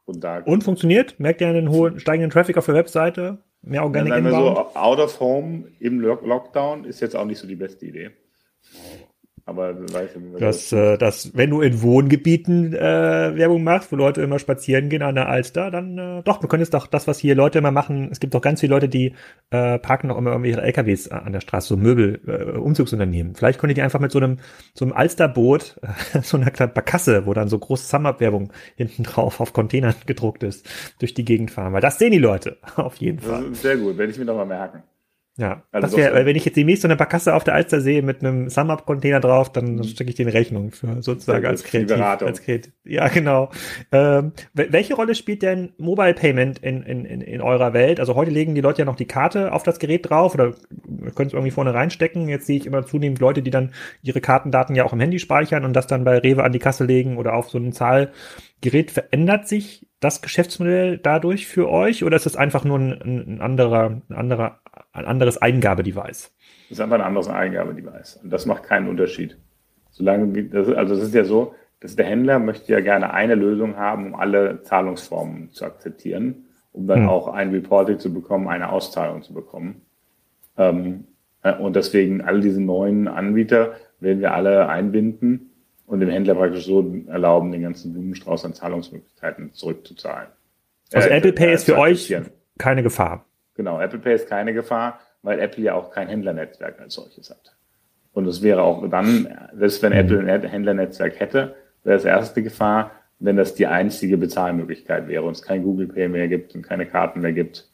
Und 0.05 0.23
da 0.23 0.39
Und 0.39 0.63
funktioniert? 0.63 1.19
Merkt 1.19 1.41
ihr 1.41 1.47
einen 1.47 1.69
hohen 1.69 1.99
steigenden 1.99 2.29
Traffic 2.31 2.57
auf 2.57 2.65
der 2.65 2.75
Webseite? 2.75 3.37
Mehr 3.61 3.83
Organic 3.83 4.11
sagen 4.13 4.25
wir 4.25 4.31
Inbound? 4.31 4.57
so, 4.73 4.79
Out-of-Home 4.79 5.63
im 5.79 6.01
Lock- 6.01 6.25
Lockdown 6.25 6.83
ist 6.83 6.99
jetzt 6.99 7.15
auch 7.15 7.25
nicht 7.25 7.39
so 7.39 7.47
die 7.47 7.55
beste 7.55 7.85
Idee. 7.85 8.11
Aber 9.45 9.73
du 9.73 9.93
weißt 9.93 10.15
wir 10.15 10.39
dass, 10.39 10.71
äh, 10.71 10.97
dass 10.97 11.35
wenn 11.35 11.49
du 11.49 11.59
in 11.59 11.81
Wohngebieten 11.81 12.73
äh, 12.73 13.35
Werbung 13.35 13.61
machst, 13.63 13.91
wo 13.91 13.97
Leute 13.97 14.21
immer 14.21 14.39
spazieren 14.39 14.87
gehen 14.87 15.01
an 15.01 15.15
der 15.15 15.27
Alster, 15.27 15.69
dann 15.69 15.97
äh, 15.97 16.21
doch, 16.23 16.39
du 16.39 16.47
könntest 16.47 16.73
doch 16.73 16.87
das, 16.87 17.07
was 17.07 17.19
hier 17.19 17.35
Leute 17.35 17.57
immer 17.57 17.71
machen. 17.71 18.07
Es 18.09 18.21
gibt 18.21 18.33
doch 18.33 18.41
ganz 18.41 18.61
viele 18.61 18.73
Leute, 18.73 18.87
die 18.87 19.15
äh, 19.49 19.79
parken 19.79 20.07
noch 20.07 20.17
immer 20.17 20.31
irgendwelche 20.31 20.61
LKWs 20.61 21.09
an 21.09 21.33
der 21.33 21.41
Straße, 21.41 21.67
so 21.67 21.75
Möbel, 21.77 22.21
äh, 22.25 22.57
Umzugsunternehmen. 22.57 23.35
Vielleicht 23.35 23.59
könntet 23.59 23.77
ihr 23.77 23.83
einfach 23.83 23.99
mit 23.99 24.13
so 24.13 24.19
einem 24.19 24.39
so 24.73 24.85
einem 24.85 24.93
Alsterboot, 24.93 25.77
äh, 25.81 26.21
so 26.23 26.37
einer 26.37 26.49
kleinen 26.49 26.73
Barkasse, 26.73 27.25
wo 27.25 27.33
dann 27.33 27.49
so 27.49 27.59
große 27.59 27.85
Sum-Up-Werbung 27.85 28.53
hinten 28.77 29.03
drauf 29.03 29.41
auf 29.41 29.51
Containern 29.51 29.95
gedruckt 30.05 30.43
ist, 30.43 30.69
durch 30.99 31.13
die 31.13 31.25
Gegend 31.25 31.51
fahren, 31.51 31.73
weil 31.73 31.81
das 31.81 31.99
sehen 31.99 32.13
die 32.13 32.17
Leute 32.17 32.59
auf 32.77 32.95
jeden 32.95 33.17
das 33.17 33.27
Fall. 33.27 33.53
sehr 33.55 33.75
gut, 33.75 33.97
werde 33.97 34.13
ich 34.13 34.17
mir 34.17 34.25
noch 34.25 34.37
mal 34.37 34.45
merken. 34.45 34.83
Ja, 35.35 35.63
Also 35.71 35.97
das 35.97 36.05
so. 36.09 36.25
wenn 36.25 36.35
ich 36.35 36.45
jetzt 36.45 36.55
demnächst 36.57 36.83
so 36.83 36.87
eine 36.87 36.95
Barkasse 36.95 37.33
auf 37.33 37.43
der 37.43 37.55
Alster 37.55 37.81
sehe 37.81 38.03
mit 38.03 38.19
einem 38.19 38.49
Sum-Up-Container 38.49 39.19
drauf, 39.19 39.51
dann 39.51 39.83
stecke 39.83 40.11
ich 40.11 40.15
den 40.15 40.29
Rechnung 40.29 40.69
für 40.69 41.01
sozusagen 41.01 41.43
als 41.47 41.63
kreativ, 41.63 41.87
Beratung. 41.87 42.27
als 42.27 42.41
kreativ. 42.43 42.71
Ja, 42.83 43.07
genau. 43.07 43.49
Ähm, 43.91 44.33
wel- 44.53 44.71
welche 44.71 44.93
Rolle 44.93 45.15
spielt 45.15 45.41
denn 45.41 45.73
Mobile 45.79 46.13
Payment 46.13 46.59
in, 46.59 46.83
in, 46.83 47.05
in, 47.05 47.21
in 47.21 47.41
eurer 47.41 47.73
Welt? 47.73 47.99
Also 47.99 48.13
heute 48.13 48.29
legen 48.29 48.53
die 48.53 48.61
Leute 48.61 48.83
ja 48.83 48.85
noch 48.85 48.95
die 48.95 49.07
Karte 49.07 49.53
auf 49.53 49.63
das 49.63 49.79
Gerät 49.79 50.07
drauf 50.07 50.35
oder 50.35 50.53
können 51.15 51.27
es 51.27 51.33
irgendwie 51.33 51.49
vorne 51.51 51.73
reinstecken. 51.73 52.29
Jetzt 52.29 52.45
sehe 52.45 52.57
ich 52.57 52.67
immer 52.67 52.85
zunehmend 52.85 53.19
Leute, 53.19 53.41
die 53.41 53.49
dann 53.49 53.71
ihre 54.03 54.21
Kartendaten 54.21 54.75
ja 54.75 54.83
auch 54.85 54.93
im 54.93 54.99
Handy 54.99 55.17
speichern 55.17 55.65
und 55.65 55.73
das 55.73 55.87
dann 55.87 56.03
bei 56.03 56.19
Rewe 56.19 56.43
an 56.43 56.51
die 56.51 56.59
Kasse 56.59 56.85
legen 56.85 57.17
oder 57.17 57.33
auf 57.33 57.49
so 57.49 57.57
ein 57.57 57.71
Zahlgerät. 58.63 58.91
Verändert 58.91 59.47
sich 59.47 59.85
das 59.99 60.21
Geschäftsmodell 60.21 60.97
dadurch 60.97 61.47
für 61.47 61.69
euch 61.69 62.03
oder 62.03 62.15
ist 62.15 62.25
es 62.25 62.35
einfach 62.35 62.63
nur 62.63 62.79
ein, 62.79 62.91
ein 62.91 63.41
anderer, 63.41 64.01
ein 64.09 64.15
anderer, 64.15 64.59
ein 64.93 65.05
anderes 65.05 65.41
Eingabedevice? 65.41 66.33
Das 66.69 66.77
ist 66.77 66.79
einfach 66.79 66.95
ein 66.95 67.01
anderes 67.01 67.27
Eingabedevice. 67.27 68.19
Und 68.23 68.31
das 68.31 68.45
macht 68.45 68.63
keinen 68.63 68.87
Unterschied. 68.87 69.37
Solange, 69.91 70.43
das, 70.45 70.69
also 70.69 70.95
es 70.95 71.03
ist 71.03 71.13
ja 71.13 71.23
so, 71.23 71.53
dass 71.79 71.95
der 71.95 72.05
Händler 72.05 72.39
möchte 72.39 72.71
ja 72.71 72.79
gerne 72.79 73.13
eine 73.13 73.35
Lösung 73.35 73.75
haben, 73.75 74.07
um 74.07 74.15
alle 74.15 74.61
Zahlungsformen 74.63 75.51
zu 75.51 75.65
akzeptieren, 75.65 76.45
um 76.71 76.87
dann 76.87 77.01
Hm. 77.01 77.09
auch 77.09 77.27
ein 77.27 77.51
Reporting 77.51 77.99
zu 77.99 78.13
bekommen, 78.13 78.47
eine 78.47 78.69
Auszahlung 78.69 79.21
zu 79.21 79.33
bekommen. 79.33 79.81
Ähm, 80.57 81.05
äh, 81.43 81.53
und 81.55 81.75
deswegen 81.75 82.21
all 82.21 82.39
diese 82.39 82.61
neuen 82.61 83.07
Anbieter 83.07 83.73
werden 83.99 84.21
wir 84.21 84.33
alle 84.33 84.69
einbinden 84.69 85.52
und 85.85 85.99
dem 85.99 86.09
Händler 86.09 86.35
praktisch 86.35 86.65
so 86.65 86.95
erlauben, 87.07 87.51
den 87.51 87.61
ganzen 87.61 87.93
Blumenstrauß 87.93 88.45
an 88.45 88.53
Zahlungsmöglichkeiten 88.53 89.53
zurückzuzahlen. 89.53 90.29
Also 90.93 91.09
Äh, 91.09 91.17
Apple 91.17 91.33
Pay 91.33 91.53
ist 91.53 91.65
für 91.65 91.77
euch 91.77 92.15
keine 92.57 92.83
Gefahr. 92.83 93.25
Genau, 93.55 93.79
Apple 93.79 93.99
Pay 93.99 94.15
ist 94.15 94.29
keine 94.29 94.53
Gefahr, 94.53 94.99
weil 95.21 95.39
Apple 95.39 95.63
ja 95.63 95.75
auch 95.75 95.91
kein 95.91 96.07
Händlernetzwerk 96.07 96.79
als 96.79 96.95
solches 96.95 97.29
hat. 97.29 97.55
Und 98.13 98.27
es 98.27 98.41
wäre 98.41 98.61
auch 98.61 98.87
dann, 98.89 99.27
selbst 99.55 99.81
wenn 99.81 99.91
Apple 99.91 100.19
ein 100.19 100.43
Händlernetzwerk 100.43 101.19
hätte, 101.19 101.55
wäre 101.83 101.97
es 101.97 102.05
erste 102.05 102.43
Gefahr, 102.43 102.91
wenn 103.19 103.37
das 103.37 103.55
die 103.55 103.67
einzige 103.67 104.17
Bezahlmöglichkeit 104.17 105.07
wäre 105.07 105.23
und 105.23 105.31
es 105.31 105.41
kein 105.41 105.63
Google 105.63 105.87
Pay 105.87 106.09
mehr 106.09 106.27
gibt 106.27 106.53
und 106.55 106.61
keine 106.61 106.85
Karten 106.85 107.21
mehr 107.21 107.33
gibt. 107.33 107.69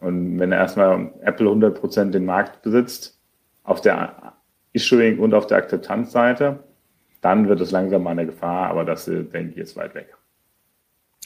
Und 0.00 0.38
wenn 0.38 0.52
erstmal 0.52 1.12
Apple 1.22 1.46
100% 1.46 2.10
den 2.10 2.24
Markt 2.24 2.62
besitzt, 2.62 3.18
auf 3.64 3.80
der 3.80 4.34
Issuing 4.72 5.18
und 5.18 5.34
auf 5.34 5.46
der 5.46 5.58
Akzeptanzseite, 5.58 6.60
dann 7.22 7.48
wird 7.48 7.60
es 7.62 7.70
langsam 7.70 8.02
mal 8.02 8.10
eine 8.10 8.26
Gefahr, 8.26 8.68
aber 8.68 8.84
das, 8.84 9.08
äh, 9.08 9.24
denke 9.24 9.52
ich, 9.52 9.56
ist 9.56 9.76
weit 9.76 9.94
weg. 9.94 10.08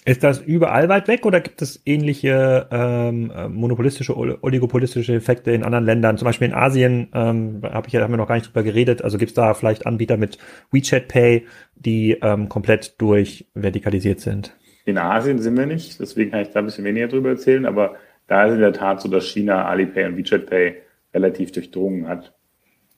Ist 0.05 0.23
das 0.23 0.41
überall 0.41 0.89
weit 0.89 1.09
weg 1.09 1.27
oder 1.27 1.41
gibt 1.41 1.61
es 1.63 1.83
ähnliche 1.85 2.69
ähm, 2.71 3.33
äh, 3.35 3.49
monopolistische, 3.49 4.17
ol- 4.17 4.39
oligopolistische 4.41 5.15
Effekte 5.15 5.51
in 5.51 5.65
anderen 5.65 5.85
Ländern? 5.85 6.17
Zum 6.17 6.27
Beispiel 6.27 6.47
in 6.47 6.55
Asien 6.55 7.09
ähm, 7.13 7.61
hab 7.65 7.89
ich, 7.89 7.97
haben 7.97 8.13
wir 8.13 8.17
noch 8.17 8.29
gar 8.29 8.37
nicht 8.37 8.47
drüber 8.47 8.63
geredet. 8.63 9.03
Also 9.03 9.19
gibt 9.19 9.31
es 9.31 9.35
da 9.35 9.53
vielleicht 9.55 9.85
Anbieter 9.85 10.17
mit 10.17 10.39
WeChat 10.71 11.09
Pay, 11.09 11.47
die 11.75 12.19
ähm, 12.23 12.49
komplett 12.49 13.01
durchvertikalisiert 13.01 14.21
sind? 14.21 14.57
In 14.85 14.97
Asien 14.97 15.41
sind 15.41 15.57
wir 15.59 15.67
nicht, 15.67 15.99
deswegen 15.99 16.31
kann 16.31 16.43
ich 16.43 16.51
da 16.51 16.61
ein 16.61 16.67
bisschen 16.67 16.85
weniger 16.85 17.09
drüber 17.09 17.31
erzählen, 17.31 17.67
aber 17.67 17.97
da 18.29 18.45
ist 18.45 18.55
in 18.55 18.61
der 18.61 18.73
Tat 18.73 19.01
so, 19.01 19.09
dass 19.09 19.27
China 19.27 19.65
Alipay 19.65 20.05
und 20.05 20.17
WeChat 20.17 20.47
Pay 20.47 20.77
relativ 21.15 21.51
durchdrungen 21.51 22.07
hat. 22.07 22.33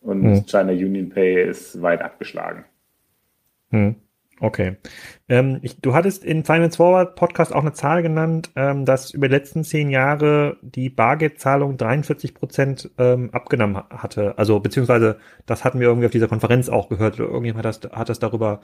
Und 0.02 0.24
Hm. 0.24 0.46
China 0.46 0.72
Union 0.72 1.08
Pay 1.08 1.48
ist 1.48 1.80
weit 1.80 2.02
abgeschlagen. 2.02 2.66
Hm. 3.70 3.96
Okay. 4.40 4.76
Ähm, 5.28 5.58
ich, 5.62 5.80
du 5.80 5.94
hattest 5.94 6.24
in 6.24 6.44
Finance 6.44 6.76
Forward 6.76 7.16
Podcast 7.16 7.52
auch 7.52 7.62
eine 7.62 7.72
Zahl 7.72 8.02
genannt, 8.04 8.52
ähm, 8.54 8.84
dass 8.84 9.10
über 9.10 9.26
die 9.26 9.34
letzten 9.34 9.64
zehn 9.64 9.90
Jahre 9.90 10.58
die 10.62 10.90
Bargeldzahlung 10.90 11.76
43 11.76 12.34
Prozent 12.34 12.88
ähm, 12.98 13.30
abgenommen 13.32 13.78
ha- 13.78 13.88
hatte. 13.90 14.38
Also 14.38 14.60
beziehungsweise 14.60 15.18
das 15.46 15.64
hatten 15.64 15.80
wir 15.80 15.88
irgendwie 15.88 16.06
auf 16.06 16.12
dieser 16.12 16.28
Konferenz 16.28 16.68
auch 16.68 16.88
gehört. 16.88 17.14
Oder 17.18 17.28
irgendjemand 17.30 17.66
hat 17.66 17.84
das, 17.84 17.90
hat 17.90 18.08
das 18.10 18.20
darüber 18.20 18.60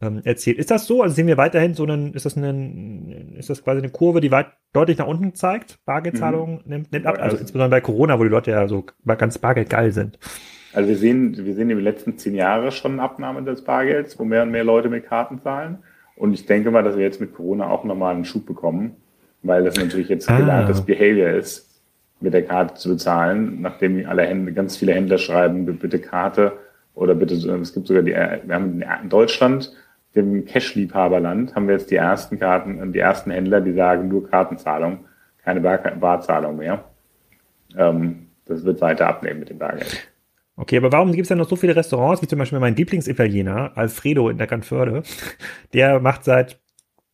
ähm, 0.00 0.20
erzählt. 0.22 0.58
Ist 0.58 0.70
das 0.70 0.86
so? 0.86 1.02
Also 1.02 1.16
sehen 1.16 1.26
wir 1.26 1.36
weiterhin 1.38 1.74
so 1.74 1.82
einen, 1.82 2.14
ist 2.14 2.24
das 2.24 2.36
eine, 2.36 3.34
ist 3.36 3.50
das 3.50 3.64
quasi 3.64 3.78
eine 3.78 3.90
Kurve, 3.90 4.20
die 4.20 4.30
weit 4.30 4.52
deutlich 4.72 4.98
nach 4.98 5.08
unten 5.08 5.34
zeigt? 5.34 5.84
Bargeldzahlung 5.86 6.62
nimmt, 6.66 6.92
nimmt 6.92 7.04
ab. 7.04 7.16
Also 7.16 7.24
Also- 7.24 7.36
insbesondere 7.38 7.70
bei 7.70 7.80
Corona, 7.80 8.16
wo 8.20 8.22
die 8.22 8.30
Leute 8.30 8.52
ja 8.52 8.68
so 8.68 8.86
ganz 9.04 9.38
bargeldgeil 9.38 9.90
sind. 9.90 10.20
Also 10.76 10.90
wir 10.90 10.98
sehen, 10.98 11.34
wir 11.34 11.54
sehen 11.54 11.70
in 11.70 11.78
den 11.78 11.84
letzten 11.84 12.18
zehn 12.18 12.34
Jahren 12.34 12.70
schon 12.70 12.92
eine 12.92 13.02
Abnahme 13.02 13.42
des 13.42 13.64
Bargelds, 13.64 14.18
wo 14.18 14.24
mehr 14.24 14.42
und 14.42 14.50
mehr 14.50 14.62
Leute 14.62 14.90
mit 14.90 15.06
Karten 15.06 15.40
zahlen. 15.40 15.78
Und 16.16 16.34
ich 16.34 16.44
denke 16.44 16.70
mal, 16.70 16.82
dass 16.82 16.98
wir 16.98 17.02
jetzt 17.02 17.18
mit 17.18 17.34
Corona 17.34 17.70
auch 17.70 17.84
nochmal 17.84 18.14
einen 18.14 18.26
Schub 18.26 18.44
bekommen, 18.44 18.94
weil 19.42 19.64
das 19.64 19.76
natürlich 19.76 20.10
jetzt 20.10 20.28
Ah. 20.28 20.36
gelerntes 20.36 20.82
Behavior 20.82 21.30
ist, 21.30 21.80
mit 22.20 22.34
der 22.34 22.44
Karte 22.44 22.74
zu 22.74 22.90
bezahlen, 22.90 23.62
nachdem 23.62 24.06
alle 24.06 24.26
Hände, 24.26 24.52
ganz 24.52 24.76
viele 24.76 24.92
Händler 24.92 25.16
schreiben, 25.16 25.64
bitte 25.64 25.98
Karte 25.98 26.52
oder 26.94 27.14
bitte, 27.14 27.34
es 27.34 27.72
gibt 27.72 27.86
sogar 27.86 28.02
die, 28.02 28.12
wir 28.12 28.54
haben 28.54 28.82
in 28.82 29.08
Deutschland, 29.08 29.72
dem 30.14 30.44
Cash-Liebhaberland, 30.44 31.54
haben 31.54 31.68
wir 31.68 31.74
jetzt 31.76 31.90
die 31.90 31.96
ersten 31.96 32.38
Karten, 32.38 32.92
die 32.92 32.98
ersten 32.98 33.30
Händler, 33.30 33.62
die 33.62 33.72
sagen 33.72 34.08
nur 34.08 34.28
Kartenzahlung, 34.28 35.06
keine 35.42 35.60
Bar 35.60 35.78
Barzahlung 35.78 36.58
mehr. 36.58 36.84
Ähm, 37.78 38.26
das 38.44 38.62
wird 38.62 38.82
weiter 38.82 39.08
abnehmen 39.08 39.40
mit 39.40 39.48
dem 39.48 39.58
Bargeld. 39.58 40.06
Okay, 40.58 40.78
aber 40.78 40.90
warum 40.90 41.12
gibt 41.12 41.22
es 41.22 41.28
denn 41.28 41.36
noch 41.36 41.48
so 41.48 41.56
viele 41.56 41.76
Restaurants, 41.76 42.22
wie 42.22 42.26
zum 42.26 42.38
Beispiel 42.38 42.58
mein 42.58 42.76
Lieblingsitaliener, 42.76 43.72
Alfredo 43.76 44.30
in 44.30 44.38
der 44.38 44.46
Canförde, 44.46 45.02
der 45.74 46.00
macht 46.00 46.24
seit, 46.24 46.58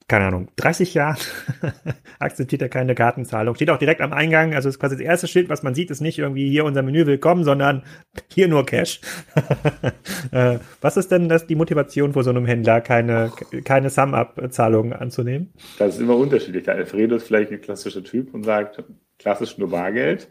keine 0.06 0.26
Ahnung, 0.26 0.46
30 0.54 0.94
Jahren, 0.94 1.16
akzeptiert 2.20 2.62
er 2.62 2.68
keine 2.68 2.94
Kartenzahlung, 2.94 3.56
steht 3.56 3.70
auch 3.70 3.78
direkt 3.78 4.00
am 4.00 4.12
Eingang, 4.12 4.54
also 4.54 4.68
ist 4.68 4.78
quasi 4.78 4.94
das 4.94 5.04
erste 5.04 5.26
Schild, 5.26 5.48
was 5.48 5.64
man 5.64 5.74
sieht, 5.74 5.90
ist 5.90 6.00
nicht 6.00 6.20
irgendwie 6.20 6.48
hier 6.50 6.64
unser 6.64 6.82
Menü 6.82 7.04
willkommen, 7.04 7.42
sondern 7.42 7.82
hier 8.28 8.48
nur 8.48 8.64
Cash. 8.64 9.00
Äh, 10.30 10.60
was 10.80 10.96
ist 10.96 11.10
denn 11.10 11.28
das, 11.28 11.46
die 11.46 11.56
Motivation 11.56 12.12
für 12.14 12.22
so 12.22 12.30
einem 12.30 12.46
Händler, 12.46 12.80
keine, 12.80 13.32
keine 13.64 13.90
Sum-Up-Zahlung 13.90 14.94
anzunehmen? 14.94 15.52
Das 15.78 15.96
ist 15.96 16.00
immer 16.00 16.16
unterschiedlich. 16.16 16.62
Der 16.62 16.76
Alfredo 16.76 17.16
ist 17.16 17.26
vielleicht 17.26 17.50
ein 17.50 17.60
klassischer 17.60 18.02
Typ 18.02 18.32
und 18.32 18.44
sagt, 18.44 18.82
klassisch 19.18 19.58
nur 19.58 19.70
Bargeld. 19.70 20.28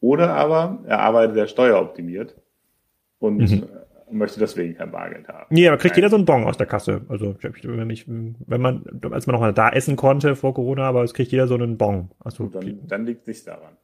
Oder 0.00 0.34
aber 0.34 0.82
er 0.86 0.98
arbeitet 0.98 1.34
sehr 1.34 1.46
steueroptimiert 1.46 2.34
und 3.18 3.38
mhm. 3.38 3.68
möchte 4.10 4.40
deswegen 4.40 4.76
kein 4.76 4.90
Bargeld 4.90 5.28
haben. 5.28 5.46
Nee, 5.50 5.68
aber 5.68 5.76
kriegt 5.76 5.94
Nein. 5.94 5.98
jeder 5.98 6.10
so 6.10 6.16
einen 6.16 6.24
Bon 6.24 6.44
aus 6.44 6.56
der 6.56 6.66
Kasse. 6.66 7.02
Also 7.08 7.36
wenn, 7.40 7.90
ich, 7.90 8.06
wenn 8.08 8.60
man, 8.60 8.84
als 9.10 9.26
man 9.26 9.40
noch 9.40 9.52
da 9.52 9.70
essen 9.70 9.96
konnte 9.96 10.36
vor 10.36 10.54
Corona, 10.54 10.88
aber 10.88 11.02
es 11.02 11.14
kriegt 11.14 11.32
jeder 11.32 11.46
so 11.46 11.54
einen 11.54 11.78
Bon. 11.78 12.10
Also, 12.20 12.46
dann, 12.46 12.80
dann 12.86 13.06
liegt 13.06 13.22
es 13.22 13.26
nicht 13.26 13.48
daran. 13.48 13.76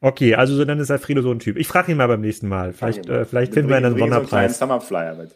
Okay, 0.00 0.34
also 0.34 0.64
dann 0.64 0.78
ist 0.78 0.90
Alfredo 0.90 1.22
so 1.22 1.30
ein 1.30 1.38
Typ. 1.38 1.56
Ich 1.56 1.68
frage 1.68 1.92
ihn 1.92 1.98
mal 1.98 2.08
beim 2.08 2.20
nächsten 2.20 2.48
Mal. 2.48 2.72
Vielleicht, 2.72 3.08
äh, 3.08 3.24
vielleicht 3.24 3.54
finden 3.54 3.70
wir 3.70 3.76
einen 3.76 3.96
Sonderpreis. 3.96 4.58
So 4.58 4.66
einen 4.66 4.80
Summer 4.80 5.14
mit. 5.14 5.30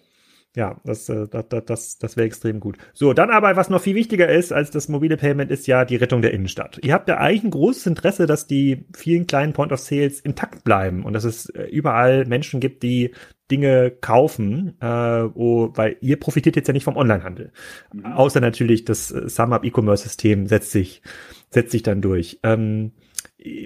Ja, 0.57 0.80
das, 0.84 1.07
äh, 1.11 1.28
das, 1.28 1.64
das, 1.66 1.98
das 1.98 2.16
wäre 2.16 2.26
extrem 2.26 2.61
gut. 2.61 2.78
So, 2.94 3.12
dann 3.12 3.28
aber, 3.28 3.57
was 3.57 3.68
noch 3.68 3.82
viel 3.82 3.94
wichtiger 3.94 4.26
ist 4.30 4.54
als 4.54 4.70
das 4.70 4.88
mobile 4.88 5.18
Payment, 5.18 5.50
ist 5.50 5.66
ja 5.66 5.84
die 5.84 5.96
Rettung 5.96 6.22
der 6.22 6.32
Innenstadt. 6.32 6.80
Ihr 6.82 6.94
habt 6.94 7.09
ja 7.09 7.18
eigentlich 7.18 7.44
ein 7.44 7.50
großes 7.50 7.86
Interesse, 7.86 8.24
dass 8.24 8.46
die 8.46 8.86
vielen 8.96 9.26
kleinen 9.26 9.52
Point 9.52 9.70
of 9.70 9.80
Sales 9.80 10.18
intakt 10.20 10.64
bleiben 10.64 11.04
und 11.04 11.12
dass 11.12 11.24
es 11.24 11.50
äh, 11.50 11.64
überall 11.64 12.24
Menschen 12.24 12.61
gibt, 12.61 12.82
die 12.82 13.11
Dinge 13.50 13.90
kaufen, 13.90 14.78
äh, 14.80 15.24
oh, 15.34 15.72
weil 15.74 15.98
ihr 16.00 16.18
profitiert 16.18 16.57
jetzt 16.57 16.68
ja 16.68 16.72
nicht 16.72 16.84
vom 16.84 16.96
Onlinehandel. 16.96 17.52
Mhm. 17.92 18.07
Außer 18.07 18.40
natürlich 18.40 18.86
das 18.86 19.11
äh, 19.11 19.28
SumUp 19.28 19.62
E-Commerce-System 19.62 20.46
setzt 20.46 20.70
sich, 20.70 21.02
setzt 21.50 21.70
sich 21.70 21.82
dann 21.82 22.00
durch. 22.00 22.40
Ähm, 22.42 22.92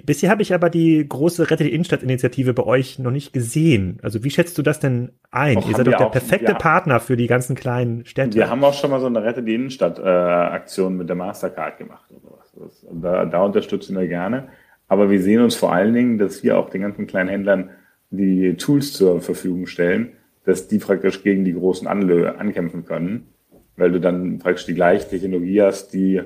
Bisher 0.05 0.29
habe 0.29 0.41
ich 0.41 0.53
aber 0.53 0.69
die 0.69 1.07
große 1.07 1.49
Rette 1.49 1.63
die 1.63 1.73
Innenstadt-Initiative 1.73 2.53
bei 2.53 2.63
euch 2.63 2.99
noch 2.99 3.11
nicht 3.11 3.33
gesehen. 3.33 3.99
Also 4.01 4.23
wie 4.23 4.29
schätzt 4.29 4.57
du 4.57 4.61
das 4.61 4.79
denn 4.79 5.11
ein? 5.31 5.57
Och, 5.57 5.69
Ihr 5.69 5.75
seid 5.75 5.87
doch 5.87 5.97
der 5.97 6.07
auch, 6.07 6.11
perfekte 6.11 6.51
ja. 6.51 6.57
Partner 6.57 6.99
für 6.99 7.17
die 7.17 7.27
ganzen 7.27 7.55
kleinen 7.55 8.05
Städte. 8.05 8.35
Wir 8.35 8.49
haben 8.49 8.63
auch 8.63 8.73
schon 8.73 8.91
mal 8.91 8.99
so 8.99 9.07
eine 9.07 9.23
Rette 9.23 9.41
die 9.41 9.55
Innenstadt-Aktion 9.55 10.97
mit 10.97 11.09
der 11.09 11.15
Mastercard 11.15 11.77
gemacht. 11.77 12.05
Oder 12.11 12.37
was. 12.55 12.85
Da, 12.91 13.25
da 13.25 13.43
unterstützen 13.43 13.97
wir 13.97 14.07
gerne. 14.07 14.49
Aber 14.87 15.09
wir 15.09 15.21
sehen 15.21 15.41
uns 15.41 15.55
vor 15.55 15.73
allen 15.73 15.93
Dingen, 15.93 16.17
dass 16.17 16.43
wir 16.43 16.57
auch 16.57 16.69
den 16.69 16.81
ganzen 16.81 17.07
kleinen 17.07 17.29
Händlern 17.29 17.69
die 18.09 18.55
Tools 18.55 18.93
zur 18.93 19.21
Verfügung 19.21 19.65
stellen, 19.67 20.13
dass 20.43 20.67
die 20.67 20.79
praktisch 20.79 21.23
gegen 21.23 21.45
die 21.45 21.53
großen 21.53 21.87
Anlö 21.87 22.27
ankämpfen 22.27 22.85
können, 22.85 23.29
weil 23.77 23.91
du 23.91 23.99
dann 23.99 24.39
praktisch 24.39 24.65
die 24.65 24.73
gleiche 24.73 25.07
Technologie 25.07 25.61
hast, 25.61 25.93
die 25.93 26.21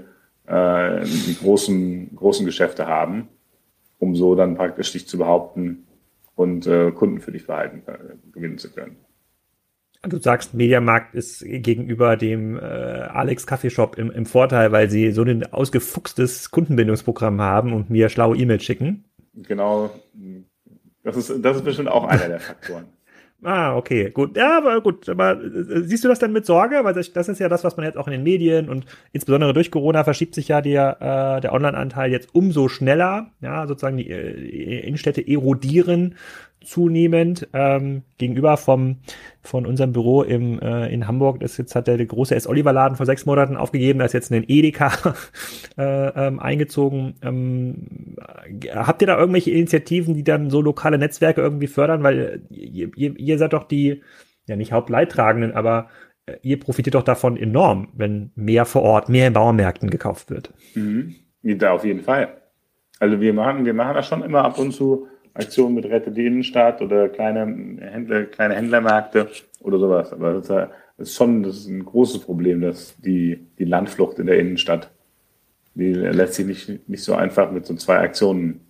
äh, 0.48 1.02
die 1.04 1.38
großen, 1.40 2.16
großen 2.16 2.46
Geschäfte 2.46 2.88
haben 2.88 3.30
um 4.00 4.16
so 4.16 4.36
dann 4.36 4.56
praktisch 4.56 4.92
dich 4.92 5.08
zu 5.08 5.18
behaupten 5.18 5.86
und 6.36 6.68
äh, 6.68 6.92
Kunden 6.92 7.20
für 7.20 7.32
dich 7.32 7.48
behalten, 7.48 7.84
äh, 7.88 7.98
gewinnen 8.32 8.58
zu 8.58 8.72
können. 8.72 8.98
Du 10.08 10.18
sagst, 10.18 10.54
Mediamarkt 10.54 11.16
ist 11.16 11.44
gegenüber 11.44 12.16
dem 12.16 12.58
äh, 12.58 12.62
Alex 12.62 13.48
Kaffeeshop 13.48 13.98
im, 13.98 14.12
im 14.12 14.26
Vorteil, 14.26 14.72
weil 14.72 14.90
sie 14.90 15.12
so 15.12 15.24
ein 15.24 15.52
ausgefuchstes 15.52 16.52
Kundenbindungsprogramm 16.52 17.42
haben 17.42 17.74
und 17.74 17.90
mir 17.90 18.10
schlaue 18.10 18.38
E-Mails 18.38 18.64
schicken. 18.64 19.06
Genau. 19.34 19.90
Das 21.04 21.18
ist, 21.18 21.34
das 21.44 21.58
ist 21.58 21.66
bestimmt 21.66 21.90
auch 21.90 22.06
einer 22.06 22.28
der 22.28 22.40
Faktoren. 22.40 22.86
Ah, 23.44 23.76
okay, 23.76 24.10
gut. 24.10 24.36
Ja, 24.38 24.58
aber 24.58 24.82
gut. 24.82 25.08
Aber 25.08 25.34
äh, 25.40 25.82
siehst 25.84 26.04
du 26.04 26.08
das 26.08 26.20
denn 26.20 26.32
mit 26.32 26.46
Sorge? 26.46 26.80
Weil 26.84 26.94
das, 26.94 27.14
das 27.14 27.28
ist 27.28 27.40
ja 27.40 27.48
das, 27.48 27.64
was 27.64 27.78
man 27.78 27.86
jetzt 27.86 27.98
auch 27.98 28.08
in 28.08 28.14
den 28.14 28.24
Medien 28.24 28.70
und 28.70 28.86
insbesondere 29.12 29.54
durch 29.54 29.70
Corona 29.70 30.04
verschiebt 30.04 30.34
sich 30.34 30.48
ja 30.48 30.62
der, 30.62 31.38
äh, 31.38 31.42
der 31.42 31.54
Online-Anteil 31.54 32.12
jetzt 32.12 32.34
umso 32.34 32.70
schneller. 32.70 33.32
Ja, 33.42 33.68
sozusagen 33.68 33.98
die 33.98 34.10
äh, 34.10 34.80
Innenstädte 34.88 35.28
erodieren 35.28 36.16
zunehmend 36.66 37.48
ähm, 37.54 38.04
gegenüber 38.18 38.58
vom 38.58 38.98
von 39.42 39.66
unserem 39.66 39.94
Büro 39.94 40.24
im 40.24 40.60
äh, 40.60 40.88
in 40.94 41.08
Hamburg. 41.08 41.40
Das 41.40 41.58
jetzt 41.58 41.76
hat 41.76 41.88
der, 41.88 41.98
der 41.98 42.06
große 42.06 42.36
S. 42.36 42.48
Oliver 42.48 42.74
Laden 42.74 42.98
vor 42.98 43.06
sechs 43.06 43.26
Monaten 43.26 43.56
aufgegeben. 43.56 44.00
Da 44.00 44.06
ist 44.06 44.14
jetzt 44.14 44.32
ein 44.32 44.44
Edeka 44.48 44.92
äh, 45.78 46.28
ähm, 46.28 46.40
eingezogen. 46.40 47.16
Ähm, 47.22 48.16
habt 48.74 49.02
ihr 49.02 49.08
da 49.08 49.18
irgendwelche 49.18 49.52
Initiativen, 49.52 50.14
die 50.14 50.24
dann 50.24 50.50
so 50.50 50.62
lokale 50.62 50.98
Netzwerke 50.98 51.42
irgendwie 51.42 51.68
fördern? 51.68 52.04
Weil 52.04 52.42
ihr, 52.50 52.90
ihr, 52.96 53.18
ihr 53.18 53.38
seid 53.38 53.54
doch 53.54 53.64
die 53.64 54.02
ja 54.48 54.56
nicht 54.56 54.72
Hauptleidtragenden, 54.72 55.54
aber 55.54 55.90
äh, 56.26 56.38
ihr 56.42 56.60
profitiert 56.60 56.96
doch 56.96 57.04
davon 57.04 57.38
enorm, 57.38 57.90
wenn 57.94 58.32
mehr 58.36 58.66
vor 58.66 58.82
Ort, 58.82 59.10
mehr 59.10 59.28
in 59.28 59.34
Bauernmärkten 59.34 59.90
gekauft 59.90 60.30
wird. 60.30 60.54
Mhm. 60.74 61.16
Ja, 61.42 61.74
auf 61.74 61.86
jeden 61.86 62.02
Fall. 62.02 62.42
Also 63.00 63.20
wir 63.20 63.34
machen, 63.34 63.66
wir 63.66 63.74
machen 63.74 63.94
das 63.96 64.08
schon 64.08 64.24
immer 64.24 64.44
ab 64.44 64.58
und 64.58 64.72
zu 64.72 65.08
Aktionen 65.36 65.76
mit 65.76 65.86
Rette 65.86 66.12
die 66.12 66.26
Innenstadt 66.26 66.82
oder 66.82 67.10
kleine 67.10 67.42
Händler, 67.82 68.24
kleine 68.24 68.56
Händlermärkte 68.56 69.30
oder 69.60 69.78
sowas. 69.78 70.12
Aber 70.14 70.34
das 70.34 70.70
ist 70.98 71.16
schon, 71.16 71.44
das 71.44 71.58
ist 71.58 71.68
ein 71.68 71.86
großes 71.86 72.22
Problem, 72.22 72.62
dass 72.62 72.96
die, 72.98 73.46
die 73.60 73.66
Landflucht 73.66 74.18
in 74.18 74.28
der 74.28 74.40
Innenstadt, 74.40 74.92
die 75.74 75.92
lässt 75.92 76.36
sich 76.36 76.46
nicht, 76.46 76.90
nicht 76.90 77.04
so 77.04 77.14
einfach 77.16 77.52
mit 77.52 77.66
so 77.66 77.76
zwei 77.76 78.00
Aktionen 78.00 78.62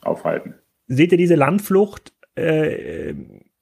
aufhalten. 0.00 0.54
Seht 0.86 1.10
ihr 1.10 1.18
diese 1.18 1.34
Landflucht, 1.34 2.12
äh, 2.36 3.14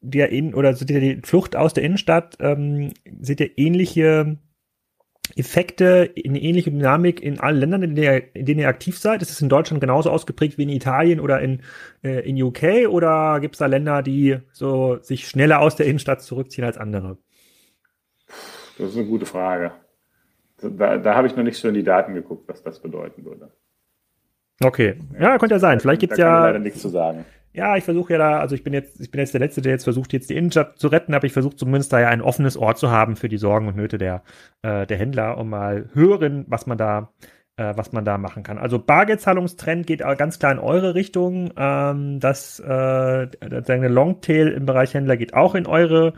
der 0.02 0.30
in, 0.30 0.54
oder 0.54 0.74
seht 0.74 0.90
ihr 0.90 1.00
die 1.00 1.20
Flucht 1.24 1.56
aus 1.56 1.72
der 1.72 1.84
Innenstadt, 1.84 2.36
ähm, 2.38 2.92
seht 3.20 3.40
ihr 3.40 3.50
ähnliche 3.56 4.36
Effekte, 5.34 6.12
eine 6.24 6.40
ähnliche 6.40 6.70
Dynamik 6.70 7.22
in 7.22 7.40
allen 7.40 7.58
Ländern, 7.58 7.82
in, 7.82 7.94
der, 7.94 8.34
in 8.36 8.46
denen 8.46 8.60
ihr 8.60 8.68
aktiv 8.68 8.98
seid? 8.98 9.22
Ist 9.22 9.30
es 9.30 9.40
in 9.40 9.48
Deutschland 9.48 9.80
genauso 9.80 10.10
ausgeprägt 10.10 10.58
wie 10.58 10.62
in 10.62 10.68
Italien 10.68 11.20
oder 11.20 11.40
in, 11.40 11.62
äh, 12.02 12.28
in 12.28 12.40
UK? 12.40 12.88
Oder 12.88 13.40
gibt 13.40 13.54
es 13.54 13.58
da 13.58 13.66
Länder, 13.66 14.02
die 14.02 14.38
so 14.52 14.98
sich 15.02 15.26
schneller 15.26 15.60
aus 15.60 15.76
der 15.76 15.86
Innenstadt 15.86 16.22
zurückziehen 16.22 16.64
als 16.64 16.78
andere? 16.78 17.18
Das 18.78 18.90
ist 18.90 18.96
eine 18.96 19.06
gute 19.06 19.26
Frage. 19.26 19.72
Da, 20.60 20.98
da 20.98 21.14
habe 21.14 21.26
ich 21.26 21.36
noch 21.36 21.44
nicht 21.44 21.58
so 21.58 21.68
in 21.68 21.74
die 21.74 21.82
Daten 21.82 22.14
geguckt, 22.14 22.48
was 22.48 22.62
das 22.62 22.80
bedeuten 22.80 23.24
würde. 23.24 23.50
Okay, 24.62 24.96
ja, 25.20 25.36
könnte 25.38 25.56
ja 25.56 25.58
sein. 25.58 25.80
Vielleicht 25.80 26.00
gibt's 26.00 26.16
da 26.16 26.22
ja. 26.22 26.46
Leider 26.46 26.58
nichts 26.58 26.80
zu 26.80 26.88
sagen 26.88 27.26
ja, 27.56 27.76
ich 27.76 27.84
versuche 27.84 28.12
ja 28.12 28.18
da, 28.18 28.38
also 28.38 28.54
ich 28.54 28.62
bin 28.62 28.74
jetzt, 28.74 29.00
ich 29.00 29.10
bin 29.10 29.18
jetzt 29.18 29.32
der 29.32 29.40
Letzte, 29.40 29.62
der 29.62 29.72
jetzt 29.72 29.84
versucht, 29.84 30.12
jetzt 30.12 30.28
die 30.28 30.36
Innenstadt 30.36 30.78
zu 30.78 30.88
retten, 30.88 31.14
aber 31.14 31.24
ich 31.24 31.32
versuche 31.32 31.56
zumindest 31.56 31.90
da 31.90 32.00
ja 32.00 32.08
ein 32.08 32.20
offenes 32.20 32.58
Ort 32.58 32.76
zu 32.76 32.90
haben 32.90 33.16
für 33.16 33.30
die 33.30 33.38
Sorgen 33.38 33.66
und 33.66 33.76
Nöte 33.76 33.96
der, 33.96 34.22
äh, 34.60 34.86
der 34.86 34.98
Händler 34.98 35.38
und 35.38 35.48
mal 35.48 35.88
hören, 35.94 36.44
was 36.48 36.66
man 36.66 36.76
da, 36.76 37.12
äh, 37.56 37.72
was 37.74 37.92
man 37.92 38.04
da 38.04 38.18
machen 38.18 38.42
kann. 38.42 38.58
Also 38.58 38.78
Bargeldzahlungstrend 38.78 39.86
geht 39.86 40.00
ganz 40.18 40.38
klar 40.38 40.52
in 40.52 40.58
eure 40.58 40.94
Richtung. 40.94 41.50
Ähm, 41.56 42.20
das, 42.20 42.60
äh, 42.60 43.26
der 43.26 43.88
Longtail 43.88 44.48
im 44.48 44.66
Bereich 44.66 44.92
Händler 44.92 45.16
geht 45.16 45.32
auch 45.32 45.54
in 45.54 45.66
eure, 45.66 46.12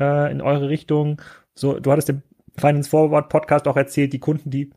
äh, 0.00 0.32
in 0.32 0.40
eure 0.40 0.70
Richtung. 0.70 1.20
So, 1.54 1.78
du 1.80 1.92
hattest 1.92 2.08
im 2.08 2.22
Finance 2.56 2.88
Forward 2.88 3.28
Podcast 3.28 3.68
auch 3.68 3.76
erzählt, 3.76 4.14
die 4.14 4.20
Kunden, 4.20 4.48
die 4.50 4.70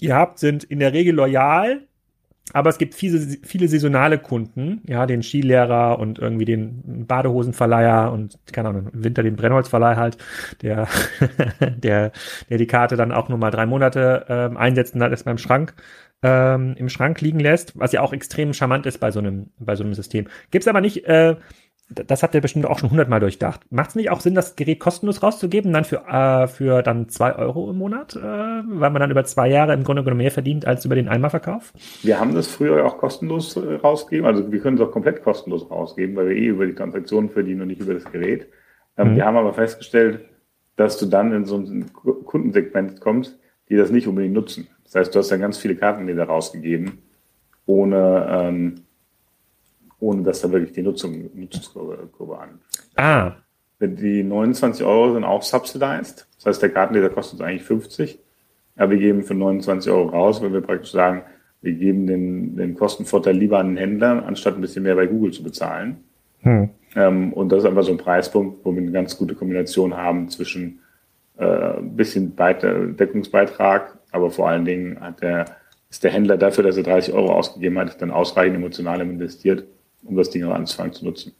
ihr 0.00 0.16
habt, 0.16 0.38
sind 0.38 0.64
in 0.64 0.78
der 0.78 0.94
Regel 0.94 1.14
loyal 1.14 1.82
aber 2.52 2.70
es 2.70 2.78
gibt 2.78 2.94
viele, 2.94 3.18
viele 3.42 3.68
saisonale 3.68 4.18
Kunden, 4.18 4.82
ja, 4.86 5.06
den 5.06 5.22
Skilehrer 5.22 5.98
und 5.98 6.18
irgendwie 6.18 6.44
den 6.44 7.06
Badehosenverleiher 7.06 8.12
und, 8.12 8.38
keine 8.52 8.70
Ahnung, 8.70 8.88
im 8.92 9.04
Winter 9.04 9.22
den 9.22 9.36
Brennholzverleih 9.36 9.96
halt, 9.96 10.18
der, 10.62 10.88
der, 11.76 12.12
der 12.48 12.58
die 12.58 12.66
Karte 12.66 12.96
dann 12.96 13.12
auch 13.12 13.28
nur 13.28 13.38
mal 13.38 13.50
drei 13.50 13.66
Monate 13.66 14.26
ähm, 14.28 14.56
und 14.56 15.00
dann 15.00 15.10
erstmal 15.10 15.34
im 15.34 15.38
Schrank, 15.38 15.74
ähm, 16.22 16.74
im 16.76 16.88
Schrank 16.88 17.20
liegen 17.20 17.40
lässt, 17.40 17.78
was 17.78 17.92
ja 17.92 18.02
auch 18.02 18.12
extrem 18.12 18.52
charmant 18.52 18.86
ist 18.86 18.98
bei 18.98 19.10
so 19.10 19.20
einem, 19.20 19.50
bei 19.58 19.76
so 19.76 19.84
einem 19.84 19.94
System. 19.94 20.26
Gibt's 20.50 20.68
aber 20.68 20.80
nicht, 20.80 21.04
äh, 21.06 21.36
das 21.90 22.22
habt 22.22 22.34
ihr 22.34 22.40
bestimmt 22.40 22.66
auch 22.66 22.78
schon 22.78 22.90
hundertmal 22.90 23.20
durchdacht. 23.20 23.60
Macht 23.70 23.90
es 23.90 23.96
nicht 23.96 24.10
auch 24.10 24.20
Sinn, 24.20 24.34
das 24.34 24.56
Gerät 24.56 24.78
kostenlos 24.78 25.22
rauszugeben, 25.22 25.72
dann 25.72 25.84
für, 25.84 26.06
äh, 26.08 26.46
für 26.46 26.82
dann 26.82 27.08
zwei 27.08 27.34
Euro 27.34 27.70
im 27.70 27.78
Monat, 27.78 28.14
äh, 28.16 28.20
weil 28.20 28.90
man 28.90 29.00
dann 29.00 29.10
über 29.10 29.24
zwei 29.24 29.48
Jahre 29.48 29.74
im 29.74 29.82
Grunde 29.82 30.04
genommen 30.04 30.18
mehr 30.18 30.30
verdient 30.30 30.66
als 30.66 30.84
über 30.84 30.94
den 30.94 31.08
Einmalverkauf? 31.08 31.72
Wir 32.02 32.20
haben 32.20 32.34
das 32.34 32.46
früher 32.46 32.86
auch 32.86 32.98
kostenlos 32.98 33.56
äh, 33.56 33.74
rausgegeben, 33.74 34.26
also 34.26 34.50
wir 34.50 34.60
können 34.60 34.76
es 34.76 34.82
auch 34.82 34.92
komplett 34.92 35.22
kostenlos 35.22 35.70
rausgeben, 35.70 36.14
weil 36.16 36.28
wir 36.28 36.36
eh 36.36 36.46
über 36.46 36.66
die 36.66 36.74
Transaktionen 36.74 37.30
verdienen 37.30 37.62
und 37.62 37.68
nicht 37.68 37.80
über 37.80 37.94
das 37.94 38.04
Gerät. 38.04 38.46
Ähm, 38.96 39.12
mhm. 39.12 39.16
Wir 39.16 39.24
haben 39.26 39.36
aber 39.36 39.52
festgestellt, 39.52 40.20
dass 40.76 40.96
du 40.98 41.06
dann 41.06 41.32
in 41.32 41.44
so 41.44 41.58
ein 41.58 41.92
Kundensegment 41.92 43.00
kommst, 43.00 43.38
die 43.68 43.76
das 43.76 43.90
nicht 43.90 44.06
unbedingt 44.06 44.34
nutzen. 44.34 44.68
Das 44.84 44.94
heißt, 44.94 45.14
du 45.14 45.18
hast 45.18 45.30
dann 45.30 45.40
ganz 45.40 45.58
viele 45.58 45.76
Karten 45.76 46.06
da 46.16 46.24
rausgegeben, 46.24 46.98
ohne 47.66 48.26
ähm, 48.30 48.74
ohne 50.00 50.22
dass 50.22 50.40
da 50.40 50.50
wirklich 50.50 50.72
die 50.72 50.82
Nutzung, 50.82 51.30
Nutzungskurve 51.34 52.38
an. 52.38 52.60
Ah. 52.96 53.32
Die 53.80 54.22
29 54.22 54.84
Euro 54.84 55.14
sind 55.14 55.24
auch 55.24 55.42
subsidized. 55.42 56.26
Das 56.36 56.46
heißt, 56.46 56.62
der 56.62 56.70
Kartenleser 56.70 57.10
kostet 57.10 57.40
uns 57.40 57.48
eigentlich 57.48 57.62
50. 57.62 58.18
Aber 58.76 58.92
wir 58.92 58.98
geben 58.98 59.22
für 59.22 59.34
29 59.34 59.90
Euro 59.92 60.08
raus, 60.08 60.42
weil 60.42 60.52
wir 60.52 60.60
praktisch 60.60 60.92
sagen, 60.92 61.22
wir 61.62 61.72
geben 61.72 62.06
den, 62.06 62.56
den 62.56 62.74
Kostenvorteil 62.74 63.36
lieber 63.36 63.58
an 63.58 63.68
den 63.68 63.76
Händler, 63.76 64.24
anstatt 64.26 64.54
ein 64.54 64.60
bisschen 64.60 64.82
mehr 64.82 64.94
bei 64.94 65.06
Google 65.06 65.32
zu 65.32 65.42
bezahlen. 65.42 66.04
Hm. 66.40 66.70
Ähm, 66.96 67.32
und 67.32 67.50
das 67.50 67.60
ist 67.60 67.68
einfach 67.68 67.82
so 67.82 67.92
ein 67.92 67.98
Preispunkt, 67.98 68.64
wo 68.64 68.72
wir 68.72 68.82
eine 68.82 68.92
ganz 68.92 69.16
gute 69.16 69.34
Kombination 69.34 69.96
haben 69.96 70.28
zwischen 70.28 70.80
äh, 71.38 71.44
ein 71.44 71.96
bisschen 71.96 72.34
Deckungsbeitrag, 72.36 73.98
aber 74.12 74.30
vor 74.30 74.48
allen 74.48 74.64
Dingen 74.64 75.00
hat 75.00 75.22
der, 75.22 75.44
ist 75.90 76.02
der 76.02 76.10
Händler 76.10 76.36
dafür, 76.36 76.64
dass 76.64 76.76
er 76.76 76.82
30 76.82 77.14
Euro 77.14 77.32
ausgegeben 77.32 77.78
hat, 77.78 78.00
dann 78.00 78.10
ausreichend 78.10 78.56
emotional 78.56 79.00
investiert, 79.00 79.64
um 80.04 80.16
das 80.16 80.30
Ding 80.30 80.44
auch 80.44 80.54
anzufangen 80.54 80.92
zu 80.92 81.04
nutzen. 81.04 81.32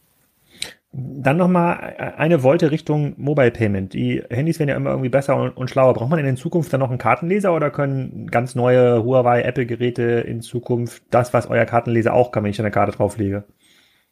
Dann 0.93 1.37
nochmal 1.37 2.15
eine 2.17 2.43
Wolte 2.43 2.73
Richtung 2.73 3.15
Mobile 3.17 3.53
Payment. 3.53 3.93
Die 3.95 4.25
Handys 4.29 4.59
werden 4.59 4.71
ja 4.71 4.77
immer 4.77 4.91
irgendwie 4.91 5.09
besser 5.09 5.37
und, 5.37 5.57
und, 5.57 5.71
schlauer. 5.71 5.95
Braucht 5.95 6.11
man 6.11 6.19
in 6.19 6.37
Zukunft 6.37 6.73
dann 6.73 6.81
noch 6.81 6.91
einen 6.91 6.99
Kartenleser 6.99 7.55
oder 7.55 7.71
können 7.71 8.27
ganz 8.29 8.57
neue 8.57 9.05
Huawei, 9.05 9.43
Apple-Geräte 9.43 10.03
in 10.03 10.41
Zukunft 10.41 11.05
das, 11.11 11.33
was 11.33 11.49
euer 11.49 11.65
Kartenleser 11.65 12.13
auch 12.13 12.33
kann, 12.33 12.43
wenn 12.43 12.51
ich 12.51 12.59
eine 12.59 12.73
Karte 12.73 12.97
drauflege? 12.97 13.45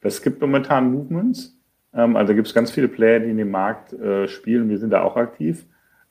Es 0.02 0.22
gibt 0.22 0.40
momentan 0.40 0.92
Movements. 0.92 1.58
Ähm, 1.92 2.14
also 2.14 2.32
gibt 2.34 2.46
es 2.46 2.54
ganz 2.54 2.70
viele 2.70 2.86
Player, 2.86 3.18
die 3.18 3.30
in 3.30 3.38
dem 3.38 3.50
Markt 3.50 3.92
äh, 3.94 4.28
spielen. 4.28 4.68
Wir 4.68 4.78
sind 4.78 4.90
da 4.90 5.02
auch 5.02 5.16
aktiv. 5.16 5.66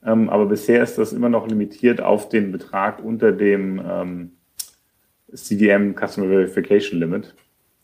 Ähm, 0.06 0.30
aber 0.30 0.48
bisher 0.48 0.84
ist 0.84 0.98
das 0.98 1.14
immer 1.14 1.30
noch 1.30 1.48
limitiert 1.48 2.02
auf 2.02 2.28
den 2.28 2.52
Betrag 2.52 3.04
unter 3.04 3.32
dem 3.32 3.82
ähm, 3.86 4.32
CDM 5.34 5.96
Customer 5.96 6.28
Verification 6.28 7.00
Limit. 7.00 7.36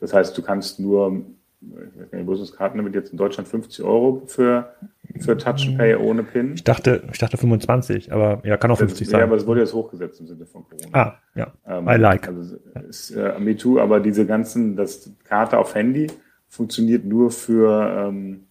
Das 0.04 0.14
heißt, 0.14 0.38
du 0.38 0.42
kannst 0.42 0.82
nur 0.82 1.24
ich 1.62 1.78
weiß 1.78 2.12
nicht, 2.12 2.26
Business-Karten 2.26 2.94
jetzt 2.94 3.14
in 3.14 3.18
Deutschland 3.18 3.48
50 3.48 3.86
Euro 3.86 4.24
für, 4.28 4.74
für 5.22 5.38
Touch 5.38 5.66
and 5.66 5.78
Pay 5.78 5.96
ohne 5.96 6.24
PIN. 6.24 6.56
Ich 6.56 6.66
dachte, 6.66 7.04
ich 7.10 7.20
dachte 7.20 7.38
25, 7.38 8.12
aber 8.12 8.42
ja, 8.44 8.58
kann 8.58 8.70
auch 8.72 8.80
50 8.80 9.08
sein. 9.08 9.22
Ja, 9.22 9.26
aber 9.26 9.38
es 9.38 9.48
wurde 9.48 9.62
jetzt 9.62 9.74
hochgesetzt 9.74 10.20
im 10.20 10.28
Sinne 10.28 10.46
von 10.46 10.66
Corona. 10.68 10.90
Ah, 10.92 11.20
ja. 11.36 11.54
Ähm, 11.66 11.88
I 11.88 11.96
like. 11.96 12.28
Also 12.28 12.58
ist 12.90 13.12
äh, 13.12 13.40
me 13.40 13.56
too, 13.56 13.80
aber 13.80 14.02
diese 14.02 14.26
ganzen, 14.26 14.76
das 14.76 15.10
Karte 15.24 15.58
auf 15.58 15.74
Handy 15.74 16.08
funktioniert 16.50 17.06
nur 17.06 17.32
für, 17.32 18.10
ähm, 18.10 18.44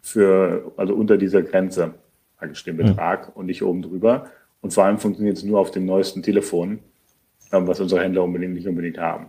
für, 0.00 0.72
also 0.78 0.94
unter 0.94 1.18
dieser 1.18 1.42
Grenze, 1.42 1.92
praktisch 2.38 2.64
den 2.64 2.78
hm. 2.78 2.86
Betrag 2.86 3.28
mhm. 3.28 3.32
und 3.34 3.46
nicht 3.46 3.62
oben 3.62 3.82
drüber. 3.82 4.28
Und 4.62 4.72
vor 4.72 4.84
allem 4.84 4.96
funktioniert 4.96 5.36
es 5.36 5.44
nur 5.44 5.60
auf 5.60 5.72
dem 5.72 5.84
neuesten 5.84 6.22
Telefon, 6.22 6.78
ähm, 7.52 7.66
was 7.66 7.80
unsere 7.80 8.00
Händler 8.00 8.24
unbedingt 8.24 8.54
nicht 8.54 8.66
unbedingt 8.66 8.96
haben. 8.96 9.26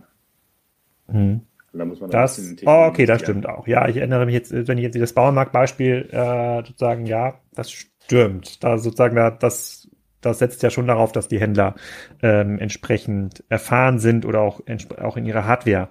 Mhm. 1.08 1.42
Da 1.72 1.84
muss 1.84 2.00
man 2.00 2.10
das, 2.10 2.40
oh, 2.64 2.86
okay, 2.88 3.04
das 3.04 3.20
stimmt 3.20 3.46
auch. 3.46 3.66
Ja, 3.66 3.86
ich 3.86 3.98
erinnere 3.98 4.24
mich 4.24 4.34
jetzt, 4.34 4.50
wenn 4.50 4.78
ich 4.78 4.84
jetzt 4.84 4.98
das 4.98 5.12
Bauernmarktbeispiel 5.12 6.08
äh, 6.10 6.64
sozusagen, 6.64 7.04
ja, 7.04 7.40
das 7.54 7.70
stimmt. 7.70 8.64
Da 8.64 8.78
sozusagen, 8.78 9.14
da, 9.14 9.30
das, 9.30 9.88
das 10.22 10.38
setzt 10.38 10.62
ja 10.62 10.70
schon 10.70 10.86
darauf, 10.86 11.12
dass 11.12 11.28
die 11.28 11.38
Händler 11.38 11.74
ähm, 12.22 12.58
entsprechend 12.58 13.44
erfahren 13.50 13.98
sind 13.98 14.24
oder 14.24 14.40
auch, 14.40 14.62
auch 14.98 15.18
in 15.18 15.26
ihre 15.26 15.44
Hardware 15.44 15.88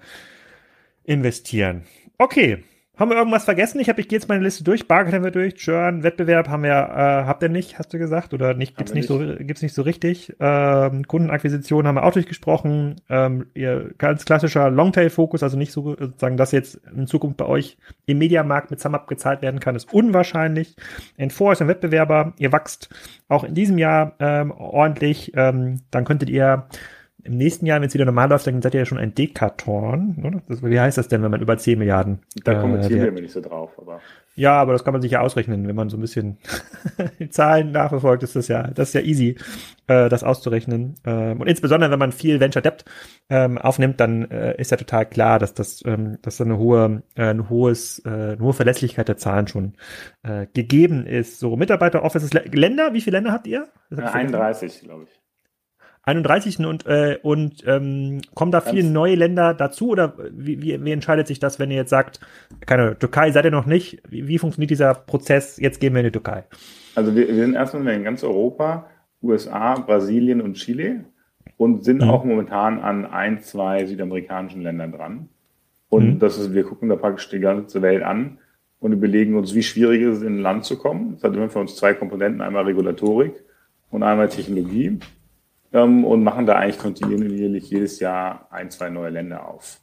investieren. 1.03 1.83
Okay, 2.17 2.63
haben 2.97 3.09
wir 3.09 3.17
irgendwas 3.17 3.45
vergessen? 3.45 3.79
Ich 3.79 3.89
habe, 3.89 3.99
ich 3.99 4.07
gehe 4.07 4.17
jetzt 4.17 4.29
meine 4.29 4.43
Liste 4.43 4.63
durch. 4.63 4.87
Bargeld 4.87 5.13
haben 5.13 5.23
wir 5.23 5.31
durch. 5.31 5.55
Churn, 5.55 6.03
Wettbewerb 6.03 6.47
haben 6.47 6.63
wir, 6.63 6.71
äh, 6.71 7.25
habt 7.25 7.43
ihr 7.43 7.49
nicht, 7.49 7.77
hast 7.77 7.93
du 7.93 7.97
gesagt? 7.97 8.33
Oder 8.33 8.53
nicht, 8.53 8.77
gibt's 8.77 8.93
nicht, 8.93 9.09
nicht, 9.09 9.37
so, 9.37 9.43
gibt's 9.43 9.61
nicht 9.61 9.73
so 9.73 9.81
richtig. 9.81 10.35
Ähm, 10.39 11.07
Kundenakquisition 11.07 11.87
haben 11.87 11.95
wir 11.95 12.03
auch 12.03 12.13
durchgesprochen. 12.13 13.01
Ähm, 13.09 13.47
ihr 13.53 13.91
ganz 13.97 14.25
klassischer 14.25 14.69
Longtail-Fokus, 14.69 15.43
also 15.43 15.57
nicht 15.57 15.71
so 15.71 15.95
sozusagen, 15.97 16.37
dass 16.37 16.51
jetzt 16.51 16.79
in 16.95 17.07
Zukunft 17.07 17.37
bei 17.37 17.45
euch 17.45 17.77
im 18.05 18.17
Mediamarkt 18.17 18.71
mit 18.71 18.79
SumUp 18.79 19.07
gezahlt 19.07 19.41
werden 19.41 19.59
kann, 19.59 19.75
ist 19.75 19.93
unwahrscheinlich. 19.93 20.75
N4 21.19 21.51
ist 21.51 21.61
ein 21.61 21.67
Wettbewerber. 21.67 22.33
Ihr 22.37 22.51
wächst 22.51 22.89
auch 23.27 23.43
in 23.43 23.55
diesem 23.55 23.77
Jahr 23.77 24.13
ähm, 24.19 24.51
ordentlich. 24.51 25.33
Ähm, 25.35 25.81
dann 25.91 26.05
könntet 26.05 26.29
ihr 26.29 26.67
im 27.25 27.37
nächsten 27.37 27.65
Jahr, 27.65 27.81
wenn 27.81 27.87
es 27.87 27.93
wieder 27.93 28.05
normal 28.05 28.29
läuft, 28.29 28.45
dann 28.45 28.61
seid 28.61 28.75
ihr 28.75 28.81
ja 28.81 28.85
schon 28.85 28.99
ein 28.99 29.15
Dekatorn. 29.15 30.43
Das, 30.47 30.63
wie 30.63 30.79
heißt 30.79 30.97
das 30.97 31.07
denn, 31.07 31.23
wenn 31.23 31.31
man 31.31 31.41
über 31.41 31.57
10 31.57 31.79
Milliarden? 31.79 32.19
Da 32.43 32.63
äh, 32.63 32.89
wir 32.89 33.07
immer 33.07 33.21
nicht 33.21 33.33
so 33.33 33.41
drauf, 33.41 33.71
aber. 33.77 33.99
Ja, 34.35 34.53
aber 34.53 34.73
das 34.73 34.83
kann 34.83 34.91
man 34.91 35.01
sich 35.01 35.11
ja 35.11 35.21
ausrechnen, 35.21 35.67
wenn 35.67 35.75
man 35.75 35.89
so 35.89 35.97
ein 35.97 36.01
bisschen 36.01 36.37
die 37.19 37.29
Zahlen 37.29 37.71
nachverfolgt, 37.71 38.21
ist 38.21 38.35
das 38.35 38.47
ja, 38.47 38.67
das 38.67 38.89
ist 38.89 38.93
ja 38.93 39.01
easy, 39.01 39.37
äh, 39.87 40.09
das 40.09 40.23
auszurechnen. 40.23 40.95
Ähm, 41.05 41.41
und 41.41 41.47
insbesondere, 41.47 41.89
wenn 41.89 41.99
man 41.99 42.11
viel 42.11 42.39
Venture 42.39 42.61
Debt 42.61 42.85
ähm, 43.29 43.57
aufnimmt, 43.57 43.99
dann 43.99 44.29
äh, 44.29 44.59
ist 44.59 44.71
ja 44.71 44.77
total 44.77 45.05
klar, 45.07 45.39
dass 45.39 45.53
das, 45.53 45.81
ähm, 45.85 46.19
dass 46.21 46.37
da 46.37 46.43
eine 46.43 46.57
hohe, 46.57 47.01
äh, 47.15 47.23
ein 47.23 47.49
hohes, 47.49 48.03
äh, 48.05 48.09
eine 48.09 48.39
hohe 48.39 48.53
Verlässlichkeit 48.53 49.07
der 49.07 49.17
Zahlen 49.17 49.47
schon 49.47 49.73
äh, 50.23 50.45
gegeben 50.53 51.07
ist. 51.07 51.39
So 51.39 51.55
Mitarbeiter 51.55 52.03
Offices, 52.03 52.33
Länder, 52.33 52.93
wie 52.93 53.01
viele 53.01 53.17
Länder 53.17 53.31
habt 53.31 53.47
ihr? 53.47 53.67
31, 53.89 54.81
glaube 54.81 55.05
ich. 55.05 55.24
31. 56.05 56.59
und, 56.65 56.85
äh, 56.85 57.17
und 57.23 57.63
ähm, 57.65 58.21
kommen 58.35 58.51
da 58.51 58.61
viele 58.61 58.87
neue 58.87 59.15
Länder 59.15 59.53
dazu 59.55 59.89
oder 59.89 60.13
wie, 60.31 60.61
wie, 60.61 60.83
wie 60.83 60.91
entscheidet 60.91 61.25
sich 61.27 61.39
das, 61.39 61.59
wenn 61.59 61.71
ihr 61.71 61.77
jetzt 61.77 61.89
sagt, 61.89 62.19
keine 62.65 62.97
Türkei 62.97 63.31
seid 63.31 63.45
ihr 63.45 63.51
noch 63.51 63.65
nicht? 63.65 64.03
Wie, 64.07 64.27
wie 64.27 64.37
funktioniert 64.37 64.69
dieser 64.69 64.93
Prozess? 64.93 65.57
Jetzt 65.57 65.79
gehen 65.79 65.93
wir 65.93 66.01
in 66.01 66.05
die 66.05 66.11
Türkei. 66.11 66.43
Also 66.93 67.15
wir, 67.15 67.27
wir 67.27 67.35
sind 67.35 67.55
erstmal 67.55 67.87
in 67.93 68.03
ganz 68.03 68.23
Europa, 68.23 68.87
USA, 69.23 69.75
Brasilien 69.79 70.41
und 70.41 70.53
Chile 70.53 71.05
und 71.57 71.83
sind 71.83 72.03
mhm. 72.03 72.09
auch 72.09 72.23
momentan 72.23 72.79
an 72.79 73.05
ein, 73.05 73.41
zwei 73.41 73.85
südamerikanischen 73.85 74.61
Ländern 74.61 74.91
dran. 74.91 75.29
Und 75.89 76.15
mhm. 76.15 76.19
das 76.19 76.37
ist, 76.37 76.53
wir 76.53 76.65
gucken 76.65 76.89
da 76.89 76.97
praktisch 76.97 77.29
die 77.29 77.39
ganze 77.39 77.81
Welt 77.81 78.03
an 78.03 78.37
und 78.79 78.91
überlegen 78.91 79.35
uns, 79.35 79.55
wie 79.55 79.63
schwierig 79.63 80.01
ist 80.01 80.17
es, 80.17 80.23
in 80.23 80.37
ein 80.37 80.41
Land 80.41 80.65
zu 80.65 80.77
kommen. 80.77 81.15
Es 81.17 81.23
hat 81.23 81.33
immer 81.33 81.49
für 81.49 81.59
uns 81.59 81.75
zwei 81.75 81.95
Komponenten, 81.95 82.41
einmal 82.41 82.65
Regulatorik 82.65 83.33
und 83.89 84.03
einmal 84.03 84.29
Technologie 84.29 84.99
und 85.83 86.23
machen 86.23 86.45
da 86.45 86.55
eigentlich 86.55 86.79
kontinuierlich 86.79 87.69
jedes 87.69 87.99
Jahr 87.99 88.47
ein, 88.51 88.71
zwei 88.71 88.89
neue 88.89 89.09
Länder 89.09 89.47
auf. 89.47 89.81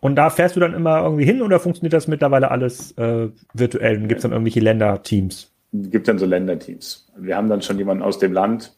Und 0.00 0.16
da 0.16 0.28
fährst 0.28 0.56
du 0.56 0.60
dann 0.60 0.74
immer 0.74 1.02
irgendwie 1.02 1.24
hin 1.24 1.40
oder 1.40 1.58
funktioniert 1.58 1.94
das 1.94 2.08
mittlerweile 2.08 2.50
alles 2.50 2.92
äh, 2.98 3.28
virtuell? 3.54 4.00
Gibt 4.00 4.16
es 4.18 4.22
dann 4.22 4.32
irgendwelche 4.32 4.60
Länderteams? 4.60 5.50
Gibt 5.72 6.08
dann 6.08 6.18
so 6.18 6.26
Länderteams. 6.26 7.10
Wir 7.16 7.36
haben 7.36 7.48
dann 7.48 7.62
schon 7.62 7.78
jemanden 7.78 8.02
aus 8.02 8.18
dem 8.18 8.32
Land, 8.32 8.76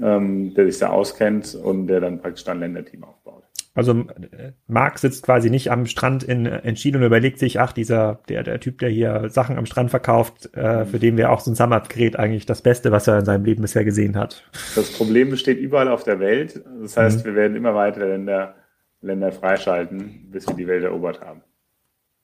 ähm, 0.00 0.54
der 0.54 0.66
sich 0.66 0.78
da 0.78 0.90
auskennt 0.90 1.54
und 1.56 1.88
der 1.88 2.00
dann 2.00 2.20
praktisch 2.20 2.46
ein 2.46 2.60
Länderteam 2.60 3.02
aufbaut. 3.04 3.42
Also 3.76 3.92
äh, 3.92 4.52
Marc 4.66 4.98
sitzt 4.98 5.22
quasi 5.22 5.50
nicht 5.50 5.70
am 5.70 5.86
Strand 5.86 6.24
in, 6.24 6.46
in 6.46 6.74
Chile 6.74 6.98
und 6.98 7.04
überlegt 7.04 7.38
sich, 7.38 7.60
ach, 7.60 7.72
dieser, 7.72 8.20
der, 8.28 8.42
der 8.42 8.58
Typ, 8.58 8.78
der 8.78 8.88
hier 8.88 9.28
Sachen 9.28 9.58
am 9.58 9.66
Strand 9.66 9.90
verkauft, 9.90 10.52
äh, 10.56 10.86
für 10.86 10.98
den 10.98 11.16
wäre 11.18 11.30
auch 11.30 11.40
so 11.40 11.50
ein 11.50 11.54
Summer-Gerät 11.54 12.18
eigentlich 12.18 12.46
das 12.46 12.62
Beste, 12.62 12.90
was 12.90 13.06
er 13.06 13.18
in 13.18 13.26
seinem 13.26 13.44
Leben 13.44 13.60
bisher 13.60 13.84
gesehen 13.84 14.16
hat. 14.16 14.48
Das 14.74 14.90
Problem 14.92 15.30
besteht 15.30 15.58
überall 15.58 15.88
auf 15.88 16.04
der 16.04 16.18
Welt. 16.18 16.64
Das 16.80 16.96
heißt, 16.96 17.20
mhm. 17.20 17.24
wir 17.28 17.34
werden 17.36 17.56
immer 17.56 17.74
weiter 17.74 18.06
Länder, 18.06 18.54
Länder 19.02 19.30
freischalten, 19.30 20.30
bis 20.30 20.48
wir 20.48 20.56
die 20.56 20.66
Welt 20.66 20.82
erobert 20.82 21.20
haben. 21.20 21.42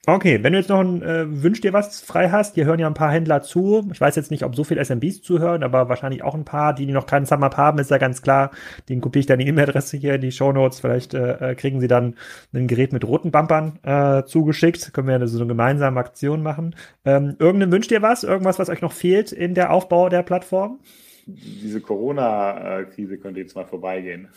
Okay, 0.05 0.43
wenn 0.43 0.53
du 0.53 0.59
jetzt 0.59 0.69
noch 0.69 0.81
ein, 0.81 1.01
äh, 1.01 1.45
wünsch 1.45 1.61
dir 1.61 1.73
was 1.73 2.01
frei 2.01 2.29
hast, 2.31 2.57
hier 2.57 2.65
hören 2.65 2.81
ja 2.81 2.89
ein 2.89 2.95
paar 2.95 3.13
Händler 3.13 3.41
zu. 3.41 3.89
Ich 3.93 4.01
weiß 4.01 4.17
jetzt 4.17 4.33
nicht, 4.33 4.43
ob 4.43 4.57
so 4.57 4.65
viele 4.65 4.81
SMBs 4.85 5.23
zuhören, 5.23 5.63
aber 5.63 5.89
wahrscheinlich 5.89 6.25
auch 6.25 6.35
ein 6.35 6.45
paar, 6.45 6.75
die 6.75 6.87
noch 6.87 7.07
keinen 7.07 7.25
Sum-Up 7.25 7.57
haben, 7.57 7.79
ist 7.79 7.93
ja 7.93 7.99
ganz 7.99 8.21
klar. 8.21 8.51
Den 8.89 9.01
kopiere 9.01 9.21
ich 9.21 9.27
dann 9.27 9.39
die 9.39 9.47
E-Mail-Adresse 9.47 9.97
hier 9.97 10.17
in 10.17 10.21
die 10.21 10.33
Show 10.33 10.51
Notes. 10.51 10.81
Vielleicht 10.81 11.15
äh, 11.15 11.53
äh, 11.53 11.55
kriegen 11.55 11.81
sie 11.81 11.87
dann 11.87 12.17
ein 12.53 12.67
Gerät 12.67 12.93
mit 12.93 13.05
roten 13.07 13.31
Bumpern 13.31 13.79
äh, 13.85 14.25
zugeschickt. 14.25 14.93
Können 14.93 15.07
wir 15.07 15.17
ja 15.17 15.27
so 15.29 15.39
eine 15.39 15.47
gemeinsame 15.47 16.01
Aktion 16.01 16.43
machen. 16.43 16.75
Ähm, 17.05 17.37
irgendein 17.39 17.71
wünscht 17.71 17.93
dir 17.93 18.03
was? 18.03 18.25
Irgendwas, 18.25 18.59
was 18.59 18.71
euch 18.71 18.83
noch 18.83 18.93
fehlt 18.93 19.31
in 19.31 19.55
der 19.55 19.71
Aufbau 19.71 20.09
der 20.09 20.25
Plattform? 20.25 20.81
Diese 21.27 21.81
Corona-Krise 21.81 23.19
könnte 23.19 23.39
jetzt 23.39 23.55
mal 23.55 23.67
vorbeigehen. 23.67 24.31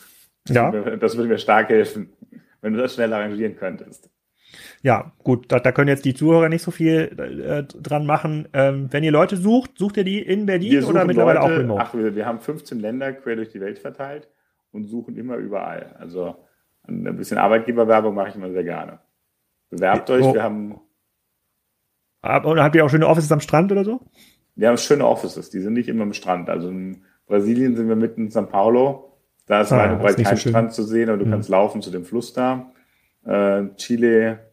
Ja. 0.48 0.70
Das 0.70 1.16
würde 1.16 1.28
mir 1.28 1.38
stark 1.38 1.70
helfen, 1.70 2.12
wenn 2.60 2.72
du 2.72 2.78
das 2.78 2.94
schnell 2.94 3.12
arrangieren 3.12 3.56
könntest. 3.56 4.10
Ja, 4.82 5.12
gut, 5.22 5.50
da, 5.50 5.58
da 5.58 5.72
können 5.72 5.88
jetzt 5.88 6.04
die 6.04 6.14
Zuhörer 6.14 6.48
nicht 6.48 6.62
so 6.62 6.70
viel 6.70 7.10
äh, 7.18 7.62
dran 7.64 8.06
machen. 8.06 8.48
Ähm, 8.52 8.88
wenn 8.90 9.04
ihr 9.04 9.12
Leute 9.12 9.36
sucht, 9.36 9.78
sucht 9.78 9.96
ihr 9.96 10.04
die 10.04 10.20
in 10.20 10.46
Berlin 10.46 10.84
oder 10.84 11.04
mittlerweile 11.04 11.40
Leute, 11.40 11.52
auch 11.52 11.58
remote? 11.58 11.82
Ach, 11.82 11.94
wir, 11.94 12.14
wir 12.14 12.26
haben 12.26 12.40
15 12.40 12.78
Länder 12.78 13.12
quer 13.12 13.36
durch 13.36 13.50
die 13.50 13.60
Welt 13.60 13.78
verteilt 13.78 14.28
und 14.72 14.84
suchen 14.84 15.16
immer 15.16 15.36
überall. 15.36 15.96
Also 15.98 16.36
ein 16.86 17.16
bisschen 17.16 17.38
Arbeitgeberwerbung 17.38 18.14
mache 18.14 18.28
ich 18.28 18.36
immer 18.36 18.50
sehr 18.50 18.64
gerne. 18.64 19.00
Bewerbt 19.70 20.08
euch, 20.10 20.24
oh. 20.24 20.34
wir 20.34 20.42
haben. 20.42 20.80
Und 22.22 22.60
habt 22.60 22.74
ihr 22.74 22.84
auch 22.84 22.90
schöne 22.90 23.06
Offices 23.06 23.32
am 23.32 23.40
Strand 23.40 23.72
oder 23.72 23.84
so? 23.84 24.00
Wir 24.54 24.68
haben 24.68 24.78
schöne 24.78 25.06
Offices, 25.06 25.50
die 25.50 25.60
sind 25.60 25.74
nicht 25.74 25.88
immer 25.88 26.02
am 26.02 26.12
Strand. 26.12 26.48
Also 26.48 26.68
in 26.68 27.04
Brasilien 27.26 27.76
sind 27.76 27.88
wir 27.88 27.96
mitten 27.96 28.26
in 28.26 28.30
São 28.30 28.46
Paulo. 28.46 29.18
Da 29.46 29.60
ist 29.60 29.72
ah, 29.72 29.78
weit 29.78 29.92
und 29.92 29.98
breit 29.98 30.16
kein 30.16 30.36
so 30.36 30.48
Strand 30.48 30.72
zu 30.72 30.82
sehen 30.82 31.10
und 31.10 31.18
du 31.18 31.24
hm. 31.24 31.32
kannst 31.32 31.48
laufen 31.48 31.82
zu 31.82 31.90
dem 31.90 32.04
Fluss 32.04 32.32
da. 32.32 32.72
Äh, 33.24 33.74
Chile 33.76 34.45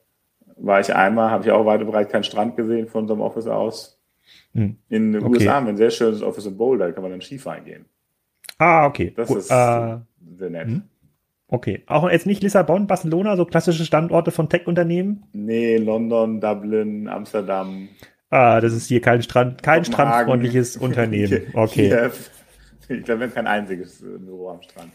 war 0.64 0.80
ich 0.80 0.96
einmal, 0.96 1.30
habe 1.30 1.44
ich 1.44 1.52
auch 1.52 1.66
weit 1.66 1.82
und 1.82 1.92
breit 1.92 2.10
keinen 2.10 2.24
Strand 2.24 2.56
gesehen 2.56 2.88
von 2.88 3.02
unserem 3.02 3.22
Office 3.22 3.48
aus. 3.48 4.00
Hm. 4.54 4.78
In 4.90 5.12
den 5.12 5.24
okay. 5.24 5.34
USA 5.34 5.54
haben 5.56 5.66
wir 5.66 5.74
ein 5.74 5.78
sehr 5.78 5.92
schönes 5.92 6.22
Office 6.22 6.46
in 6.46 6.58
Boulder, 6.58 6.88
da 6.88 6.92
kann 6.94 7.04
man 7.04 7.12
dann 7.12 7.22
Skifahren 7.22 7.66
gehen. 7.66 7.86
Ah, 8.58 8.86
okay. 8.86 9.14
Das 9.16 9.28
Gut. 9.28 9.40
ist 9.40 9.52
äh, 9.52 9.98
sehr 10.38 10.50
nett. 10.50 10.68
Hm. 10.68 10.84
Okay. 11.48 11.84
Auch 11.88 12.10
jetzt 12.10 12.26
nicht 12.26 12.42
Lissabon, 12.42 12.88
Barcelona, 12.88 13.36
so 13.36 13.46
klassische 13.46 13.84
Standorte 13.84 14.32
von 14.32 14.50
Tech-Unternehmen? 14.50 15.26
Nee, 15.34 15.78
London, 15.78 16.40
Dublin, 16.40 17.08
Amsterdam. 17.10 17.90
Ah, 18.30 18.62
das 18.62 18.74
ist 18.74 18.88
hier 18.88 19.02
kein 19.02 19.22
Strand, 19.22 19.62
kein 19.62 19.84
strandfreundliches 19.86 20.78
Unternehmen. 20.78 21.44
Okay. 21.54 22.10
ich 22.90 23.04
glaube, 23.04 23.20
wir 23.20 23.28
haben 23.28 23.34
kein 23.34 23.48
einziges 23.48 24.02
Büro 24.02 24.50
am 24.50 24.62
Strand. 24.62 24.94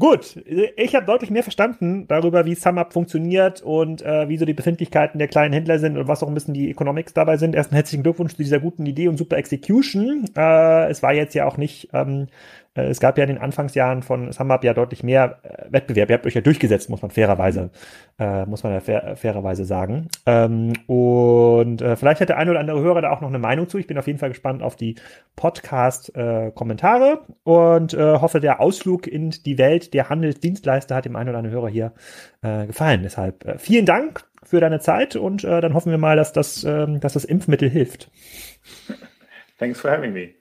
Gut, 0.00 0.36
ich 0.76 0.94
habe 0.94 1.06
deutlich 1.06 1.30
mehr 1.30 1.42
verstanden 1.42 2.06
darüber, 2.06 2.46
wie 2.46 2.54
SumUp 2.54 2.92
funktioniert 2.92 3.62
und 3.62 4.00
äh, 4.02 4.28
wie 4.28 4.36
so 4.36 4.44
die 4.44 4.54
Befindlichkeiten 4.54 5.18
der 5.18 5.26
kleinen 5.26 5.52
Händler 5.52 5.80
sind 5.80 5.98
und 5.98 6.06
was 6.06 6.22
auch 6.22 6.28
ein 6.28 6.34
bisschen 6.34 6.54
die 6.54 6.70
Economics 6.70 7.14
dabei 7.14 7.36
sind. 7.36 7.56
Erst 7.56 7.72
einen 7.72 7.78
herzlichen 7.78 8.04
Glückwunsch 8.04 8.36
zu 8.36 8.42
dieser 8.42 8.60
guten 8.60 8.86
Idee 8.86 9.08
und 9.08 9.16
super 9.16 9.38
Execution. 9.38 10.24
Äh, 10.36 10.88
es 10.88 11.02
war 11.02 11.14
jetzt 11.14 11.34
ja 11.34 11.46
auch 11.46 11.56
nicht 11.56 11.88
ähm, 11.92 12.28
Äh, 12.67 12.67
es 12.84 13.00
gab 13.00 13.18
ja 13.18 13.24
in 13.24 13.28
den 13.28 13.38
Anfangsjahren 13.38 14.02
von 14.02 14.32
SumUp 14.32 14.64
ja 14.64 14.74
deutlich 14.74 15.02
mehr 15.02 15.38
äh, 15.42 15.72
Wettbewerb. 15.72 16.10
Ihr 16.10 16.14
habt 16.14 16.26
euch 16.26 16.34
ja 16.34 16.40
durchgesetzt, 16.40 16.90
muss 16.90 17.02
man 17.02 17.10
fairerweise, 17.10 17.70
äh, 18.18 18.44
muss 18.46 18.62
man 18.62 18.72
ja 18.72 18.80
fair, 18.80 19.16
fairerweise 19.16 19.64
sagen. 19.64 20.08
Ähm, 20.26 20.72
und 20.86 21.82
äh, 21.82 21.96
vielleicht 21.96 22.20
hat 22.20 22.28
der 22.28 22.38
eine 22.38 22.50
oder 22.50 22.60
andere 22.60 22.80
Hörer 22.80 23.02
da 23.02 23.10
auch 23.10 23.20
noch 23.20 23.28
eine 23.28 23.38
Meinung 23.38 23.68
zu. 23.68 23.78
Ich 23.78 23.86
bin 23.86 23.98
auf 23.98 24.06
jeden 24.06 24.18
Fall 24.18 24.30
gespannt 24.30 24.62
auf 24.62 24.76
die 24.76 24.96
Podcast-Kommentare 25.36 27.20
äh, 27.26 27.50
und 27.50 27.94
äh, 27.94 28.14
hoffe, 28.18 28.40
der 28.40 28.60
Ausflug 28.60 29.06
in 29.06 29.30
die 29.30 29.58
Welt 29.58 29.94
der 29.94 30.08
Handelsdienstleister 30.08 30.94
hat 30.94 31.04
dem 31.04 31.16
einen 31.16 31.30
oder 31.30 31.38
anderen 31.38 31.56
Hörer 31.56 31.68
hier 31.68 31.92
äh, 32.42 32.66
gefallen. 32.66 33.02
Deshalb 33.02 33.44
äh, 33.44 33.58
vielen 33.58 33.86
Dank 33.86 34.24
für 34.42 34.60
deine 34.60 34.80
Zeit 34.80 35.16
und 35.16 35.44
äh, 35.44 35.60
dann 35.60 35.74
hoffen 35.74 35.90
wir 35.90 35.98
mal, 35.98 36.16
dass 36.16 36.32
das, 36.32 36.64
ähm, 36.64 37.00
dass 37.00 37.12
das 37.12 37.24
Impfmittel 37.24 37.68
hilft. 37.68 38.10
Thanks 39.58 39.80
for 39.80 39.90
having 39.90 40.12
me. 40.12 40.37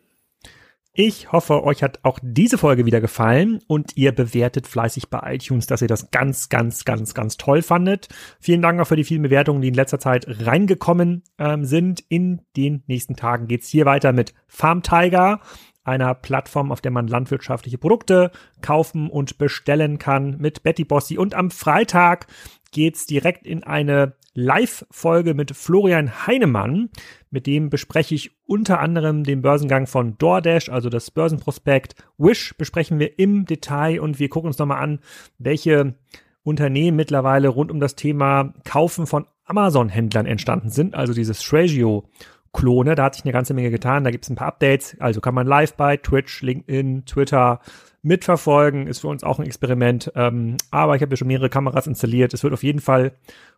Ich 1.00 1.32
hoffe, 1.32 1.64
euch 1.64 1.84
hat 1.84 2.00
auch 2.02 2.18
diese 2.24 2.58
Folge 2.58 2.88
wieder 2.88 3.00
gefallen 3.00 3.60
und 3.68 3.96
ihr 3.98 4.14
bewertet 4.14 4.66
fleißig 4.66 5.12
bei 5.12 5.36
iTunes, 5.36 5.68
dass 5.68 5.84
ihr 5.84 5.88
das 5.88 6.10
ganz, 6.10 6.50
ganz, 6.50 6.86
ganz, 6.86 7.14
ganz 7.14 7.38
toll 7.38 7.62
fandet. 7.62 8.08
Vielen 8.40 8.64
Dank 8.64 8.82
auch 8.82 8.88
für 8.88 8.96
die 8.96 9.04
vielen 9.04 9.22
Bewertungen, 9.22 9.62
die 9.62 9.68
in 9.68 9.76
letzter 9.76 10.00
Zeit 10.00 10.26
reingekommen 10.28 11.22
ähm, 11.38 11.66
sind. 11.66 12.04
In 12.10 12.42
den 12.56 12.82
nächsten 12.88 13.16
Tagen 13.16 13.48
geht's 13.48 13.70
hier 13.70 13.86
weiter 13.86 14.12
mit 14.12 14.34
Farm 14.48 14.82
Tiger, 14.82 15.40
einer 15.84 16.16
Plattform, 16.16 16.72
auf 16.72 16.82
der 16.82 16.90
man 16.90 17.08
landwirtschaftliche 17.08 17.78
Produkte 17.78 18.32
kaufen 18.62 19.12
und 19.12 19.38
bestellen 19.38 20.00
kann 20.00 20.38
mit 20.40 20.64
Betty 20.64 20.84
Bossi. 20.84 21.20
Und 21.20 21.36
am 21.36 21.52
Freitag 21.52 22.26
geht's 22.72 23.06
direkt 23.06 23.46
in 23.46 23.64
eine 23.64 24.16
Live-Folge 24.34 25.34
mit 25.34 25.56
Florian 25.56 26.26
Heinemann. 26.26 26.90
Mit 27.38 27.46
dem 27.46 27.70
bespreche 27.70 28.16
ich 28.16 28.32
unter 28.48 28.80
anderem 28.80 29.24
den 29.24 29.44
Börsengang 29.44 29.86
von 29.86 30.18
DoorDash, 30.18 30.70
also 30.70 30.90
das 30.90 31.12
Börsenprospekt. 31.12 31.94
Wish 32.18 32.56
besprechen 32.58 32.98
wir 32.98 33.20
im 33.20 33.46
Detail 33.46 34.00
und 34.00 34.18
wir 34.18 34.28
gucken 34.28 34.48
uns 34.48 34.58
nochmal 34.58 34.82
an, 34.82 35.02
welche 35.38 35.94
Unternehmen 36.42 36.98
mittlerweile 36.98 37.50
rund 37.50 37.70
um 37.70 37.80
das 37.80 37.94
Thema 37.94 38.56
Kaufen 38.66 39.06
von 39.06 39.28
Amazon-Händlern 39.46 40.26
entstanden 40.26 40.72
sind, 40.72 40.96
also 40.96 41.14
dieses 41.14 41.44
Shragio. 41.44 42.10
Klone, 42.54 42.96
da 42.96 43.04
hat 43.04 43.14
sich 43.14 43.24
eine 43.24 43.34
ganze 43.34 43.54
Menge 43.54 43.70
getan, 43.70 44.04
da 44.04 44.10
gibt 44.10 44.24
es 44.24 44.32
ein 44.32 44.36
paar 44.36 44.48
Updates, 44.48 44.98
also 45.00 45.22
kann 45.22 45.36
man 45.36 45.46
live 45.46 45.76
bei 45.76 45.98
Twitch, 45.98 46.42
LinkedIn, 46.42 47.06
Twitter 47.06 47.60
mitverfolgen, 48.02 48.88
ist 48.88 49.02
für 49.02 49.10
uns 49.10 49.24
auch 49.24 49.38
ein 49.38 49.46
Experiment, 49.46 50.12
ähm, 50.16 50.58
aber 50.72 50.96
ich 50.96 51.04
habe 51.04 51.12
ja 51.12 51.18
schon 51.18 51.28
mehrere 51.28 51.50
Kameras 51.50 51.86
installiert, 51.86 52.34
es 52.34 52.44
wird 52.44 52.54
auf 52.54 52.64
jeden 52.64 52.80
Fall 52.80 53.12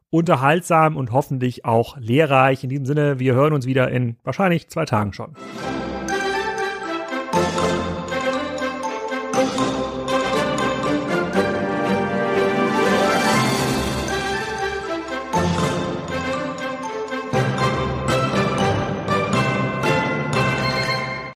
unterhaltsam 0.09 0.97
und 0.97 1.11
hoffentlich 1.11 1.65
auch 1.65 1.97
lehrreich. 1.97 2.63
In 2.63 2.69
diesem 2.69 2.85
Sinne, 2.85 3.19
wir 3.19 3.33
hören 3.33 3.53
uns 3.53 3.65
wieder 3.65 3.89
in 3.89 4.17
wahrscheinlich 4.23 4.69
zwei 4.69 4.85
Tagen 4.85 5.13
schon. 5.13 5.35